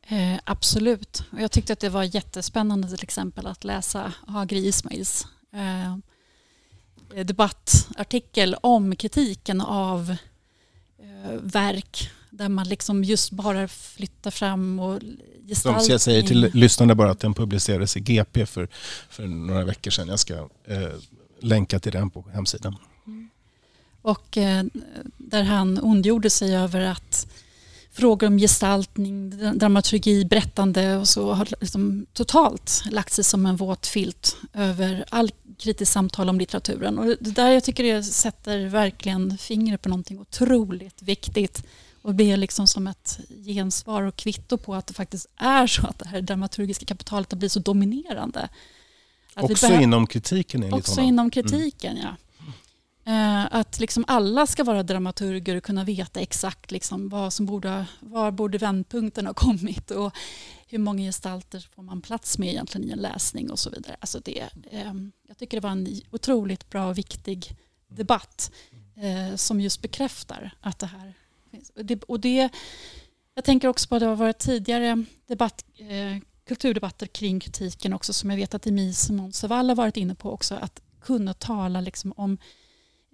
Eh, 0.06 0.38
absolut. 0.44 1.24
Och 1.32 1.40
jag 1.40 1.50
tyckte 1.50 1.72
att 1.72 1.80
det 1.80 1.88
var 1.88 2.02
jättespännande 2.02 2.88
till 2.88 3.02
exempel 3.02 3.46
att 3.46 3.64
läsa 3.64 4.12
Hagri 4.26 4.66
Ismails 4.66 5.26
eh, 5.52 5.96
debattartikel 7.24 8.56
om 8.60 8.96
kritiken 8.96 9.60
av 9.60 10.10
eh, 10.98 11.32
verk 11.42 12.10
där 12.32 12.48
man 12.48 12.68
liksom 12.68 13.04
just 13.04 13.30
bara 13.30 13.68
flyttar 13.68 14.30
fram 14.30 14.80
och 14.80 15.00
gestaltning. 15.48 15.84
Som 15.84 15.92
jag 15.92 16.00
säger 16.00 16.22
till 16.22 16.50
lyssnarna 16.54 16.94
bara 16.94 17.10
att 17.10 17.20
den 17.20 17.34
publicerades 17.34 17.96
i 17.96 18.00
GP 18.00 18.46
för, 18.46 18.68
för 19.10 19.26
några 19.26 19.64
veckor 19.64 19.90
sedan. 19.90 20.08
Jag 20.08 20.18
ska 20.18 20.34
eh, 20.64 20.88
länka 21.40 21.78
till 21.78 21.92
den 21.92 22.10
på 22.10 22.24
hemsidan. 22.32 22.76
Mm. 23.06 23.30
Och 24.02 24.36
eh, 24.36 24.64
där 25.18 25.42
han 25.42 25.78
ondgjorde 25.82 26.30
sig 26.30 26.56
över 26.56 26.80
att 26.80 27.26
frågor 27.92 28.26
om 28.26 28.38
gestaltning, 28.38 29.30
dramaturgi, 29.58 30.24
berättande 30.24 30.96
och 30.96 31.08
så 31.08 31.32
har 31.32 31.48
liksom 31.60 32.06
totalt 32.12 32.82
lagt 32.90 33.12
sig 33.12 33.24
som 33.24 33.46
en 33.46 33.56
våt 33.56 33.86
filt 33.86 34.36
över 34.54 35.04
all 35.08 35.30
kritiskt 35.58 35.92
samtal 35.92 36.28
om 36.28 36.38
litteraturen. 36.38 36.98
Och 36.98 37.06
det 37.20 37.30
där 37.30 37.50
jag 37.50 37.64
tycker 37.64 37.84
det 37.84 38.02
sätter 38.02 38.66
verkligen 38.66 39.38
fingret 39.38 39.82
på 39.82 39.88
någonting 39.88 40.20
otroligt 40.20 41.02
viktigt 41.02 41.64
och 42.02 42.14
blir 42.14 42.36
liksom 42.36 42.66
som 42.66 42.86
ett 42.86 43.20
gensvar 43.46 44.02
och 44.02 44.16
kvitto 44.16 44.56
på 44.56 44.74
att 44.74 44.86
det 44.86 44.94
faktiskt 44.94 45.26
är 45.36 45.66
så 45.66 45.86
att 45.86 45.98
det 45.98 46.08
här 46.08 46.20
dramaturgiska 46.20 46.86
kapitalet 46.86 47.32
har 47.32 47.38
blivit 47.38 47.52
så 47.52 47.60
dominerande. 47.60 48.48
Att 49.34 49.50
också 49.50 49.72
inom 49.72 50.06
kritiken 50.06 50.62
enligt 50.62 50.78
Också 50.78 50.92
honom. 50.92 51.08
inom 51.08 51.24
mm. 51.24 51.30
kritiken, 51.30 51.96
mm. 51.96 52.04
ja. 52.04 52.16
Eh, 53.04 53.46
att 53.50 53.80
liksom 53.80 54.04
alla 54.08 54.46
ska 54.46 54.64
vara 54.64 54.82
dramaturger 54.82 55.56
och 55.56 55.62
kunna 55.62 55.84
veta 55.84 56.20
exakt 56.20 56.70
liksom 56.70 57.08
vad 57.08 57.32
som 57.32 57.46
borde, 57.46 57.86
var 58.00 58.30
borde 58.30 58.58
vändpunkten 58.58 59.26
ha 59.26 59.34
kommit 59.34 59.90
och 59.90 60.12
hur 60.66 60.78
många 60.78 61.02
gestalter 61.02 61.68
får 61.74 61.82
man 61.82 62.02
plats 62.02 62.38
med 62.38 62.48
egentligen 62.48 62.88
i 62.88 62.92
en 62.92 62.98
läsning 62.98 63.50
och 63.50 63.58
så 63.58 63.70
vidare. 63.70 63.96
Alltså 64.00 64.20
det, 64.24 64.48
eh, 64.70 64.92
jag 65.28 65.38
tycker 65.38 65.56
det 65.56 65.60
var 65.60 65.70
en 65.70 66.00
otroligt 66.10 66.70
bra 66.70 66.86
och 66.86 66.98
viktig 66.98 67.56
debatt 67.88 68.52
eh, 68.96 69.36
som 69.36 69.60
just 69.60 69.82
bekräftar 69.82 70.54
att 70.60 70.78
det 70.78 70.86
här 70.86 71.14
och 72.08 72.20
det, 72.20 72.48
jag 73.34 73.44
tänker 73.44 73.68
också 73.68 73.88
på 73.88 73.94
att 73.94 74.00
det 74.00 74.06
har 74.06 74.16
varit 74.16 74.38
tidigare 74.38 75.04
debatt, 75.26 75.64
eh, 75.78 76.22
kulturdebatter 76.46 77.06
kring 77.06 77.40
kritiken 77.40 77.92
också 77.92 78.12
som 78.12 78.30
jag 78.30 78.36
vet 78.36 78.54
att 78.54 78.66
Emise 78.66 79.12
Monsaval 79.12 79.68
har 79.68 79.76
varit 79.76 79.96
inne 79.96 80.14
på 80.14 80.30
också. 80.30 80.54
Att 80.54 80.82
kunna 81.00 81.34
tala 81.34 81.80
liksom 81.80 82.12
om 82.16 82.38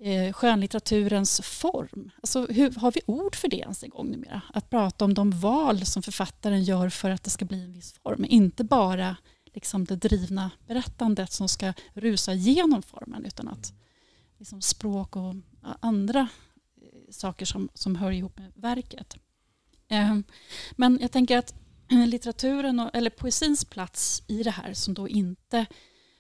eh, 0.01 0.33
skönlitteraturens 0.33 1.41
form. 1.41 2.11
Alltså, 2.23 2.47
hur, 2.47 2.71
har 2.71 2.93
vi 2.93 3.01
ord 3.07 3.37
för 3.37 3.49
det 3.49 3.57
ens 3.57 3.83
en 3.85 3.91
gång 3.91 4.11
numera? 4.11 4.43
Att 4.55 4.71
prata 4.71 5.05
om 5.05 5.15
de 5.15 5.31
val 5.31 5.87
som 5.87 6.03
författaren 6.03 6.65
gör 6.65 6.89
för 6.89 7.11
att 7.11 7.25
det 7.25 7.31
ska 7.31 7.45
bli 7.45 7.65
en 7.65 7.73
viss 7.73 7.93
form. 7.93 8.25
Inte 8.29 8.65
bara 8.65 9.17
liksom 9.55 9.85
det 9.85 9.97
drivna 9.97 10.51
berättandet 10.67 11.33
som 11.33 11.49
ska 11.49 11.73
rusa 11.95 12.35
genom 12.35 12.83
formen 12.83 13.25
utan 13.25 13.49
att 13.49 13.73
liksom 14.39 14.63
språk 14.63 15.17
och 15.17 15.35
andra 15.81 16.29
saker 17.11 17.47
som, 17.47 17.69
som 17.75 17.97
hör 17.97 18.11
ihop 18.11 18.39
med 18.39 18.53
verket. 18.55 19.17
Eh, 19.89 20.19
men 20.77 20.99
jag 21.01 21.13
tänker 21.13 21.39
att 21.39 21.55
litteraturen, 22.07 22.81
och, 22.81 22.91
eller 22.95 23.11
poesins 23.11 23.65
plats 23.65 24.23
i 24.27 24.43
det 24.43 24.51
här 24.51 24.75
som 24.75 24.95
då 24.95 25.09
inte 25.09 25.67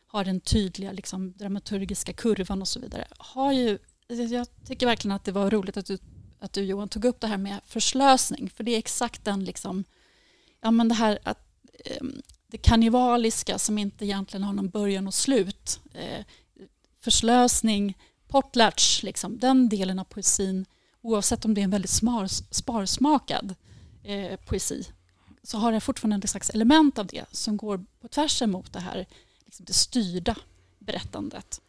har 0.06 0.24
den 0.24 0.40
tydliga 0.40 0.92
liksom, 0.92 1.32
dramaturgiska 1.32 2.12
kurvan 2.12 2.60
och 2.60 2.68
så 2.68 2.80
vidare 2.80 3.06
har 3.18 3.52
ju, 3.52 3.78
jag 4.08 4.46
tycker 4.64 4.86
verkligen 4.86 5.16
att 5.16 5.24
det 5.24 5.32
var 5.32 5.50
roligt 5.50 5.76
att 5.76 5.86
du, 5.86 5.98
att 6.38 6.52
du 6.52 6.62
Johan 6.62 6.88
tog 6.88 7.04
upp 7.04 7.20
det 7.20 7.26
här 7.26 7.36
med 7.36 7.60
förslösning 7.64 8.50
för 8.50 8.64
det 8.64 8.70
är 8.70 8.78
exakt 8.78 9.24
den 9.24 9.44
liksom, 9.44 9.84
ja 10.60 10.70
men 10.70 10.88
det 10.88 10.94
här 10.94 11.18
att 11.22 11.38
ehm, 11.84 12.22
det 12.46 12.58
kannibaliska 12.58 13.58
som 13.58 13.78
inte 13.78 14.04
egentligen 14.04 14.44
har 14.44 14.52
någon 14.52 14.68
början 14.68 15.06
och 15.06 15.14
slut. 15.14 15.80
Eh, 15.94 16.24
förslösning, 17.00 17.98
potlatch, 18.28 19.02
liksom, 19.02 19.38
den 19.38 19.68
delen 19.68 19.98
av 19.98 20.04
poesin 20.04 20.66
oavsett 21.02 21.44
om 21.44 21.54
det 21.54 21.60
är 21.60 21.64
en 21.64 21.70
väldigt 21.70 21.90
smar, 21.90 22.26
sparsmakad 22.54 23.54
eh, 24.02 24.36
poesi 24.36 24.86
så 25.42 25.58
har 25.58 25.72
det 25.72 25.80
fortfarande 25.80 26.24
ett 26.24 26.30
slags 26.30 26.50
element 26.50 26.98
av 26.98 27.06
det 27.06 27.24
som 27.32 27.56
går 27.56 27.84
på 28.00 28.08
tvärs 28.08 28.42
emot 28.42 28.72
det 28.72 28.80
här 28.80 29.06
liksom 29.44 29.64
det 29.64 29.72
styrda 29.72 30.36
berättandet. 30.78 31.60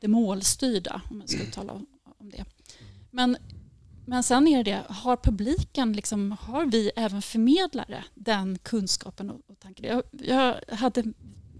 Det 0.00 0.08
målstyrda, 0.08 1.02
om 1.10 1.18
man 1.18 1.28
ska 1.28 1.44
tala 1.44 1.72
om 2.18 2.30
det. 2.30 2.44
Men, 3.10 3.36
men 4.06 4.22
sen 4.22 4.48
är 4.48 4.64
det, 4.64 4.82
har 4.88 5.16
publiken, 5.16 5.92
liksom, 5.92 6.36
har 6.40 6.66
vi 6.66 6.90
även 6.96 7.22
förmedlare 7.22 8.04
den 8.14 8.58
kunskapen 8.58 9.30
och, 9.30 9.40
tanken? 9.58 9.86
Jag, 9.86 10.02
jag 10.10 10.76
hade, 10.76 11.04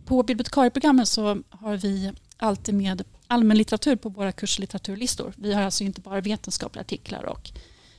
på 0.05 0.23
bibliotekarieprogrammet 0.23 1.09
så 1.09 1.43
har 1.51 1.77
vi 1.77 2.13
alltid 2.37 2.75
med 2.75 3.05
allmänlitteratur 3.27 3.97
på 3.97 4.09
våra 4.09 4.33
kurslitteraturlistor. 4.33 5.33
Vi 5.37 5.53
har 5.53 5.63
alltså 5.63 5.85
inte 5.85 6.01
bara 6.01 6.21
vetenskapliga 6.21 6.81
artiklar 6.81 7.25
och 7.25 7.51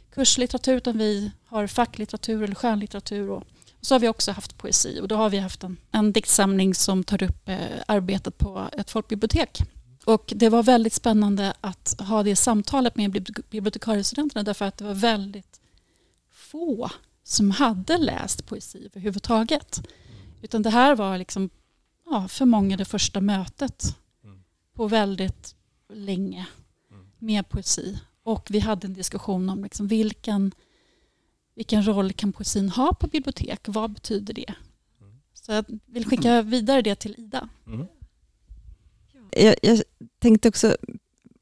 kurslitteratur 0.09 0.77
utan 0.77 0.97
vi 0.97 1.31
har 1.45 1.67
facklitteratur 1.67 2.43
eller 2.43 2.55
skönlitteratur 2.55 3.29
och 3.29 3.43
så 3.81 3.95
har 3.95 3.99
vi 3.99 4.07
också 4.07 4.31
haft 4.31 4.57
poesi 4.57 4.99
och 5.01 5.07
då 5.07 5.15
har 5.15 5.29
vi 5.29 5.37
haft 5.37 5.63
en, 5.63 5.77
en 5.91 6.13
diktsamling 6.13 6.75
som 6.75 7.03
tar 7.03 7.23
upp 7.23 7.49
eh, 7.49 7.57
arbetet 7.87 8.37
på 8.37 8.69
ett 8.77 8.91
folkbibliotek. 8.91 9.61
Och 10.05 10.33
det 10.35 10.49
var 10.49 10.63
väldigt 10.63 10.93
spännande 10.93 11.53
att 11.61 11.95
ha 11.99 12.23
det 12.23 12.35
samtalet 12.35 12.95
med 12.95 13.11
bibliotekariestudenterna 13.49 14.43
därför 14.43 14.65
att 14.65 14.77
det 14.77 14.83
var 14.83 14.93
väldigt 14.93 15.59
få 16.31 16.89
som 17.23 17.51
hade 17.51 17.97
läst 17.97 18.45
poesi 18.45 18.85
överhuvudtaget. 18.85 19.87
Utan 20.41 20.61
det 20.61 20.69
här 20.69 20.95
var 20.95 21.17
liksom, 21.17 21.49
ja, 22.09 22.27
för 22.27 22.45
många 22.45 22.77
det 22.77 22.85
första 22.85 23.21
mötet 23.21 23.95
på 24.77 24.87
väldigt 24.87 25.55
länge 25.93 26.47
mm. 26.91 27.05
med 27.17 27.49
poesi. 27.49 27.99
Och 28.23 28.47
vi 28.49 28.59
hade 28.59 28.87
en 28.87 28.93
diskussion 28.93 29.49
om 29.49 29.63
liksom 29.63 29.87
vilken, 29.87 30.51
vilken 31.55 31.87
roll 31.87 32.13
kan 32.13 32.33
poesin 32.33 32.69
ha 32.69 32.93
på 32.93 33.07
bibliotek? 33.07 33.59
Vad 33.67 33.91
betyder 33.91 34.33
det? 34.33 34.53
Mm. 35.01 35.19
Så 35.33 35.51
jag 35.51 35.65
vill 35.85 36.05
skicka 36.05 36.41
vidare 36.41 36.81
det 36.81 36.95
till 36.95 37.15
Ida. 37.17 37.49
Mm. 37.67 37.87
Jag, 39.31 39.55
jag, 39.61 39.81
tänkte 40.19 40.49
också 40.49 40.77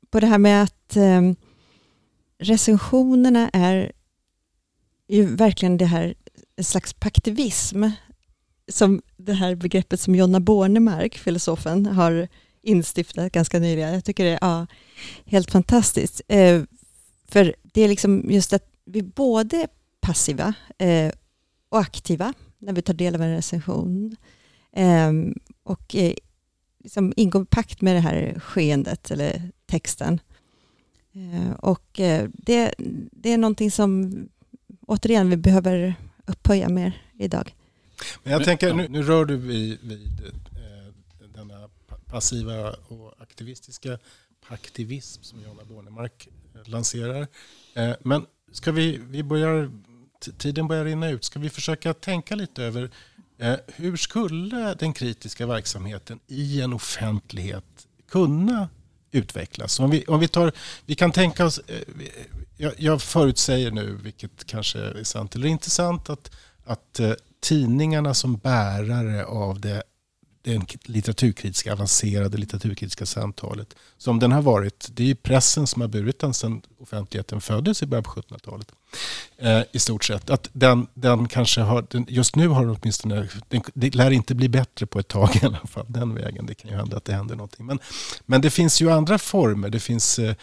på 0.10 0.20
det 0.20 0.28
här 0.28 0.38
med 0.38 0.64
att 0.64 0.96
eh, 0.96 1.22
recensionerna 2.38 3.50
är 3.54 3.92
ju 5.08 5.36
verkligen 5.36 5.78
det 5.78 5.86
här 5.86 6.16
en 6.56 6.64
slags 6.64 6.94
paktivism 6.94 7.84
som 8.68 9.02
det 9.18 9.34
här 9.34 9.56
begreppet 9.56 10.00
som 10.00 10.16
Jonna 10.16 10.40
Bornemark, 10.40 11.18
filosofen, 11.18 11.86
har 11.86 12.28
instiftat 12.66 13.32
ganska 13.32 13.60
nyligen. 13.60 13.94
Jag 13.94 14.06
tycker 14.06 14.24
det 14.24 14.32
är 14.32 14.40
ja, 14.42 14.68
helt 15.26 15.52
fantastiskt. 15.52 16.22
Eh, 16.28 16.64
för 17.28 17.56
det 17.62 17.82
är 17.82 17.88
liksom 17.88 18.32
just 18.32 18.54
att 18.54 18.72
vi 18.86 19.02
både 19.02 19.58
är 19.58 19.68
passiva 20.02 20.54
eh, 20.78 21.12
och 21.70 21.80
aktiva 21.80 22.34
när 22.58 22.74
vi 22.74 22.82
tar 22.82 22.94
del 22.94 23.16
av 23.16 23.22
en 23.22 23.36
recension. 23.36 24.16
Eh, 24.74 25.12
och 25.64 25.96
eh, 25.96 26.14
liksom 26.84 27.14
ingår 27.16 27.46
pakt 27.46 27.82
med 27.82 27.96
det 27.96 28.00
här 28.00 28.40
skeendet 28.40 29.12
eller 29.12 29.52
texten. 29.66 30.20
Eh, 31.14 31.52
och 31.52 32.00
eh, 32.00 32.30
det, 32.34 32.76
det 33.12 33.34
är 33.34 33.38
någonting 33.38 33.72
som 33.72 34.14
återigen 34.88 35.30
vi 35.30 35.38
behöver 35.38 35.96
upphöja 36.26 36.70
mer 36.70 37.02
idag. 37.14 37.56
Men 38.24 38.34
jag 38.34 38.44
tänker, 38.44 38.74
nu, 38.74 38.88
nu 38.90 39.04
rör 39.04 39.26
du 39.26 39.38
vid, 39.38 39.80
vid 39.82 40.22
passiva 42.06 42.72
och 42.72 43.14
aktivistiska 43.22 44.00
paktivism 44.48 45.24
som 45.24 45.42
Jonna 45.42 45.66
Bornemark 45.66 46.28
eh, 46.56 46.70
lanserar. 46.70 47.28
Eh, 47.74 47.92
men 48.00 48.26
ska 48.52 48.72
vi, 48.72 48.98
vi 48.98 49.24
börjar, 49.24 49.72
tiden 50.38 50.68
börjar 50.68 50.86
rinna 50.86 51.10
ut, 51.10 51.24
ska 51.24 51.40
vi 51.40 51.50
försöka 51.50 51.94
tänka 51.94 52.36
lite 52.36 52.64
över 52.64 52.92
eh, 53.38 53.56
hur 53.68 53.98
skulle 53.98 54.74
den 54.74 54.94
kritiska 54.94 55.48
verksamheten 55.48 56.20
i 56.28 56.62
en 56.62 56.74
offentlighet 56.74 57.88
kunna 58.10 58.70
utvecklas? 59.12 59.80
Om 59.80 59.90
vi, 59.90 60.06
om 60.06 60.20
vi, 60.20 60.28
tar, 60.28 60.52
vi 60.86 60.96
kan 60.96 61.12
tänka 61.12 61.46
oss, 61.46 61.62
jag, 62.58 62.74
jag 62.78 63.02
förutsäger 63.02 63.72
nu, 63.72 64.00
vilket 64.04 64.46
kanske 64.46 64.80
är 64.80 65.04
sant 65.04 65.36
eller 65.36 65.48
inte 65.48 65.70
sant, 65.70 66.10
att, 66.10 66.32
att 66.66 67.00
tidningarna 67.40 68.14
som 68.14 68.38
bärare 68.38 69.26
av 69.26 69.60
det, 69.60 69.84
det 70.46 70.88
litteraturkritiska, 70.88 71.74
avancerade 71.74 72.38
litteraturkritiska 72.38 73.06
samtalet. 73.06 73.76
Som 73.98 74.20
den 74.20 74.32
har 74.32 74.42
varit, 74.42 74.88
det 74.94 75.04
är 75.04 75.08
ju 75.08 75.16
pressen 75.16 75.68
som 75.68 75.82
har 75.82 75.90
burit 75.90 76.20
den 76.20 76.34
sedan 76.34 76.62
offentligheten 76.80 77.42
föddes 77.42 77.84
i 77.84 77.86
början 77.86 78.04
på 78.04 78.12
1700-talet. 78.12 78.72
Eh, 79.38 79.62
I 79.72 79.80
stort 79.80 80.04
sett. 80.04 80.30
Att 80.30 80.50
den, 80.54 80.88
den 80.94 81.28
kanske 81.28 81.62
har, 81.62 81.86
den, 81.90 82.06
just 82.10 82.36
nu 82.36 82.48
har 82.48 82.66
den 82.66 82.78
åtminstone, 82.82 83.28
den, 83.48 83.62
det 83.74 83.96
lär 83.96 84.12
inte 84.12 84.36
bli 84.36 84.50
bättre 84.50 84.86
på 84.86 85.00
ett 85.00 85.08
tag 85.08 85.36
i 85.42 85.46
alla 85.46 85.60
fall, 85.68 85.86
den 85.88 86.16
vägen. 86.16 86.46
Det 86.46 86.56
kan 86.56 86.72
ju 86.72 86.78
hända 86.78 86.98
att 86.98 87.06
det 87.06 87.14
händer 87.14 87.36
någonting. 87.36 87.66
Men, 87.66 87.80
men 88.26 88.42
det 88.42 88.50
finns 88.50 88.82
ju 88.82 88.92
andra 88.92 89.18
former. 89.18 89.70
Det 89.70 89.80
finns 89.80 90.20
eh, 90.20 90.30
eh 90.30 90.36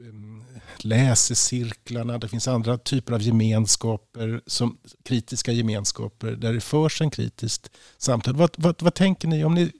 mm, 0.00 0.44
läsecirklarna, 0.76 2.18
det 2.18 2.28
finns 2.28 2.48
andra 2.48 2.78
typer 2.78 3.12
av 3.12 3.22
gemenskaper, 3.22 4.40
som 4.46 4.78
kritiska 5.04 5.52
gemenskaper 5.52 6.30
där 6.30 6.52
det 6.52 6.60
förs 6.60 7.00
en 7.00 7.10
kritiskt 7.10 7.70
samtal. 7.98 8.36
Vad, 8.36 8.50
vad, 8.56 8.82
vad 8.82 8.94
tänker 8.94 9.28
ni 9.28 9.44
om 9.44 9.54
ni, 9.54 9.72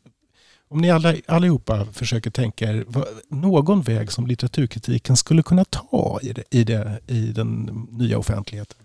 om 0.69 0.81
ni 0.81 0.91
alla, 0.91 1.15
allihopa 1.27 1.87
försöker 1.93 2.31
tänka 2.31 2.71
er 2.71 2.85
någon 3.29 3.83
väg 3.83 4.13
som 4.13 4.27
litteraturkritiken 4.27 5.17
skulle 5.17 5.43
kunna 5.43 5.65
ta 5.65 6.19
i, 6.23 6.33
det, 6.33 6.43
i, 6.51 6.65
det, 6.65 7.01
i 7.07 7.21
den 7.21 7.87
nya 7.91 8.19
offentligheten? 8.19 8.77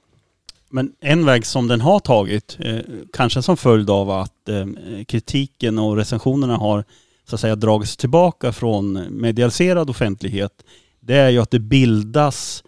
Men 0.69 0.93
en 0.99 1.25
väg 1.25 1.45
som 1.45 1.67
den 1.67 1.82
har 1.82 1.99
tagit, 1.99 2.57
eh, 2.59 2.79
kanske 3.13 3.41
som 3.41 3.57
följd 3.57 3.89
av 3.89 4.09
att 4.09 4.49
eh, 4.49 4.65
kritiken 5.07 5.79
och 5.79 5.97
recensionerna 5.97 6.57
har 6.57 6.84
så 7.29 7.36
att 7.36 7.41
säga 7.41 7.55
dragits 7.55 7.97
tillbaka 7.97 8.51
från 8.51 8.93
medialiserad 9.09 9.89
offentlighet 9.89 10.63
det 11.01 11.15
är 11.15 11.29
ju 11.29 11.39
att 11.39 11.51
det 11.51 11.59
bildas 11.59 12.63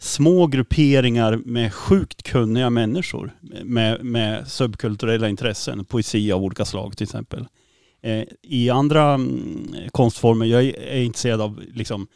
små 0.00 0.46
grupperingar 0.46 1.36
med 1.44 1.74
sjukt 1.74 2.22
kunniga 2.22 2.70
människor 2.70 3.34
med, 3.64 4.04
med 4.04 4.48
subkulturella 4.48 5.28
intressen, 5.28 5.84
poesi 5.84 6.32
av 6.32 6.42
olika 6.42 6.64
slag 6.64 6.96
till 6.96 7.04
exempel. 7.04 7.46
Eh, 8.02 8.24
I 8.42 8.70
andra 8.70 9.14
mm, 9.14 9.74
konstformer, 9.90 10.46
jag 10.46 10.64
är 10.64 11.02
intresserad 11.02 11.40
av 11.40 11.62
liksom 11.74 12.06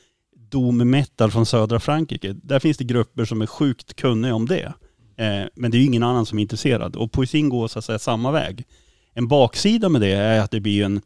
doom 0.51 0.91
metal 0.91 1.31
från 1.31 1.47
södra 1.47 1.81
Frankrike. 1.81 2.33
Där 2.33 2.59
finns 2.59 2.77
det 2.77 2.85
grupper 2.85 3.25
som 3.25 3.43
är 3.43 3.47
sjukt 3.47 3.97
kunniga 3.97 4.35
om 4.35 4.47
det. 4.47 4.73
Eh, 5.17 5.45
men 5.55 5.71
det 5.71 5.77
är 5.77 5.81
ju 5.81 5.87
ingen 5.87 6.03
annan 6.03 6.27
som 6.27 6.39
är 6.39 6.43
intresserad. 6.43 6.97
Och 6.97 7.13
poesin 7.13 7.49
går 7.49 7.69
så 7.69 7.79
att 7.79 7.85
säga 7.85 7.99
samma 7.99 8.31
väg. 8.31 8.65
En 9.15 9.29
baksida 9.29 9.89
med 9.89 10.01
det 10.01 10.13
är 10.13 10.41
att 10.41 10.51
det 10.51 10.61
blir 10.61 10.85
en 10.85 11.01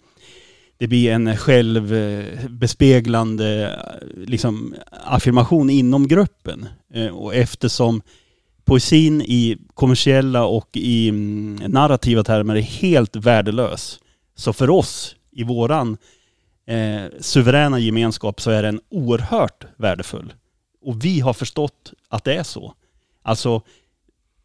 det 0.79 0.87
blir 0.87 1.13
en 1.13 1.37
självbespeglande 1.37 3.63
eh, 3.63 3.71
eh, 3.71 3.75
liksom, 4.17 4.75
affirmation 4.91 5.71
inom 5.71 6.09
gruppen. 6.09 6.69
Eh, 6.95 7.09
och 7.09 7.35
eftersom 7.35 8.03
poesin 8.65 9.23
i 9.23 9.57
kommersiella 9.75 10.45
och 10.45 10.69
i 10.73 11.09
mm, 11.09 11.55
narrativa 11.55 12.25
termer 12.25 12.57
är 12.57 12.61
helt 12.61 13.17
värdelös, 13.17 13.99
så 14.37 14.53
för 14.53 14.71
oss 14.71 15.17
i 15.31 15.45
våran 15.45 15.97
eh, 16.67 17.05
suveräna 17.21 17.79
gemenskap 17.79 18.41
så 18.41 18.51
är 18.51 18.63
den 18.63 18.81
oerhört 18.89 19.65
värdefull. 19.77 20.33
Och 20.83 21.05
vi 21.05 21.21
har 21.21 21.33
förstått 21.33 21.93
att 22.09 22.25
det 22.25 22.35
är 22.35 22.43
så. 22.43 22.75
Alltså, 23.23 23.63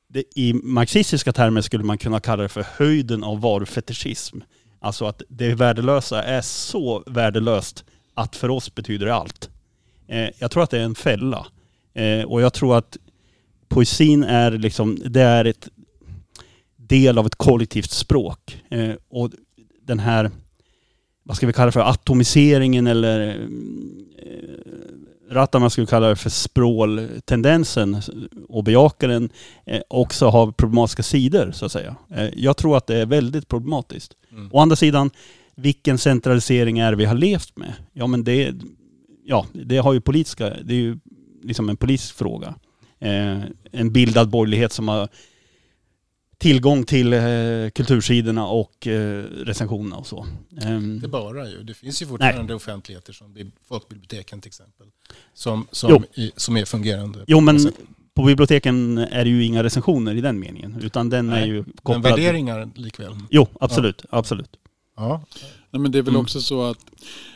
det, 0.07 0.23
i 0.35 0.53
marxistiska 0.53 1.33
termer 1.33 1.61
skulle 1.61 1.83
man 1.83 1.97
kunna 1.97 2.19
kalla 2.19 2.43
det 2.43 2.49
för 2.49 2.65
höjden 2.77 3.23
av 3.23 3.41
varufetischism. 3.41 4.39
Alltså 4.79 5.05
att 5.05 5.21
det 5.29 5.55
värdelösa 5.55 6.23
är 6.23 6.41
så 6.41 7.03
värdelöst 7.05 7.85
att 8.13 8.35
för 8.35 8.49
oss 8.49 8.75
betyder 8.75 9.05
det 9.05 9.15
allt. 9.15 9.49
Eh, 10.07 10.29
jag 10.39 10.51
tror 10.51 10.63
att 10.63 10.69
det 10.69 10.79
är 10.79 10.83
en 10.83 10.95
fälla. 10.95 11.47
Eh, 11.93 12.23
och 12.23 12.41
jag 12.41 12.53
tror 12.53 12.77
att 12.77 12.97
poesin 13.67 14.23
är 14.23 14.51
liksom, 14.51 14.97
det 15.05 15.21
är 15.21 15.45
ett 15.45 15.69
del 16.75 17.17
av 17.17 17.25
ett 17.25 17.35
kollektivt 17.35 17.91
språk. 17.91 18.61
Eh, 18.69 18.95
och 19.09 19.31
den 19.91 19.99
här, 19.99 20.31
vad 21.23 21.37
ska 21.37 21.47
vi 21.47 21.53
kalla 21.53 21.65
det 21.65 21.71
för, 21.71 21.79
atomiseringen 21.79 22.87
eller 22.87 23.47
Rattama 25.31 25.69
skulle 25.69 25.87
kalla 25.87 26.07
det 26.07 26.15
för 26.15 26.29
språltendensen 26.29 28.01
och 28.49 28.63
bejaka 28.63 29.07
den 29.07 29.29
eh, 29.65 29.81
också 29.87 30.27
har 30.27 30.51
problematiska 30.51 31.03
sidor 31.03 31.51
så 31.51 31.65
att 31.65 31.71
säga. 31.71 31.95
Eh, 32.09 32.29
jag 32.35 32.57
tror 32.57 32.77
att 32.77 32.87
det 32.87 32.95
är 32.95 33.05
väldigt 33.05 33.47
problematiskt. 33.47 34.13
Mm. 34.31 34.49
Å 34.51 34.59
andra 34.59 34.75
sidan, 34.75 35.09
vilken 35.55 35.97
centralisering 35.97 36.79
är 36.79 36.93
vi 36.93 37.05
har 37.05 37.15
levt 37.15 37.57
med? 37.57 37.73
Ja 37.93 38.07
men 38.07 38.23
det, 38.23 38.53
ja, 39.25 39.45
det 39.53 39.77
har 39.77 39.93
ju 39.93 40.01
politiska, 40.01 40.49
det 40.63 40.73
är 40.73 40.79
ju 40.79 40.99
liksom 41.43 41.69
en 41.69 41.77
politisk 41.77 42.15
fråga. 42.15 42.55
Eh, 42.99 43.39
en 43.71 43.93
bildad 43.93 44.29
borgerlighet 44.29 44.71
som 44.71 44.87
har 44.87 45.09
tillgång 46.41 46.83
till 46.83 47.13
eh, 47.13 47.21
kultursidorna 47.75 48.47
och 48.47 48.87
eh, 48.87 49.23
recensionerna 49.23 49.95
och 49.95 50.07
så. 50.07 50.25
Um, 50.65 50.99
det 50.99 51.07
bara 51.07 51.49
ju. 51.49 51.63
Det 51.63 51.73
finns 51.73 52.01
ju 52.01 52.05
fortfarande 52.05 52.43
nej. 52.43 52.53
offentligheter 52.53 53.13
som 53.13 53.51
folkbiblioteken 53.67 54.41
till 54.41 54.49
exempel. 54.49 54.87
Som, 55.33 55.67
som, 55.71 56.05
i, 56.13 56.31
som 56.35 56.57
är 56.57 56.65
fungerande. 56.65 57.19
Jo 57.27 57.39
men 57.39 57.71
på 58.13 58.23
biblioteken 58.23 58.97
är 58.97 59.23
det 59.23 59.29
ju 59.29 59.43
inga 59.45 59.63
recensioner 59.63 60.15
i 60.15 60.21
den 60.21 60.39
meningen. 60.39 60.79
Utan 60.81 61.09
den 61.09 61.27
nej. 61.27 61.41
är 61.43 61.45
ju 61.45 61.63
kopplad... 61.63 62.01
Men 62.01 62.11
värderingar 62.11 62.69
likväl? 62.75 63.13
Jo, 63.29 63.47
absolut. 63.59 64.01
Ja. 64.11 64.17
absolut. 64.17 64.49
Ja. 64.95 65.25
Nej, 65.71 65.81
men 65.81 65.91
det 65.91 65.97
är 65.97 66.03
väl 66.03 66.13
mm. 66.13 66.21
också 66.21 66.41
så 66.41 66.63
att 66.63 66.85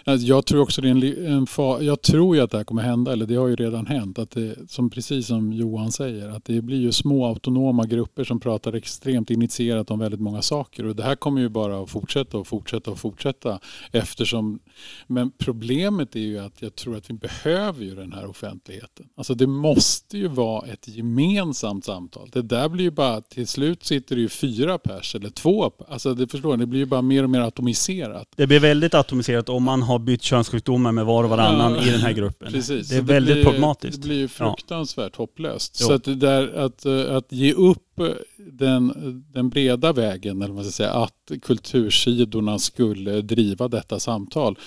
jag 0.05 0.45
tror 0.45 0.61
också 0.61 0.81
det 0.81 0.87
är 0.87 0.91
en, 0.91 1.33
en 1.33 1.47
fa, 1.47 1.81
Jag 1.81 2.01
tror 2.01 2.35
ju 2.35 2.41
att 2.41 2.51
det 2.51 2.57
här 2.57 2.63
kommer 2.63 2.81
hända, 2.81 3.13
eller 3.13 3.25
det 3.25 3.35
har 3.35 3.47
ju 3.47 3.55
redan 3.55 3.85
hänt. 3.85 4.19
Att 4.19 4.31
det, 4.31 4.55
som, 4.71 4.89
precis 4.89 5.27
som 5.27 5.53
Johan 5.53 5.91
säger, 5.91 6.29
att 6.29 6.45
det 6.45 6.61
blir 6.61 6.77
ju 6.77 6.91
små 6.91 7.25
autonoma 7.25 7.83
grupper 7.83 8.23
som 8.23 8.39
pratar 8.39 8.73
extremt 8.73 9.29
initierat 9.29 9.91
om 9.91 9.99
väldigt 9.99 10.19
många 10.19 10.41
saker. 10.41 10.85
Och 10.85 10.95
det 10.95 11.03
här 11.03 11.15
kommer 11.15 11.41
ju 11.41 11.49
bara 11.49 11.83
att 11.83 11.89
fortsätta 11.89 12.37
och 12.37 12.47
fortsätta 12.47 12.91
och 12.91 12.99
fortsätta. 12.99 13.59
Eftersom, 13.91 14.59
men 15.07 15.31
problemet 15.31 16.15
är 16.15 16.19
ju 16.19 16.39
att 16.39 16.61
jag 16.61 16.75
tror 16.75 16.97
att 16.97 17.09
vi 17.09 17.13
behöver 17.13 17.83
ju 17.83 17.95
den 17.95 18.13
här 18.13 18.25
offentligheten. 18.25 19.05
Alltså 19.17 19.33
det 19.33 19.47
måste 19.47 20.17
ju 20.17 20.27
vara 20.27 20.67
ett 20.67 20.87
gemensamt 20.87 21.85
samtal. 21.85 22.29
Det 22.33 22.41
där 22.41 22.69
blir 22.69 22.83
ju 22.83 22.91
bara, 22.91 23.21
till 23.21 23.47
slut 23.47 23.83
sitter 23.83 24.15
det 24.15 24.21
ju 24.21 24.29
fyra 24.29 24.77
pers 24.77 25.15
eller 25.15 25.29
två. 25.29 25.71
Alltså 25.89 26.13
det 26.13 26.27
förstår 26.27 26.57
ni, 26.57 26.63
det 26.63 26.67
blir 26.67 26.79
ju 26.79 26.85
bara 26.85 27.01
mer 27.01 27.23
och 27.23 27.29
mer 27.29 27.41
atomiserat. 27.41 28.27
Det 28.35 28.47
blir 28.47 28.59
väldigt 28.59 28.93
atomiserat 28.93 29.49
om 29.49 29.63
man 29.63 29.81
har 29.81 29.94
bytt 29.99 30.21
könssjukdomar 30.21 30.91
med 30.91 31.05
var 31.05 31.23
och 31.23 31.29
varannan 31.29 31.75
ja, 31.75 31.83
i 31.83 31.89
den 31.89 32.01
här 32.01 32.11
gruppen. 32.11 32.51
Precis. 32.51 32.89
Det 32.89 32.95
är 32.95 33.01
väldigt 33.01 33.35
blir, 33.35 33.43
problematiskt. 33.43 34.01
Det 34.01 34.07
blir 34.07 34.17
ju 34.17 34.27
fruktansvärt 34.27 35.11
ja. 35.13 35.21
hopplöst. 35.21 35.77
Jo. 35.81 35.87
Så 35.87 35.93
att, 35.93 36.03
det 36.03 36.15
där, 36.15 36.55
att, 36.55 36.85
att 36.85 37.31
ge 37.31 37.53
upp 37.53 38.01
den, 38.37 38.93
den 39.33 39.49
breda 39.49 39.93
vägen, 39.93 40.37
eller 40.37 40.47
vad 40.47 40.55
man 40.55 40.63
ska 40.63 40.71
säga, 40.71 40.91
att 40.91 41.31
kultursidorna 41.41 42.59
skulle 42.59 43.21
driva 43.21 43.67
detta 43.67 43.99
samtal. 43.99 44.57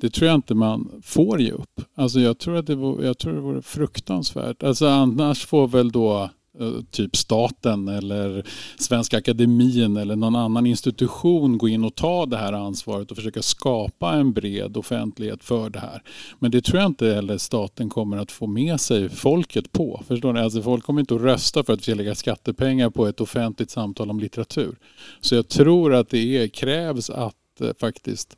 Det 0.00 0.10
tror 0.10 0.28
jag 0.28 0.34
inte 0.34 0.54
man 0.54 1.02
får 1.04 1.40
ge 1.40 1.50
upp. 1.50 1.80
Alltså 1.96 2.20
jag 2.20 2.38
tror 2.38 2.56
att 2.56 2.66
det 2.66 2.74
vore, 2.74 3.06
jag 3.06 3.18
tror 3.18 3.32
det 3.32 3.40
vore 3.40 3.62
fruktansvärt. 3.62 4.62
Alltså 4.62 4.86
annars 4.86 5.46
får 5.46 5.68
väl 5.68 5.92
då 5.92 6.14
Eh, 6.22 6.28
Eh, 6.60 6.82
typ 6.90 7.16
staten 7.16 7.88
eller 7.88 8.46
Svenska 8.78 9.18
Akademin 9.18 9.96
eller 9.96 10.16
någon 10.16 10.36
annan 10.36 10.66
institution 10.66 11.58
gå 11.58 11.68
in 11.68 11.84
och 11.84 11.94
ta 11.94 12.26
det 12.26 12.36
här 12.36 12.52
ansvaret 12.52 13.10
och 13.10 13.16
försöka 13.16 13.42
skapa 13.42 14.12
en 14.12 14.32
bred 14.32 14.76
offentlighet 14.76 15.44
för 15.44 15.70
det 15.70 15.78
här. 15.78 16.02
Men 16.38 16.50
det 16.50 16.60
tror 16.60 16.80
jag 16.80 16.86
inte 16.86 17.14
heller 17.14 17.38
staten 17.38 17.88
kommer 17.88 18.16
att 18.16 18.32
få 18.32 18.46
med 18.46 18.80
sig 18.80 19.08
folket 19.08 19.72
på. 19.72 20.02
Förstår 20.08 20.32
ni? 20.32 20.40
Alltså 20.40 20.62
folk 20.62 20.84
kommer 20.84 21.00
inte 21.00 21.14
att 21.14 21.20
rösta 21.20 21.64
för 21.64 21.72
att 21.72 21.78
vi 21.78 21.82
ska 21.82 21.94
lägga 21.94 22.14
skattepengar 22.14 22.90
på 22.90 23.06
ett 23.06 23.20
offentligt 23.20 23.70
samtal 23.70 24.10
om 24.10 24.20
litteratur. 24.20 24.76
Så 25.20 25.34
jag 25.34 25.48
tror 25.48 25.94
att 25.94 26.08
det 26.08 26.36
är, 26.36 26.48
krävs 26.48 27.10
att 27.10 27.60
eh, 27.60 27.70
faktiskt 27.80 28.36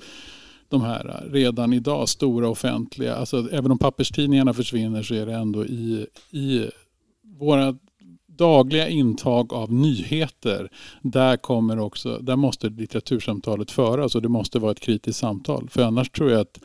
de 0.68 0.82
här 0.82 1.08
eh, 1.08 1.32
redan 1.32 1.72
idag 1.72 2.08
stora 2.08 2.48
offentliga, 2.48 3.14
alltså 3.14 3.48
även 3.52 3.70
om 3.70 3.78
papperstidningarna 3.78 4.54
försvinner 4.54 5.02
så 5.02 5.14
är 5.14 5.26
det 5.26 5.34
ändå 5.34 5.64
i, 5.64 6.06
i 6.30 6.70
våra 7.38 7.74
dagliga 8.42 8.88
intag 8.88 9.52
av 9.52 9.72
nyheter, 9.72 10.68
där, 11.02 11.36
kommer 11.36 11.78
också, 11.78 12.18
där 12.18 12.36
måste 12.36 12.68
litteratursamtalet 12.68 13.70
föras 13.70 14.14
och 14.14 14.22
det 14.22 14.28
måste 14.28 14.58
vara 14.58 14.72
ett 14.72 14.80
kritiskt 14.80 15.18
samtal. 15.18 15.68
För 15.70 15.82
annars 15.82 16.10
tror 16.10 16.30
jag 16.30 16.40
att, 16.40 16.60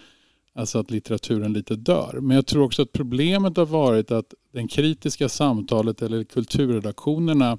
alltså 0.56 0.80
att 0.80 0.92
litteraturen 0.92 1.54
lite 1.54 1.76
dör. 1.76 2.20
Men 2.22 2.36
jag 2.36 2.46
tror 2.46 2.64
också 2.64 2.82
att 2.82 2.92
problemet 2.92 3.58
har 3.58 3.66
varit 3.66 4.12
att 4.12 4.34
det 4.54 4.68
kritiska 4.68 5.30
samtalet 5.30 6.02
eller 6.02 6.24
kulturredaktionerna 6.24 7.58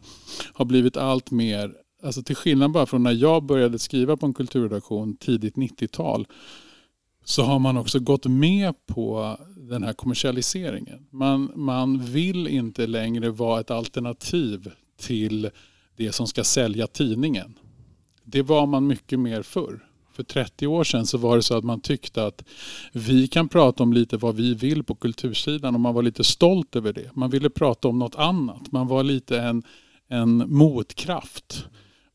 har 0.52 0.64
blivit 0.64 0.96
allt 0.96 1.30
mer, 1.30 1.72
alltså 2.02 2.22
till 2.22 2.36
skillnad 2.36 2.70
bara 2.70 2.86
från 2.86 3.02
när 3.02 3.12
jag 3.12 3.42
började 3.44 3.78
skriva 3.78 4.16
på 4.16 4.26
en 4.26 4.34
kulturredaktion 4.34 5.16
tidigt 5.16 5.54
90-tal, 5.54 6.26
så 7.24 7.42
har 7.42 7.58
man 7.58 7.76
också 7.76 8.00
gått 8.00 8.26
med 8.26 8.74
på 8.86 9.36
den 9.68 9.82
här 9.82 9.92
kommersialiseringen. 9.92 11.06
Man, 11.10 11.52
man 11.54 12.04
vill 12.04 12.46
inte 12.46 12.86
längre 12.86 13.30
vara 13.30 13.60
ett 13.60 13.70
alternativ 13.70 14.70
till 14.96 15.50
det 15.96 16.12
som 16.12 16.26
ska 16.26 16.44
sälja 16.44 16.86
tidningen. 16.86 17.54
Det 18.24 18.42
var 18.42 18.66
man 18.66 18.86
mycket 18.86 19.20
mer 19.20 19.42
förr. 19.42 19.84
För 20.12 20.22
30 20.22 20.66
år 20.66 20.84
sedan 20.84 21.06
så 21.06 21.18
var 21.18 21.36
det 21.36 21.42
så 21.42 21.56
att 21.56 21.64
man 21.64 21.80
tyckte 21.80 22.26
att 22.26 22.44
vi 22.92 23.28
kan 23.28 23.48
prata 23.48 23.82
om 23.82 23.92
lite 23.92 24.16
vad 24.16 24.36
vi 24.36 24.54
vill 24.54 24.84
på 24.84 24.94
kultursidan 24.94 25.74
och 25.74 25.80
man 25.80 25.94
var 25.94 26.02
lite 26.02 26.24
stolt 26.24 26.76
över 26.76 26.92
det. 26.92 27.10
Man 27.14 27.30
ville 27.30 27.50
prata 27.50 27.88
om 27.88 27.98
något 27.98 28.14
annat. 28.14 28.72
Man 28.72 28.86
var 28.86 29.02
lite 29.02 29.40
en, 29.40 29.62
en 30.08 30.36
motkraft. 30.52 31.66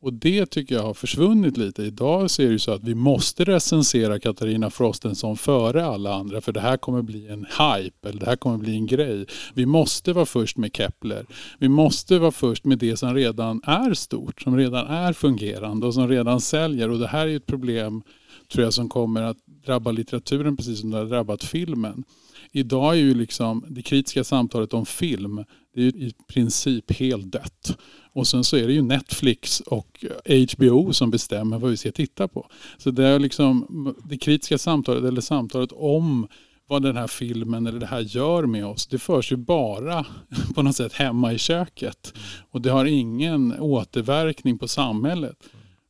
Och 0.04 0.14
det 0.14 0.45
tycker 0.45 0.76
jag 0.76 0.84
har 0.84 0.93
försvunnit 0.93 1.58
lite. 1.58 1.84
Idag 1.84 2.32
så 2.32 2.41
är 2.41 2.49
det 2.49 2.60
så 2.60 2.72
att 2.72 2.84
vi 2.84 2.95
måste 2.95 3.43
recensera 3.43 4.20
Katarina 4.20 4.70
Frostenson 4.70 5.38
före 5.38 5.86
alla 5.86 6.14
andra 6.14 6.41
för 6.41 6.51
det 6.51 6.60
här 6.60 6.78
kommer 6.78 7.01
bli 7.01 7.28
en 7.28 7.45
hype 7.45 8.10
eller 8.10 8.20
det 8.20 8.26
här 8.26 8.36
kommer 8.36 8.58
bli 8.58 8.76
en 8.76 8.86
grej. 8.86 9.26
Vi 9.54 9.66
måste 9.66 10.14
vara 10.14 10.26
först 10.26 10.58
med 10.58 10.76
Kepler. 10.76 11.26
Vi 11.60 11.70
måste 11.70 12.20
vara 12.20 12.32
först 12.32 12.66
med 12.66 12.78
det 12.78 12.97
som 12.97 13.14
redan 13.14 13.62
är 13.64 13.93
stort, 13.93 14.41
som 14.41 14.58
redan 14.58 14.88
är 14.88 15.14
fungerande 15.14 15.88
och 15.88 15.93
som 15.93 16.08
redan 16.08 16.41
säljer. 16.41 16.89
Och 16.89 16.99
det 16.99 17.08
här 17.08 17.28
är 17.28 17.36
ett 17.36 17.45
problem 17.45 18.04
tror 18.51 18.64
jag 18.64 18.74
som 18.74 18.89
kommer 18.89 19.22
att 19.22 19.38
drabba 19.66 19.91
litteraturen 19.91 20.58
precis 20.58 20.80
som 20.80 20.91
det 20.91 20.97
har 20.97 21.06
drabbat 21.06 21.43
filmen. 21.43 22.04
Idag 22.51 22.93
är 22.93 22.97
ju 22.97 23.14
liksom 23.14 23.66
det 23.70 23.82
kritiska 23.82 24.24
samtalet 24.24 24.74
om 24.74 24.86
film 24.86 25.43
det 25.76 25.82
är 25.82 25.95
i 25.95 26.14
princip 26.28 26.91
helt 26.91 27.32
dött. 27.32 27.78
Och 28.14 28.28
sen 28.28 28.43
så 28.43 28.57
är 28.57 28.68
det 28.68 28.74
ju 28.74 28.82
Netflix 28.82 29.59
och 29.59 30.05
HBO 30.53 30.93
som 30.93 31.11
bestämmer 31.11 31.59
vad 31.59 31.72
vi 31.72 31.78
ska 31.78 31.91
titta 31.91 32.28
på. 32.28 32.47
Så 32.78 32.91
det 32.91 33.07
är 33.07 33.20
liksom 33.20 33.95
det 34.03 34.18
kritiska 34.18 34.57
samtalet 34.57 35.03
eller 35.03 35.22
samtalet 35.22 35.72
om 35.72 36.28
vad 36.68 36.82
den 36.82 36.97
här 36.97 37.07
filmen 37.07 37.68
eller 37.68 37.80
det 37.80 37.86
här 37.86 37.99
gör 37.99 38.45
med 38.45 38.66
oss. 38.66 38.88
Det 38.88 38.99
förs 38.99 39.32
ju 39.32 39.36
bara 39.36 40.05
på 40.55 40.61
något 40.61 40.76
sätt 40.76 40.93
hemma 40.93 41.34
i 41.34 41.38
köket. 41.38 42.14
Och 42.51 42.61
det 42.61 42.70
har 42.70 42.86
ingen 42.86 43.59
återverkning 43.59 44.57
på 44.57 44.68
samhället. 44.68 45.38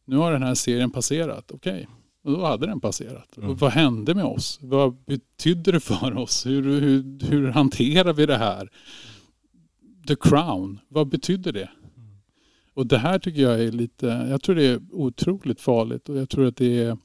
Nu 0.05 0.15
har 0.15 0.31
den 0.31 0.43
här 0.43 0.55
serien 0.55 0.91
passerat. 0.91 1.51
Okej, 1.51 1.73
okay. 1.73 1.85
Och 2.23 2.31
då 2.31 2.45
hade 2.45 2.67
den 2.67 2.79
passerat. 2.81 3.37
Mm. 3.37 3.55
Vad 3.55 3.71
hände 3.71 4.15
med 4.15 4.25
oss? 4.25 4.59
Vad 4.61 5.03
betydde 5.05 5.71
det 5.71 5.79
för 5.79 6.17
oss? 6.17 6.45
Hur, 6.45 6.79
hur, 6.79 7.19
hur 7.29 7.47
hanterar 7.47 8.13
vi 8.13 8.25
det 8.25 8.37
här? 8.37 8.69
The 10.07 10.15
Crown, 10.15 10.79
vad 10.87 11.07
betydde 11.07 11.51
det? 11.51 11.69
Och 12.73 12.87
det 12.87 12.97
här 12.97 13.19
tycker 13.19 13.41
jag 13.41 13.63
är 13.63 13.71
lite, 13.71 14.27
jag 14.29 14.41
tror 14.41 14.55
det 14.55 14.65
är 14.65 14.81
otroligt 14.91 15.61
farligt 15.61 16.09
och 16.09 16.17
jag 16.17 16.29
tror 16.29 16.45
att 16.45 16.57
det 16.57 16.83
är, 16.83 16.97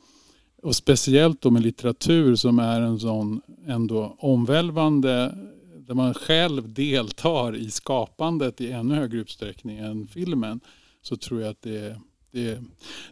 och 0.62 0.76
speciellt 0.76 1.40
då 1.40 1.50
med 1.50 1.62
litteratur 1.62 2.34
som 2.34 2.58
är 2.58 2.80
en 2.80 3.00
sån 3.00 3.40
ändå 3.66 4.16
omvälvande, 4.18 5.38
där 5.76 5.94
man 5.94 6.14
själv 6.14 6.72
deltar 6.72 7.56
i 7.56 7.70
skapandet 7.70 8.60
i 8.60 8.72
ännu 8.72 8.94
högre 8.94 9.18
utsträckning 9.18 9.78
än 9.78 10.06
filmen, 10.06 10.60
så 11.02 11.16
tror 11.16 11.40
jag 11.40 11.50
att 11.50 11.62
det, 11.62 12.00
det, 12.30 12.62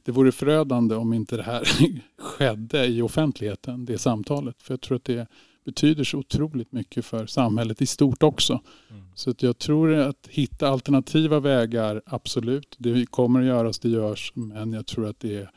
det 0.05 0.13
vore 0.13 0.33
förödande 0.33 0.95
om 0.95 1.13
inte 1.13 1.37
det 1.37 1.43
här 1.43 1.69
skedde 2.19 2.87
i 2.87 3.03
offentligheten, 3.03 3.85
det 3.85 3.99
samtalet. 3.99 4.63
För 4.63 4.73
jag 4.73 4.81
tror 4.81 4.97
att 4.97 5.05
det 5.05 5.27
betyder 5.67 6.05
så 6.05 6.19
otroligt 6.19 6.73
mycket 6.73 7.05
för 7.05 7.27
samhället 7.27 7.83
i 7.83 7.87
stort 7.87 8.23
också. 8.23 8.61
Mm. 8.91 9.03
Så 9.15 9.31
att 9.31 9.43
jag 9.43 9.59
tror 9.59 9.95
att 9.95 10.27
hitta 10.29 10.69
alternativa 10.69 11.41
vägar, 11.41 12.03
absolut. 12.07 12.77
Det 12.79 13.07
kommer 13.07 13.41
att 13.41 13.47
göras, 13.47 13.79
det 13.79 13.89
görs. 13.89 14.33
Men 14.35 14.73
jag 14.73 14.87
tror 14.87 15.09
att 15.09 15.21
det, 15.21 15.49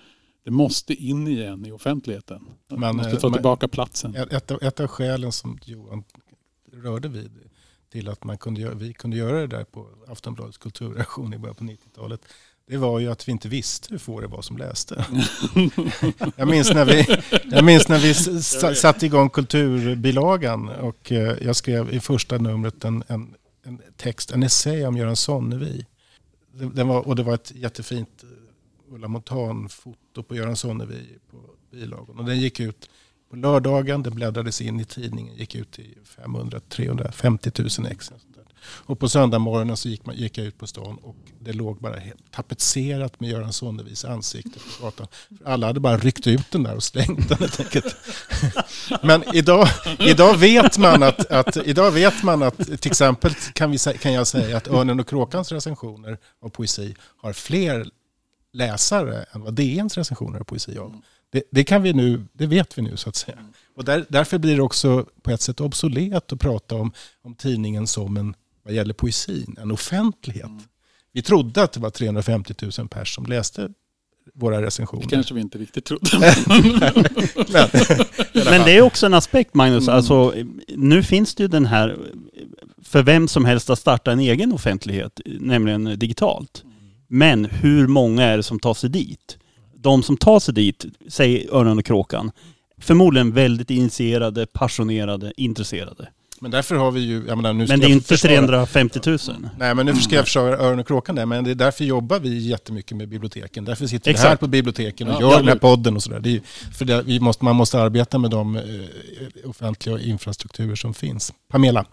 det 0.44 0.52
måste 0.52 0.94
in 0.94 1.28
igen 1.28 1.66
i 1.66 1.72
offentligheten. 1.72 2.46
Man 2.70 2.96
måste 2.96 3.16
ta 3.16 3.34
tillbaka 3.34 3.68
platsen. 3.68 4.16
Ett, 4.16 4.52
ett 4.52 4.80
av 4.80 4.88
skälen 4.88 5.32
som 5.32 5.60
Johan 5.66 6.04
rörde 6.74 7.08
vid 7.08 7.32
till 7.92 8.10
att 8.10 8.24
man 8.24 8.38
kunde, 8.38 8.76
vi 8.76 8.94
kunde 8.94 9.18
göra 9.18 9.40
det 9.40 9.48
där 9.48 9.64
på 9.64 9.88
Aftonbladets 10.08 10.58
kulturreaktion 10.58 11.34
i 11.34 11.38
början 11.38 11.56
på 11.56 11.64
90-talet 11.64 12.22
det 12.70 12.78
var 12.78 13.00
ju 13.00 13.12
att 13.12 13.28
vi 13.28 13.32
inte 13.32 13.50
visste 13.50 13.88
hur 13.92 13.98
få 13.98 14.22
det 14.22 14.28
var 14.28 14.42
som 14.42 14.58
läste. 14.58 15.06
jag, 16.36 16.48
minns 16.48 16.74
när 16.74 16.86
vi, 16.86 17.06
jag 17.52 17.66
minns 17.66 17.88
när 17.88 18.00
vi 18.00 18.14
satte 18.76 19.06
igång 19.06 19.30
kulturbilagan 19.30 20.70
och 20.70 21.12
eh, 21.12 21.38
jag 21.42 21.56
skrev 21.56 21.94
i 21.94 22.00
första 22.00 22.38
numret 22.38 22.84
en, 22.84 23.04
en, 23.08 23.36
en 23.64 23.82
text, 23.98 24.32
en 24.32 24.44
essä 24.44 24.88
om 24.88 24.98
Göran 24.98 25.16
Sonnevi. 25.16 25.86
Den 26.52 26.88
var, 26.88 27.08
och 27.08 27.16
det 27.16 27.24
var 27.24 27.34
ett 27.34 27.52
jättefint 27.56 28.24
eh, 28.24 28.94
Ulla 28.94 29.08
Montan-foto 29.08 30.24
på 30.24 30.36
Göran 30.36 30.56
Sonnevi 30.56 31.18
på 31.32 31.38
bilagan. 31.72 32.20
Och 32.20 32.26
den 32.26 32.40
gick 32.40 32.60
ut 32.60 32.90
på 33.30 33.36
lördagen, 33.36 34.04
den 34.04 34.16
bläddrades 34.16 34.62
in 34.62 34.80
i 34.80 34.86
tidningen, 34.86 35.36
gick 35.36 35.56
ut 35.56 35.80
i 35.80 35.98
500-350 36.18 37.82
000 37.82 37.92
ex. 37.92 38.12
Och 38.72 39.00
på 39.00 39.10
söndag 39.10 39.76
så 39.76 39.90
gick, 39.90 40.06
man, 40.06 40.16
gick 40.16 40.38
jag 40.38 40.48
ut 40.48 40.58
på 40.58 40.68
stan 40.68 40.98
och 41.04 41.16
det 41.40 41.54
låg 41.54 41.80
bara 41.80 41.96
tapetserat 42.32 43.20
med 43.20 43.30
Göran 43.30 43.54
Sonnevis 43.54 44.06
ansikte 44.06 44.60
på 44.60 44.86
gatan. 44.86 45.08
Alla 45.46 45.68
hade 45.68 45.80
bara 45.80 45.98
ryckt 45.98 46.28
ut 46.28 46.52
den 46.52 46.64
där 46.64 46.76
och 46.76 46.84
slängt 46.84 47.30
den 47.30 47.38
helt 47.38 47.60
enkelt. 47.60 47.96
Men 49.04 49.36
idag, 49.36 49.68
idag, 50.00 50.38
vet 50.38 50.78
man 50.78 51.04
att, 51.04 51.32
att, 51.32 51.58
idag 51.58 51.92
vet 51.92 52.24
man 52.24 52.44
att 52.44 52.58
till 52.58 52.92
exempel 52.92 53.34
kan, 53.54 53.72
vi, 53.72 53.78
kan 53.78 54.14
jag 54.14 54.28
säga 54.28 54.58
att 54.58 54.68
Örnen 54.68 55.00
och 55.00 55.08
Kråkans 55.08 55.52
recensioner 55.52 56.18
av 56.42 56.50
poesi 56.50 56.96
har 57.18 57.34
fler 57.34 57.90
läsare 58.54 59.26
än 59.32 59.42
vad 59.42 59.54
DNs 59.54 59.98
recensioner 59.98 60.40
av 60.40 60.44
poesi 60.44 60.78
har. 60.78 60.92
Det, 61.32 61.44
det, 61.52 61.64
kan 61.64 61.84
vi 61.84 61.94
nu, 61.94 62.26
det 62.34 62.48
vet 62.48 62.78
vi 62.78 62.82
nu 62.82 62.98
så 62.98 63.10
att 63.10 63.16
säga. 63.16 63.38
Och 63.76 63.86
där, 63.86 64.06
därför 64.10 64.38
blir 64.38 64.56
det 64.56 64.62
också 64.62 65.06
på 65.22 65.32
ett 65.32 65.42
sätt 65.42 65.62
obsolet 65.62 66.34
att 66.34 66.40
prata 66.40 66.76
om, 66.76 66.92
om 67.22 67.36
tidningen 67.36 67.88
som 67.88 68.18
en 68.18 68.34
vad 68.64 68.74
gäller 68.74 68.94
poesin, 68.94 69.56
en 69.62 69.72
offentlighet. 69.72 70.46
Mm. 70.46 70.64
Vi 71.12 71.22
trodde 71.22 71.64
att 71.64 71.72
det 71.72 71.80
var 71.80 71.90
350 71.90 72.54
000 72.62 72.72
personer 72.72 73.06
som 73.06 73.26
läste 73.26 73.70
våra 74.34 74.62
recensioner. 74.62 75.04
Det 75.04 75.10
kanske 75.10 75.34
vi 75.34 75.42
inte 75.42 75.58
riktigt 75.58 75.86
trodde. 75.86 76.10
Men, 76.80 76.94
Men 78.46 78.66
det 78.66 78.72
är 78.72 78.82
också 78.82 79.06
en 79.06 79.14
aspekt 79.14 79.54
Magnus, 79.54 79.84
Mm. 79.88 79.96
alltså 79.96 80.34
nu 80.68 81.04
finns 81.04 81.36
det 81.36 81.44
ju 81.44 81.48
den 81.48 81.66
här 81.66 81.98
för 82.84 83.04
vem 83.04 83.28
som 83.28 83.46
helst 83.46 83.70
att 83.70 83.80
starta 83.80 84.12
en 84.12 84.20
egen 84.20 84.54
offentlighet, 84.54 85.22
nämligen 85.26 86.00
digitalt. 86.00 86.64
Men 87.08 87.46
hur 87.46 87.88
många 87.88 88.24
är 88.24 88.38
det 88.38 88.44
som 88.44 88.60
tar 88.60 88.74
sig 88.74 88.90
dit? 88.90 89.38
De 89.76 90.04
som 90.04 90.18
tar 90.18 90.40
sig 90.40 90.54
dit, 90.54 90.86
säg 91.08 91.48
Örnen 91.52 91.78
och 91.80 91.86
Kråkan, 91.86 92.32
förmodligen 92.82 93.32
väldigt 93.32 93.70
initierade, 93.70 94.46
passionerade, 94.46 95.34
intresserade. 95.38 96.10
Men 96.42 96.52
därför 96.52 96.76
har 96.76 96.92
vi 96.92 97.00
ju... 97.00 97.26
Jag 97.28 97.38
menar, 97.38 97.54
nu 97.54 97.66
Men 97.68 97.80
det 97.80 97.86
är 97.86 97.90
inte 97.90 98.08
försvara- 98.08 98.36
350 98.38 99.00
000. 99.06 99.18
Nej, 99.58 99.76
men 99.76 99.86
nu 99.86 99.96
ska 99.96 100.16
jag 100.16 100.26
försöka 100.26 100.64
Örn 100.64 100.80
och 100.80 100.88
Kråkan 100.88 101.16
där, 101.16 101.26
men 101.26 101.44
det 101.44 101.52
är 101.52 101.56
därför 101.56 101.84
jobbar 101.84 102.20
vi 102.20 102.38
jättemycket 102.38 102.98
med 102.98 103.10
biblioteken. 103.10 103.66
Därför 103.66 103.88
sitter 103.88 104.12
vi 104.14 104.18
här 104.18 104.26
Exakt. 104.26 104.40
på 104.40 104.48
biblioteken 104.48 105.08
och 105.08 105.14
Ja, 105.14 105.32
gör 105.32 105.38
den 105.40 105.48
här 105.48 105.56
podden 105.56 105.96
och 105.96 106.04
sådär. 106.04 106.20
Det 106.20 106.30
är 106.30 106.32
ju- 106.32 106.42
För 106.78 106.86
det, 106.86 107.02
vi 107.02 107.20
måste, 107.20 107.46
man 107.46 107.56
måste 107.56 107.80
arbeta 107.82 108.18
med 108.18 108.32
de 108.32 108.56
eh, 108.56 108.64
offentliga 109.50 110.00
infrastrukturer 110.00 110.76
som 110.76 110.94
finns. 110.94 111.34
Pamela? 111.48 111.86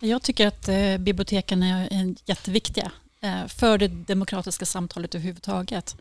Jag 0.00 0.22
tycker 0.22 0.46
att 0.46 0.68
eh, 0.68 0.98
biblioteken 0.98 1.62
är, 1.62 1.88
är 1.92 2.14
jätteviktiga 2.26 2.90
eh, 3.20 3.46
för 3.48 3.78
det 3.78 3.88
demokratiska 3.88 4.66
samtalet 4.66 5.14
överhuvudtaget. 5.14 5.96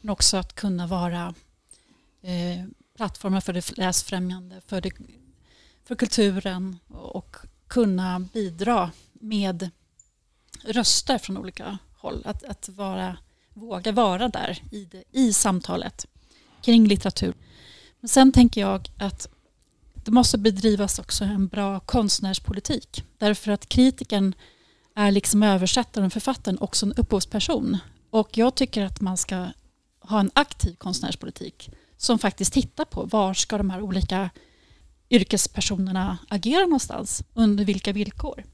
Men 0.00 0.10
också 0.10 0.36
att 0.36 0.54
kunna 0.54 0.86
vara 0.86 1.34
plattformar 2.96 3.40
för 3.40 3.52
det 3.52 3.78
läsfrämjande, 3.78 4.54
för, 4.66 4.80
det, 4.80 4.90
för 5.86 5.94
kulturen 5.94 6.78
och 6.88 7.36
kunna 7.68 8.20
bidra 8.20 8.90
med 9.12 9.70
röster 10.64 11.18
från 11.18 11.36
olika 11.38 11.78
håll. 11.96 12.22
Att, 12.24 12.44
att 12.44 12.68
vara, 12.68 13.16
våga 13.54 13.92
vara 13.92 14.28
där 14.28 14.62
i, 14.70 14.84
det, 14.84 15.04
i 15.12 15.32
samtalet 15.32 16.06
kring 16.62 16.86
litteratur. 16.86 17.34
Men 18.00 18.08
sen 18.08 18.32
tänker 18.32 18.60
jag 18.60 18.88
att 18.98 19.28
det 19.94 20.10
måste 20.10 20.38
bedrivas 20.38 20.98
också 20.98 21.24
en 21.24 21.48
bra 21.48 21.80
konstnärspolitik. 21.80 23.04
Därför 23.18 23.52
att 23.52 23.68
kritiken 23.68 24.34
är 24.94 25.10
liksom 25.10 25.42
översättaren 25.42 26.06
och 26.06 26.12
författaren 26.12 26.58
också 26.58 26.86
en 26.86 26.92
upphovsperson. 26.92 27.78
Och 28.10 28.38
jag 28.38 28.54
tycker 28.54 28.84
att 28.84 29.00
man 29.00 29.16
ska 29.16 29.46
ha 30.00 30.20
en 30.20 30.30
aktiv 30.34 30.74
konstnärspolitik 30.74 31.70
som 31.96 32.18
faktiskt 32.18 32.52
tittar 32.52 32.84
på 32.84 33.04
var 33.04 33.34
ska 33.34 33.58
de 33.58 33.70
här 33.70 33.80
olika 33.80 34.30
yrkespersonerna 35.10 36.18
agerar 36.28 36.62
någonstans, 36.62 37.22
under 37.34 37.64
vilka 37.64 37.92
villkor. 37.92 38.44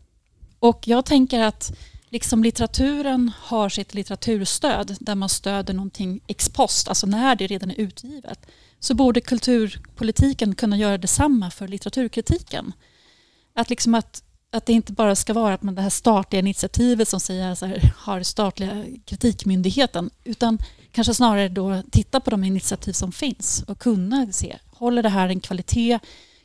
Och 0.59 0.88
jag 0.88 1.05
tänker 1.05 1.40
att 1.40 1.72
liksom 2.09 2.42
litteraturen 2.44 3.32
har 3.38 3.68
sitt 3.68 3.94
litteraturstöd 3.94 4.96
där 5.00 5.14
man 5.14 5.28
stöder 5.28 5.74
någonting 5.74 6.20
ex 6.26 6.48
post, 6.48 6.88
alltså 6.88 7.07
när 7.07 7.36
det 7.36 7.46
redan 7.46 7.70
är 7.70 7.80
utgivet, 7.80 8.46
så 8.80 8.94
borde 8.94 9.20
kulturpolitiken 9.20 10.55
kunna 10.55 10.76
göra 10.76 10.98
detsamma 10.98 11.50
för 11.50 11.68
litteraturkritiken. 11.68 12.72
Att, 13.55 13.70
liksom 13.70 13.94
att, 13.94 14.22
att 14.50 14.66
det 14.66 14.72
inte 14.72 14.92
bara 14.92 15.16
ska 15.16 15.32
vara 15.32 15.55
att 15.55 15.62
man 15.62 15.74
det 15.74 15.82
här 15.82 15.90
statliga 15.90 16.40
initiativet 16.40 17.09
som 17.09 17.20
säger 17.20 17.55
så 17.55 17.66
här, 17.66 17.94
har 17.96 18.22
statliga 18.22 18.84
kritikmyndigheten, 19.05 20.11
utan 20.24 20.59
kanske 20.92 21.14
snarare 21.14 21.48
då 21.48 21.82
titta 21.90 22.20
på 22.20 22.30
de 22.30 22.44
initiativ 22.44 22.92
som 22.92 23.12
finns 23.12 23.64
och 23.66 23.78
kunna 23.78 24.32
se, 24.32 24.59
håller 24.70 25.03
det 25.03 25.09
här 25.09 25.28
en 25.28 25.40
kvalitet? 25.40 25.98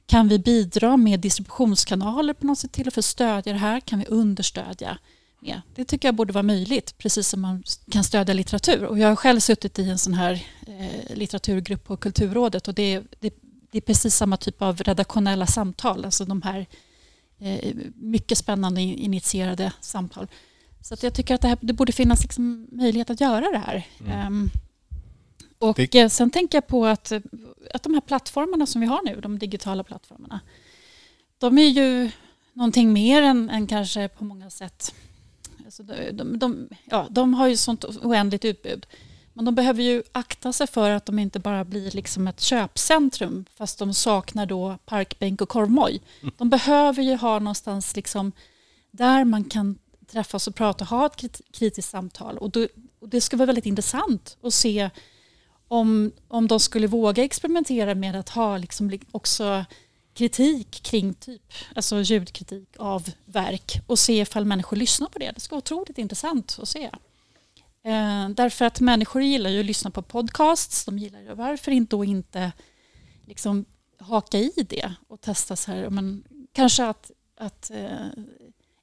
Kan 0.07 0.27
vi 0.27 0.39
bidra 0.39 0.97
med 0.97 1.19
distributionskanaler 1.19 2.33
på 2.33 2.45
något 2.45 2.59
sätt 2.59 2.71
till 2.71 2.91
för 2.91 3.01
att 3.01 3.05
stödja 3.05 3.53
det 3.53 3.59
här? 3.59 3.79
Kan 3.79 3.99
vi 3.99 4.05
understödja? 4.05 4.97
Med? 5.39 5.61
Det 5.75 5.85
tycker 5.85 6.07
jag 6.07 6.15
borde 6.15 6.33
vara 6.33 6.43
möjligt, 6.43 6.97
precis 6.97 7.27
som 7.27 7.41
man 7.41 7.63
kan 7.91 8.03
stödja 8.03 8.33
litteratur. 8.33 8.83
Och 8.83 8.99
jag 8.99 9.07
har 9.07 9.15
själv 9.15 9.39
suttit 9.39 9.79
i 9.79 9.89
en 9.89 9.97
sån 9.97 10.13
här 10.13 10.43
eh, 10.67 11.15
litteraturgrupp 11.15 11.83
på 11.83 11.97
Kulturrådet 11.97 12.67
och 12.67 12.73
det 12.73 12.93
är, 12.93 13.03
det, 13.19 13.33
det 13.71 13.77
är 13.77 13.81
precis 13.81 14.15
samma 14.15 14.37
typ 14.37 14.61
av 14.61 14.77
redaktionella 14.77 15.47
samtal, 15.47 16.05
alltså 16.05 16.25
de 16.25 16.41
här 16.41 16.65
eh, 17.39 17.75
mycket 17.95 18.37
spännande 18.37 18.81
in- 18.81 18.97
initierade 18.97 19.71
samtal. 19.81 20.27
Så 20.81 20.93
att 20.93 21.03
jag 21.03 21.13
tycker 21.13 21.35
att 21.35 21.41
det, 21.41 21.47
här, 21.47 21.57
det 21.61 21.73
borde 21.73 21.91
finnas 21.91 22.21
liksom 22.23 22.67
möjlighet 22.71 23.09
att 23.09 23.21
göra 23.21 23.51
det 23.51 23.57
här. 23.65 23.87
Ehm, 24.09 24.49
och 25.59 25.75
Det- 25.75 25.95
eh, 25.95 26.09
sen 26.09 26.29
tänker 26.31 26.57
jag 26.57 26.67
på 26.67 26.85
att, 26.85 27.11
eh, 27.11 27.19
att 27.73 27.83
de 27.83 27.93
här 27.93 28.01
plattformarna 28.01 28.65
som 28.65 28.81
vi 28.81 28.87
har 28.87 29.01
nu, 29.03 29.21
de 29.21 29.39
digitala 29.39 29.83
plattformarna, 29.83 30.39
de 31.37 31.57
är 31.57 31.67
ju 31.67 32.11
någonting 32.53 32.93
mer 32.93 33.21
än, 33.21 33.49
än 33.49 33.67
kanske 33.67 34.07
på 34.07 34.23
många 34.23 34.49
sätt 34.49 34.93
Alltså 35.65 35.83
de, 35.83 36.11
de, 36.11 36.39
de, 36.39 36.69
ja, 36.85 37.07
de 37.09 37.33
har 37.33 37.47
ju 37.47 37.57
sånt 37.57 37.83
oändligt 37.85 38.45
utbud. 38.45 38.85
Men 39.33 39.45
de 39.45 39.55
behöver 39.55 39.83
ju 39.83 40.03
akta 40.11 40.53
sig 40.53 40.67
för 40.67 40.89
att 40.89 41.05
de 41.05 41.19
inte 41.19 41.39
bara 41.39 41.63
blir 41.65 41.91
liksom 41.91 42.27
ett 42.27 42.41
köpcentrum 42.41 43.45
fast 43.55 43.79
de 43.79 43.93
saknar 43.93 44.45
då 44.45 44.77
parkbänk 44.85 45.41
och 45.41 45.49
korvmoj. 45.49 46.01
De 46.37 46.49
behöver 46.49 47.03
ju 47.03 47.15
ha 47.15 47.39
någonstans 47.39 47.95
liksom 47.95 48.31
där 48.91 49.23
man 49.25 49.43
kan 49.43 49.77
träffas 50.11 50.47
och 50.47 50.55
prata 50.55 50.83
och 50.83 50.89
ha 50.89 51.05
ett 51.05 51.15
krit- 51.17 51.41
kritiskt 51.51 51.89
samtal. 51.91 52.37
Och, 52.37 52.49
då, 52.49 52.67
och 52.99 53.09
det 53.09 53.21
ska 53.21 53.37
vara 53.37 53.45
väldigt 53.45 53.65
intressant 53.65 54.37
att 54.43 54.53
se 54.53 54.89
om, 55.67 56.11
om 56.27 56.47
de 56.47 56.59
skulle 56.59 56.87
våga 56.87 57.23
experimentera 57.23 57.95
med 57.95 58.15
att 58.15 58.29
ha 58.29 58.57
liksom 58.57 58.99
också 59.11 59.65
kritik 60.13 60.83
kring 60.83 61.13
typ, 61.13 61.53
alltså 61.75 62.01
ljudkritik 62.01 62.69
av 62.77 63.09
verk 63.25 63.81
och 63.87 63.99
se 63.99 64.21
ifall 64.21 64.45
människor 64.45 64.77
lyssnar 64.77 65.07
på 65.07 65.19
det. 65.19 65.31
Det 65.35 65.39
ska 65.39 65.55
vara 65.55 65.57
otroligt 65.57 65.97
intressant 65.97 66.59
att 66.61 66.69
se. 66.69 66.83
Eh, 67.83 68.29
därför 68.29 68.65
att 68.65 68.79
människor 68.79 69.21
gillar 69.21 69.49
ju 69.49 69.59
att 69.59 69.65
lyssna 69.65 69.91
på 69.91 70.01
podcasts, 70.01 70.85
de 70.85 70.99
gillar 70.99 71.19
ju, 71.19 71.33
varför 71.33 71.71
inte 71.71 71.95
då 71.95 72.05
inte 72.05 72.51
liksom 73.25 73.65
haka 73.99 74.37
i 74.37 74.51
det 74.69 74.93
och 75.07 75.21
testa 75.21 75.55
så 75.55 75.71
här, 75.71 75.89
men 75.89 76.23
kanske 76.51 76.85
att, 76.85 77.11
att 77.37 77.71
eh, 77.71 78.07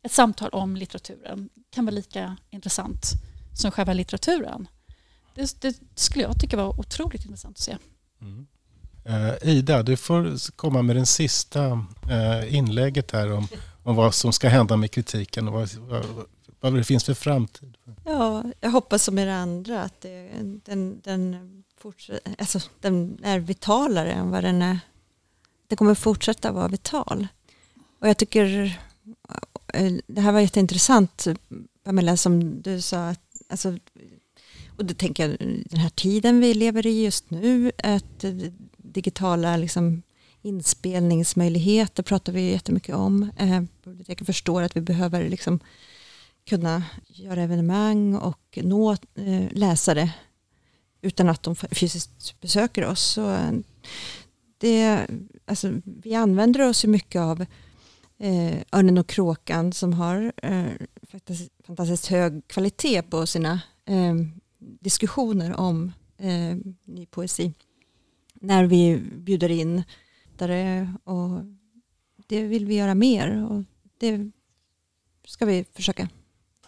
ett 0.02 0.12
samtal 0.12 0.50
om 0.50 0.76
litteraturen 0.76 1.48
kan 1.70 1.84
vara 1.84 1.94
lika 1.94 2.36
intressant 2.50 3.12
som 3.56 3.70
själva 3.70 3.92
litteraturen. 3.92 4.68
Det, 5.34 5.60
det 5.60 5.76
skulle 5.94 6.24
jag 6.24 6.40
tycka 6.40 6.56
var 6.56 6.80
otroligt 6.80 7.24
intressant 7.24 7.56
att 7.56 7.62
se. 7.62 7.76
Eh, 9.04 9.48
Ida, 9.48 9.82
du 9.82 9.96
får 9.96 10.50
komma 10.56 10.82
med 10.82 10.96
den 10.96 11.06
sista 11.06 11.86
eh, 12.10 12.54
inlägget 12.54 13.10
här 13.10 13.32
om, 13.32 13.48
om 13.82 13.96
vad 13.96 14.14
som 14.14 14.32
ska 14.32 14.48
hända 14.48 14.76
med 14.76 14.90
kritiken 14.90 15.48
och 15.48 15.54
vad, 15.54 15.74
vad, 15.74 16.04
vad 16.60 16.74
det 16.74 16.84
finns 16.84 17.04
för 17.04 17.14
framtid. 17.14 17.76
Ja, 18.04 18.44
jag 18.60 18.70
hoppas 18.70 19.04
som 19.04 19.18
er 19.18 19.26
andra 19.26 19.82
att 19.82 20.00
det, 20.00 20.30
den, 20.64 21.00
den, 21.00 21.64
alltså, 22.38 22.60
den 22.80 23.20
är 23.22 23.38
vitalare 23.38 24.12
än 24.12 24.30
vad 24.30 24.44
den 24.44 24.62
är. 24.62 24.78
Det 25.66 25.76
kommer 25.76 25.94
fortsätta 25.94 26.52
vara 26.52 26.68
vital. 26.68 27.26
Och 28.00 28.08
jag 28.08 28.16
tycker 28.16 28.78
eh, 29.74 29.92
det 30.06 30.20
här 30.20 30.32
var 30.32 30.40
jätteintressant 30.40 31.26
Pamela 31.84 32.16
som 32.16 32.62
du 32.62 32.80
sa. 32.80 33.08
Att, 33.08 33.20
alltså, 33.48 33.78
och 34.76 34.84
det 34.84 34.94
tänker 34.94 35.28
jag 35.28 35.38
den 35.70 35.80
här 35.80 35.90
tiden 35.90 36.40
vi 36.40 36.54
lever 36.54 36.86
i 36.86 37.04
just 37.04 37.30
nu. 37.30 37.72
Att 37.82 38.24
digitala 38.76 39.56
liksom, 39.56 40.02
inspelningsmöjligheter 40.42 42.02
pratar 42.02 42.32
vi 42.32 42.50
jättemycket 42.50 42.94
om. 42.94 43.30
Eh, 43.36 43.62
biblioteken 43.84 44.26
förstår 44.26 44.62
att 44.62 44.76
vi 44.76 44.80
behöver 44.80 45.28
liksom, 45.28 45.60
kunna 46.48 46.82
göra 47.06 47.42
evenemang 47.42 48.14
och 48.14 48.58
nå 48.62 48.92
eh, 48.92 49.46
läsare 49.50 50.10
utan 51.02 51.28
att 51.28 51.42
de 51.42 51.56
fysiskt 51.56 52.40
besöker 52.40 52.86
oss. 52.86 53.00
Så 53.00 53.38
det, 54.58 55.06
alltså, 55.44 55.72
vi 55.84 56.14
använder 56.14 56.68
oss 56.68 56.84
mycket 56.84 57.20
av 57.20 57.40
eh, 58.18 58.58
Örnen 58.72 58.98
och 58.98 59.06
kråkan 59.06 59.72
som 59.72 59.92
har 59.92 60.32
eh, 60.42 60.64
faktiskt, 61.02 61.52
fantastiskt 61.66 62.06
hög 62.06 62.48
kvalitet 62.48 63.02
på 63.02 63.26
sina 63.26 63.60
eh, 63.86 64.14
diskussioner 64.80 65.60
om 65.60 65.92
eh, 66.18 66.56
ny 66.84 67.06
poesi. 67.06 67.52
När 68.34 68.64
vi 68.64 69.02
bjuder 69.16 69.50
in 69.50 69.82
och 71.04 71.44
det 72.26 72.42
vill 72.42 72.66
vi 72.66 72.74
göra 72.74 72.94
mer 72.94 73.44
och 73.50 73.62
det 73.98 74.30
ska 75.26 75.46
vi 75.46 75.64
försöka. 75.72 76.08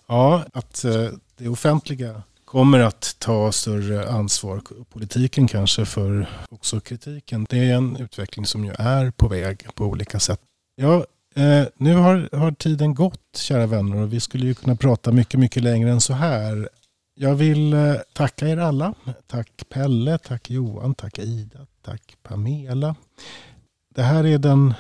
Ja, 0.06 0.44
att 0.52 0.84
eh, 0.84 1.08
det 1.36 1.48
offentliga 1.48 2.22
kommer 2.44 2.78
att 2.78 3.16
ta 3.18 3.52
större 3.52 4.08
ansvar, 4.08 4.62
politiken 4.90 5.48
kanske, 5.48 5.86
för 5.86 6.28
också 6.50 6.80
kritiken. 6.80 7.46
Det 7.50 7.58
är 7.58 7.74
en 7.74 7.96
utveckling 7.96 8.46
som 8.46 8.64
ju 8.64 8.72
är 8.78 9.10
på 9.10 9.28
väg 9.28 9.66
på 9.74 9.84
olika 9.84 10.20
sätt. 10.20 10.40
Ja, 10.76 11.06
eh, 11.34 11.66
nu 11.76 11.94
har, 11.94 12.36
har 12.36 12.52
tiden 12.52 12.94
gått, 12.94 13.36
kära 13.36 13.66
vänner, 13.66 13.96
och 13.96 14.12
vi 14.12 14.20
skulle 14.20 14.46
ju 14.46 14.54
kunna 14.54 14.76
prata 14.76 15.12
mycket, 15.12 15.40
mycket 15.40 15.62
längre 15.62 15.90
än 15.90 16.00
så 16.00 16.12
här. 16.12 16.68
Jag 17.18 17.34
vill 17.34 17.72
eh, 17.72 17.94
tacka 18.12 18.48
er 18.48 18.56
alla. 18.56 18.94
Tack 19.26 19.68
Pelle, 19.68 20.18
tack 20.18 20.50
Johan, 20.50 20.94
tack 20.94 21.18
Ida, 21.18 21.66
tack 21.82 22.16
Pamela. 22.22 22.96
Det 23.94 24.02
här 24.02 24.26
är 24.26 24.38
den 24.38 24.74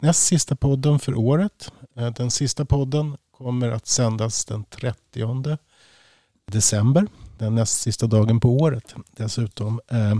näst 0.00 0.22
sista 0.22 0.56
podden 0.56 0.98
för 0.98 1.14
året. 1.18 1.72
Eh, 1.96 2.10
den 2.12 2.30
sista 2.30 2.64
podden 2.64 3.16
kommer 3.30 3.70
att 3.70 3.86
sändas 3.86 4.44
den 4.44 4.64
30 4.64 5.58
december. 6.52 7.06
den 7.38 7.54
näst 7.54 7.80
sista 7.80 8.06
dagen 8.06 8.40
på 8.40 8.50
året 8.50 8.94
dessutom. 9.16 9.80
Eh, 9.88 10.14